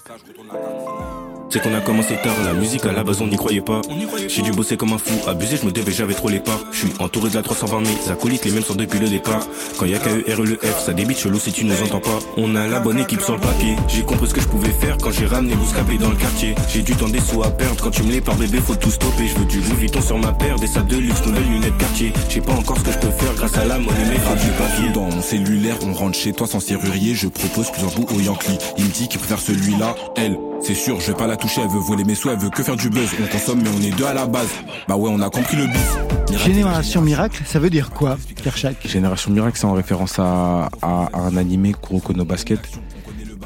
C'est 1.53 1.61
qu'on 1.61 1.75
a 1.75 1.81
commencé 1.81 2.15
tard, 2.23 2.37
la 2.45 2.53
musique 2.53 2.87
à 2.87 2.93
la 2.93 3.03
base 3.03 3.21
on 3.21 3.27
n'y 3.27 3.37
croyait 3.37 3.61
pas. 3.61 3.81
J'ai 4.29 4.43
dû 4.43 4.53
bosser 4.53 4.77
comme 4.77 4.93
un 4.93 4.99
fou, 4.99 5.15
abusé, 5.27 5.57
je 5.57 5.67
me 5.67 5.73
devais, 5.73 5.91
j'avais 5.91 6.15
trop 6.15 6.29
les 6.29 6.39
parts. 6.39 6.61
Je 6.71 6.87
suis 6.87 6.93
entouré 7.01 7.29
de 7.29 7.35
la 7.35 7.43
320 7.43 7.87
000, 7.87 7.99
les 8.05 8.13
acolytes, 8.13 8.45
les 8.45 8.53
mêmes 8.53 8.63
sont 8.63 8.77
depuis 8.77 9.01
le 9.01 9.09
départ. 9.09 9.45
Quand 9.77 9.85
y 9.85 9.95
a 9.97 9.99
K-E-R-E-F, 9.99 10.79
ça 10.79 10.93
débite 10.93 11.19
chelou 11.19 11.41
si 11.41 11.51
tu 11.51 11.65
nous 11.65 11.83
entends 11.83 11.99
pas. 11.99 12.21
On 12.37 12.55
a 12.55 12.69
la 12.69 12.79
bonne 12.79 12.99
équipe 13.01 13.21
sur 13.21 13.35
le 13.35 13.41
papier. 13.41 13.75
J'ai 13.89 14.03
compris 14.03 14.29
ce 14.29 14.35
que 14.35 14.41
je 14.41 14.47
pouvais 14.47 14.71
faire 14.71 14.97
quand 14.99 15.11
j'ai 15.11 15.27
ramené 15.27 15.57
Bouscapé 15.57 15.99
dans 15.99 16.11
le 16.11 16.17
quartier. 16.17 16.55
J'ai 16.69 16.83
du 16.83 16.95
temps 16.95 17.09
des 17.09 17.21
sous 17.21 17.43
à 17.43 17.51
perdre, 17.51 17.83
quand 17.83 17.91
tu 17.91 18.05
me 18.05 18.13
les 18.13 18.21
par 18.21 18.37
bébé, 18.37 18.59
faut 18.59 18.77
tout 18.77 18.91
stopper. 18.91 19.27
Je 19.27 19.35
veux 19.37 19.47
du 19.47 19.59
Louis 19.59 19.75
Vuitton 19.81 20.03
sur 20.03 20.19
ma 20.19 20.33
paire, 20.33 20.55
des 20.55 20.69
sables 20.69 20.89
de 20.89 20.99
luxe, 20.99 21.27
nouvelles 21.27 21.51
lunettes 21.51 21.77
quartier. 21.79 22.13
Je 22.29 22.35
sais 22.35 22.41
pas 22.41 22.53
encore 22.53 22.79
ce 22.79 22.85
que 22.85 22.93
je 22.93 22.99
peux 22.99 23.11
faire 23.11 23.35
grâce 23.35 23.57
à 23.57 23.65
la 23.65 23.79
monnaie, 23.79 24.07
mais 24.09 24.19
faut 24.19 24.35
du 24.37 24.53
papier. 24.53 24.91
Dans 24.95 25.11
mon 25.11 25.21
cellulaire, 25.21 25.79
on 25.83 25.95
rentre 25.95 26.17
chez 26.17 26.33
toi 26.33 26.47
sans 26.47 26.61
serrurier. 26.61 27.17
Je 27.17 27.27
propose 27.27 27.73
plusieurs 27.73 27.93
bouts 27.93 28.07
au 28.15 28.21
Yankee. 28.21 28.59
Il 28.79 28.85
me 28.85 28.91
dit 28.91 29.09
qu'il 29.09 29.19
préfère 29.19 29.41
celui-là. 29.41 29.97
Elle, 30.17 30.39
c'est 30.63 30.75
sûr, 30.75 31.01
je 31.01 31.09
vais 31.13 31.17
pas 31.17 31.27
la 31.27 31.37
toucher. 31.37 31.63
Elle 31.63 31.69
veut 31.71 31.79
voler 31.81 32.05
mes 32.05 32.15
sous, 32.15 32.29
elle 32.31 32.39
veut 32.39 32.51
que 32.51 32.63
faire 32.63 32.77
du 32.77 32.91
buzz. 32.91 33.09
On 33.23 33.27
consomme, 33.27 33.63
mais 33.63 33.71
on 33.77 33.81
est 33.83 33.97
deux 33.97 34.05
à 34.05 34.15
la 34.15 34.27
base. 34.27 34.49
Bah 34.89 34.97
ouais, 34.97 35.11
on 35.13 35.21
a 35.21 35.31
compris 35.31 35.57
le 35.57 35.67
bif. 35.67 35.97
Génération 36.45 37.01
Miracle, 37.03 37.43
ça 37.45 37.59
veut 37.59 37.71
dire 37.71 37.91
quoi, 37.91 38.17
Kershak 38.43 38.87
Génération 38.87 39.33
Miracle, 39.33 39.59
c'est 39.59 39.67
en 39.67 39.73
référence 39.73 40.19
à, 40.19 40.69
à- 40.81 41.09
à 41.13 41.19
un 41.21 41.37
animé 41.37 41.75
Kuroko 41.75 42.13
no 42.13 42.25
Basket. 42.25 42.61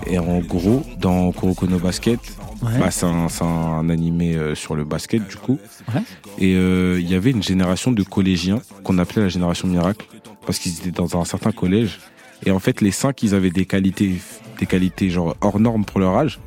Et 0.06 0.18
en 0.18 0.38
gros, 0.40 0.82
dans 0.98 1.32
Kuroko 1.32 1.66
no 1.66 1.78
Basket, 1.78 2.20
Ouais. 2.62 2.78
bah, 2.78 2.90
c'est 2.90 3.04
un, 3.04 3.28
c'est 3.28 3.44
un 3.44 3.90
animé 3.90 4.36
euh, 4.36 4.54
sur 4.54 4.74
le 4.74 4.84
basket 4.84 5.26
du 5.28 5.36
coup. 5.36 5.58
Ouais. 5.94 6.00
Et 6.38 6.54
euh, 6.54 6.98
il 6.98 7.10
y 7.10 7.14
avait 7.14 7.30
une 7.30 7.42
génération 7.42 7.90
de 7.92 8.02
collégiens 8.02 8.60
qu'on 8.84 8.96
appelait 8.98 9.20
la 9.22 9.28
génération 9.28 9.68
Miracle 9.68 10.06
parce 10.46 10.58
qu'ils 10.58 10.72
étaient 10.78 10.90
dans 10.90 11.20
un 11.20 11.24
certain 11.26 11.52
collège. 11.52 11.98
Et 12.46 12.50
en 12.52 12.58
fait, 12.60 12.80
les 12.80 12.90
cinq, 12.90 13.22
ils 13.22 13.34
avaient 13.34 13.50
des 13.50 13.66
qualités, 13.66 14.14
des 14.58 14.66
qualités 14.66 15.10
genre 15.10 15.36
hors 15.42 15.60
normes 15.60 15.84
pour 15.84 16.00
leur 16.00 16.16
âge. 16.16 16.38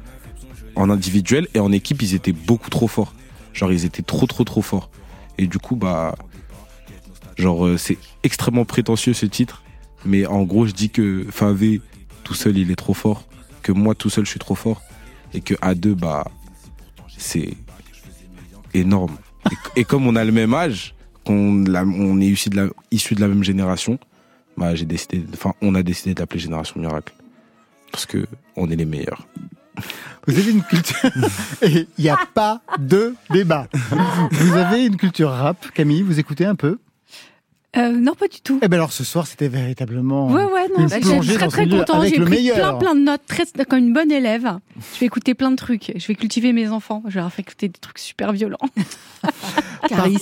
En 0.77 0.91
individuel 0.91 1.47
et 1.55 1.59
en 1.59 1.71
équipe, 1.71 2.01
ils 2.03 2.13
étaient 2.13 2.33
beaucoup 2.33 2.69
trop 2.69 2.87
forts. 2.87 3.13
Genre, 3.53 3.71
ils 3.71 3.83
étaient 3.85 4.03
trop, 4.03 4.27
trop, 4.27 4.43
trop 4.43 4.61
forts. 4.61 4.91
Et 5.39 5.47
du 5.47 5.57
coup, 5.57 5.75
bah, 5.75 6.15
genre, 7.35 7.65
euh, 7.65 7.77
c'est 7.77 7.97
extrêmement 8.23 8.63
prétentieux 8.63 9.13
ce 9.13 9.25
titre. 9.25 9.63
Mais 10.05 10.27
en 10.27 10.43
gros, 10.43 10.67
je 10.67 10.73
dis 10.73 10.91
que 10.91 11.25
Favé, 11.31 11.81
tout 12.23 12.35
seul, 12.35 12.57
il 12.57 12.69
est 12.69 12.75
trop 12.75 12.93
fort. 12.93 13.23
Que 13.63 13.71
moi, 13.71 13.95
tout 13.95 14.11
seul, 14.11 14.25
je 14.25 14.29
suis 14.29 14.39
trop 14.39 14.53
fort. 14.53 14.83
Et 15.33 15.41
que 15.41 15.55
à 15.61 15.73
deux, 15.73 15.95
bah, 15.95 16.25
c'est 17.17 17.57
énorme. 18.75 19.17
Et, 19.75 19.83
comme 19.83 20.05
on 20.05 20.15
a 20.15 20.23
le 20.23 20.31
même 20.31 20.53
âge, 20.53 20.93
qu'on 21.25 21.65
on 21.75 22.21
est 22.21 22.27
issu 22.27 22.49
de 22.49 22.57
la, 22.57 22.67
issu 22.91 23.15
de 23.15 23.21
la 23.21 23.27
même 23.27 23.43
génération, 23.43 23.97
bah, 24.57 24.75
j'ai 24.75 24.85
décidé, 24.85 25.23
enfin, 25.33 25.53
on 25.61 25.73
a 25.73 25.81
décidé 25.81 26.13
d'appeler 26.13 26.39
Génération 26.39 26.79
Miracle. 26.79 27.13
Parce 27.91 28.05
que 28.05 28.27
on 28.55 28.69
est 28.69 28.75
les 28.75 28.85
meilleurs. 28.85 29.27
Vous 30.27 30.37
avez 30.37 30.51
une 30.51 30.63
culture. 30.63 31.09
Et 31.61 31.87
il 31.97 32.03
n'y 32.03 32.09
a 32.09 32.17
pas 32.33 32.61
de 32.79 33.15
débat. 33.29 33.67
Vous 34.31 34.53
avez 34.55 34.85
une 34.85 34.97
culture 34.97 35.29
rap, 35.29 35.71
Camille, 35.73 36.01
vous 36.01 36.19
écoutez 36.19 36.45
un 36.45 36.55
peu? 36.55 36.79
Euh, 37.75 37.91
non, 37.91 38.15
pas 38.15 38.27
du 38.27 38.39
tout. 38.41 38.59
Eh 38.63 38.67
ben 38.69 38.77
alors 38.77 38.91
ce 38.91 39.03
soir, 39.03 39.27
c'était 39.27 39.49
véritablement 39.49 40.27
Ouais, 40.29 40.45
ouais, 40.45 40.67
non, 40.75 40.83
une 40.83 40.87
bah, 40.87 40.99
plongée 40.99 41.35
très 41.35 41.45
dans 41.45 41.51
très 41.51 41.67
content. 41.69 42.03
J'ai 42.05 42.17
le 42.17 42.25
pris 42.25 42.35
meilleur. 42.37 42.55
plein 42.57 42.73
plein 42.73 42.95
de 42.95 43.01
notes, 43.01 43.21
très, 43.27 43.43
comme 43.69 43.79
une 43.79 43.93
bonne 43.93 44.11
élève. 44.11 44.49
Je 44.95 44.99
vais 44.99 45.05
écouter 45.05 45.35
plein 45.35 45.51
de 45.51 45.57
trucs. 45.57 45.91
Je 45.95 46.07
vais 46.07 46.15
cultiver 46.15 46.53
mes 46.53 46.69
enfants. 46.69 47.03
Je 47.07 47.15
vais 47.15 47.19
leur 47.19 47.31
faire 47.31 47.43
écouter 47.45 47.67
des 47.67 47.77
trucs 47.79 47.99
super 47.99 48.31
violents. 48.31 48.57
Caris. 49.89 50.17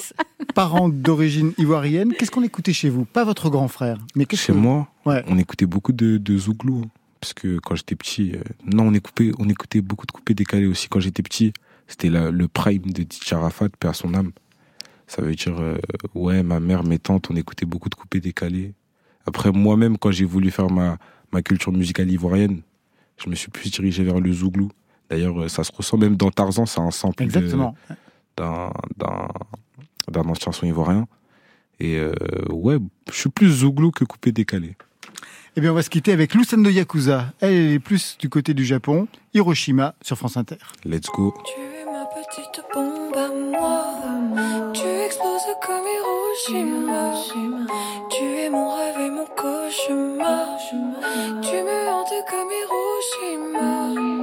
Parents 0.54 0.90
d'origine 0.90 1.54
ivoirienne, 1.58 2.14
qu'est-ce 2.18 2.32
qu'on 2.32 2.44
écoutait 2.44 2.74
chez 2.74 2.90
vous? 2.90 3.06
Pas 3.06 3.24
votre 3.24 3.50
grand 3.50 3.68
frère, 3.68 3.98
mais 4.16 4.26
qu'est-ce 4.26 4.44
Chez 4.48 4.54
que- 4.54 4.58
moi, 4.58 4.88
Ouais. 5.06 5.24
on 5.28 5.38
écoutait 5.38 5.66
beaucoup 5.66 5.94
de, 5.94 6.18
de 6.18 6.38
Zouglou. 6.38 6.84
Parce 7.26 7.34
que 7.34 7.58
quand 7.58 7.74
j'étais 7.74 7.96
petit, 7.96 8.34
euh, 8.36 8.44
non, 8.72 8.90
on 8.90 8.94
écoutait, 8.94 9.32
on 9.40 9.50
écoutait 9.50 9.82
beaucoup 9.82 10.06
de 10.06 10.12
coupés 10.12 10.36
décalés 10.36 10.68
aussi. 10.68 10.90
Quand 10.90 11.00
j'étais 11.00 11.24
petit, 11.24 11.54
c'était 11.88 12.12
le 12.12 12.48
prime 12.48 12.84
de 12.84 13.02
DJ 13.02 13.34
Arafat, 13.34 13.70
père 13.70 13.90
à 13.90 13.94
son 13.96 14.14
âme. 14.14 14.32
Ça 15.08 15.24
veut 15.24 15.34
dire, 15.34 15.60
euh, 15.60 15.76
ouais, 16.14 16.44
ma 16.44 16.60
mère, 16.60 16.84
mes 16.84 17.00
tantes, 17.00 17.32
on 17.32 17.36
écoutait 17.36 17.66
beaucoup 17.66 17.90
de 17.90 17.96
coupés 17.96 18.20
décalés. 18.20 18.76
Après, 19.26 19.52
moi-même, 19.52 19.98
quand 19.98 20.12
j'ai 20.12 20.24
voulu 20.24 20.52
faire 20.52 20.70
ma, 20.70 21.00
ma 21.32 21.42
culture 21.42 21.72
musicale 21.72 22.12
ivoirienne, 22.12 22.62
je 23.18 23.28
me 23.28 23.34
suis 23.34 23.50
plus 23.50 23.72
dirigé 23.72 24.04
vers 24.04 24.20
le 24.20 24.32
Zouglou. 24.32 24.70
D'ailleurs, 25.10 25.42
euh, 25.42 25.48
ça 25.48 25.64
se 25.64 25.72
ressent 25.72 25.98
même 25.98 26.18
dans 26.18 26.30
Tarzan, 26.30 26.68
c'est 26.68 26.80
un 26.80 26.92
sample 26.92 27.24
Exactement. 27.24 27.76
d'un 28.38 28.70
d'un 28.98 29.30
d'un 30.12 30.30
ancien 30.30 30.52
son 30.52 30.68
ivoirien. 30.68 31.08
Et 31.80 31.98
euh, 31.98 32.14
ouais, 32.52 32.78
je 33.12 33.16
suis 33.16 33.32
plus 33.32 33.50
Zouglou 33.50 33.90
que 33.90 34.06
coupé 34.06 34.32
décalé. 34.32 34.78
Eh 35.58 35.62
bien, 35.62 35.72
on 35.72 35.76
va 35.76 35.84
se 35.84 35.90
quitter 35.90 36.12
avec 36.12 36.34
Lucendo 36.34 36.70
Yakuza. 36.70 37.28
Elle, 37.40 37.54
elle 37.54 37.72
est 37.72 37.80
plus 37.80 38.18
du 38.20 38.28
côté 38.28 38.54
du 38.54 38.66
Japon. 38.66 39.08
Hiroshima 39.34 39.96
sur 40.02 40.18
France 40.18 40.36
Inter. 40.36 40.58
Let's 40.84 41.08
go. 41.08 41.34
Tu 41.46 41.62
es 41.62 41.86
ma 41.86 42.06
petite 42.08 42.62
bombe 42.74 43.16
à 43.16 43.30
moi. 43.30 44.72
Tu 44.74 44.86
exploses 44.86 45.42
comme 45.66 45.86
Hiroshima. 45.88 47.14
Tu 48.10 48.24
es 48.24 48.50
mon 48.50 48.76
rêve 48.76 49.00
et 49.00 49.10
mon 49.10 49.26
cauchemar. 49.26 50.58
Tu 51.42 51.56
me 51.56 51.90
hantes 51.90 52.26
comme 52.30 52.52
Hiroshima. 52.52 54.15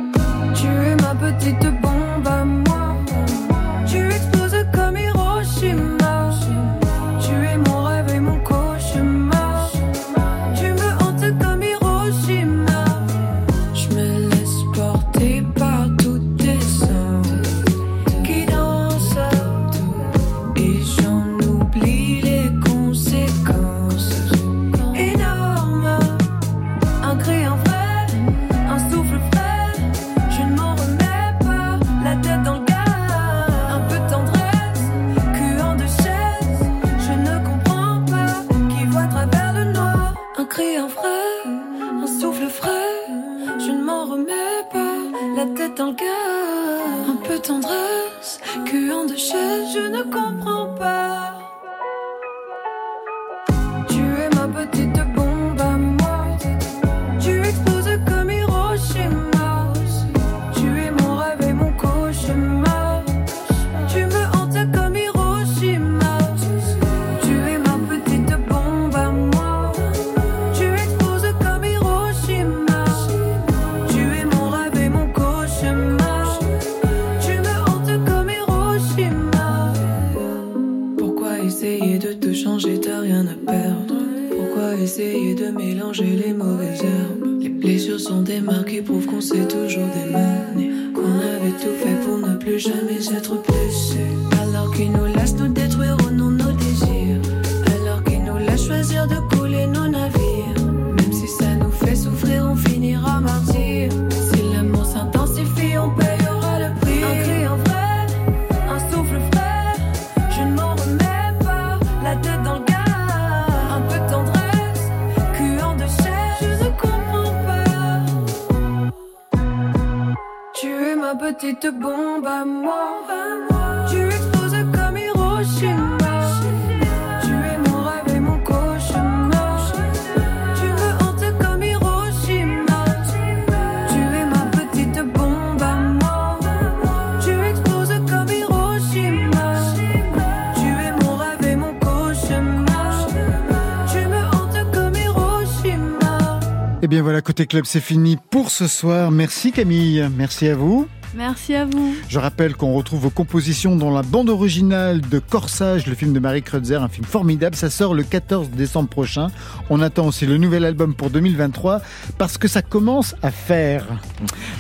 Voilà, 147.03 147.21
côté 147.21 147.47
club, 147.47 147.65
c'est 147.67 147.81
fini 147.81 148.17
pour 148.31 148.51
ce 148.51 148.67
soir. 148.67 149.11
Merci 149.11 149.53
Camille, 149.53 150.09
merci 150.17 150.49
à 150.49 150.55
vous. 150.57 150.89
Merci 151.15 151.55
à 151.55 151.67
vous. 151.67 151.95
Je 152.09 152.19
rappelle 152.19 152.57
qu'on 152.57 152.73
retrouve 152.73 153.01
vos 153.01 153.11
compositions 153.11 153.77
dans 153.77 153.91
la 153.91 154.01
bande 154.01 154.31
originale 154.31 155.03
de 155.03 155.19
Corsage, 155.19 155.87
le 155.87 155.95
film 155.95 156.15
de 156.15 156.21
Marie 156.21 156.43
Kreutzer, 156.43 156.77
un 156.83 156.89
film 156.89 157.05
formidable. 157.05 157.55
Ça 157.55 157.69
sort 157.69 157.93
le 157.93 158.03
14 158.03 158.49
décembre 158.49 158.89
prochain. 158.89 159.27
On 159.69 159.83
attend 159.83 160.07
aussi 160.07 160.25
le 160.25 160.39
nouvel 160.39 160.65
album 160.65 160.95
pour 160.95 161.11
2023 161.11 161.83
parce 162.17 162.39
que 162.39 162.49
ça 162.49 162.63
commence 162.63 163.15
à 163.23 163.31
faire. 163.31 163.85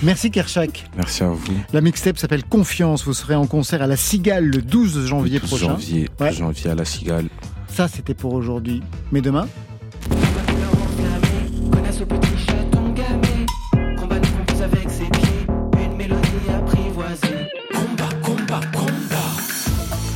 Merci 0.02 0.30
Kershak. 0.30 0.84
Merci 0.94 1.22
à 1.22 1.28
vous. 1.28 1.40
La 1.72 1.80
mixtape 1.80 2.18
s'appelle 2.18 2.44
Confiance. 2.44 3.04
Vous 3.06 3.14
serez 3.14 3.34
en 3.34 3.46
concert 3.46 3.80
à 3.80 3.86
la 3.86 3.96
Cigale 3.96 4.44
le 4.44 4.60
12 4.60 5.06
janvier 5.06 5.38
12 5.38 5.48
prochain. 5.48 5.66
janvier, 5.68 6.10
Ouais. 6.20 6.32
janvier 6.34 6.70
à 6.70 6.74
la 6.74 6.84
Cigale. 6.84 7.28
Ça, 7.68 7.88
c'était 7.88 8.14
pour 8.14 8.34
aujourd'hui. 8.34 8.82
Mais 9.10 9.22
demain 9.22 9.48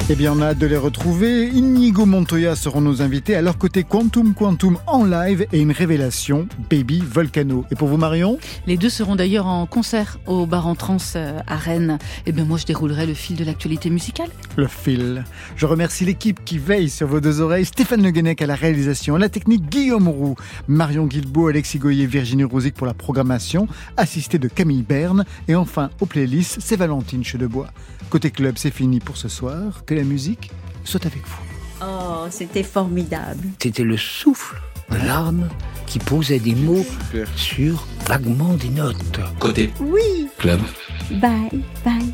Eh 0.09 0.15
bien, 0.15 0.33
on 0.33 0.41
a 0.41 0.51
hâte 0.51 0.59
de 0.59 0.69
les 0.69 0.77
retrouver. 0.77 1.49
Inigo 1.49 2.07
Montoya 2.07 2.55
seront 2.55 2.81
nos 2.81 3.03
invités 3.03 3.35
à 3.35 3.43
leur 3.43 3.59
côté 3.59 3.83
Quantum 3.83 4.35
Quantum 4.35 4.79
en 4.87 5.05
live 5.05 5.49
et 5.53 5.59
une 5.59 5.73
révélation, 5.73 6.47
Baby 6.71 7.03
Volcano. 7.05 7.65
Et 7.73 7.75
pour 7.75 7.89
vous, 7.89 7.97
Marion 7.97 8.39
Les 8.69 8.77
deux 8.77 8.89
seront 8.89 9.17
d'ailleurs 9.17 9.49
en 9.49 9.67
concert 9.67 10.21
au 10.27 10.47
bar 10.47 10.69
en 10.69 10.77
trans 10.77 10.99
euh, 11.17 11.41
à 11.49 11.57
Rennes. 11.57 11.99
Et 12.25 12.31
bien 12.31 12.45
moi 12.45 12.57
je 12.57 12.67
déroulerai 12.67 13.05
le 13.05 13.15
fil 13.15 13.35
de 13.35 13.45
l'actualité 13.45 13.91
musicale. 13.91 14.29
Le 14.57 14.69
fil. 14.69 15.25
Je 15.57 15.67
remercie 15.67 16.05
l'équipe 16.05 16.39
qui 16.45 16.59
veille 16.59 16.89
sur 16.89 17.09
vos 17.09 17.19
deux 17.19 17.41
oreilles. 17.41 17.65
Stéphane 17.65 18.05
Le 18.05 18.13
Guenec 18.13 18.41
à 18.41 18.47
la 18.47 18.55
réalisation, 18.55 19.17
la 19.17 19.29
technique 19.29 19.69
Guillaume 19.69 20.07
Roux, 20.07 20.37
Marion 20.69 21.07
Guilbeault, 21.07 21.49
Alexis 21.49 21.81
Goyer, 21.81 22.07
Virginie 22.07 22.45
Rosic 22.45 22.75
pour 22.75 22.87
la 22.87 22.95
programmation, 22.95 23.67
assisté 23.97 24.39
de 24.39 24.47
Camille 24.47 24.85
Berne. 24.85 25.25
Et 25.49 25.57
enfin, 25.57 25.91
aux 25.99 26.07
playlists, 26.07 26.59
c'est 26.61 26.77
Valentine 26.77 27.25
Chedebois. 27.25 27.73
Côté 28.11 28.31
club, 28.31 28.55
c'est 28.57 28.71
fini 28.71 29.01
pour 29.01 29.17
ce 29.17 29.29
soir. 29.29 29.85
Que 29.85 29.95
la 29.95 30.05
musique 30.05 30.51
soit 30.85 31.05
avec 31.07 31.23
vous. 31.27 31.43
Oh, 31.83 32.27
c'était 32.31 32.63
formidable. 32.63 33.49
C'était 33.61 33.83
le 33.85 33.97
souffle 33.97 34.61
de 34.91 34.97
l'âme 34.97 35.49
qui 35.87 35.99
posait 35.99 36.39
des 36.39 36.55
mots 36.55 36.87
sur 37.35 37.87
vaguement 38.07 38.55
des 38.55 38.69
notes. 38.71 39.21
Côté 39.39 39.73
Oui. 39.81 40.29
club. 40.39 40.61
Bye, 41.11 41.63
bye. 41.85 42.13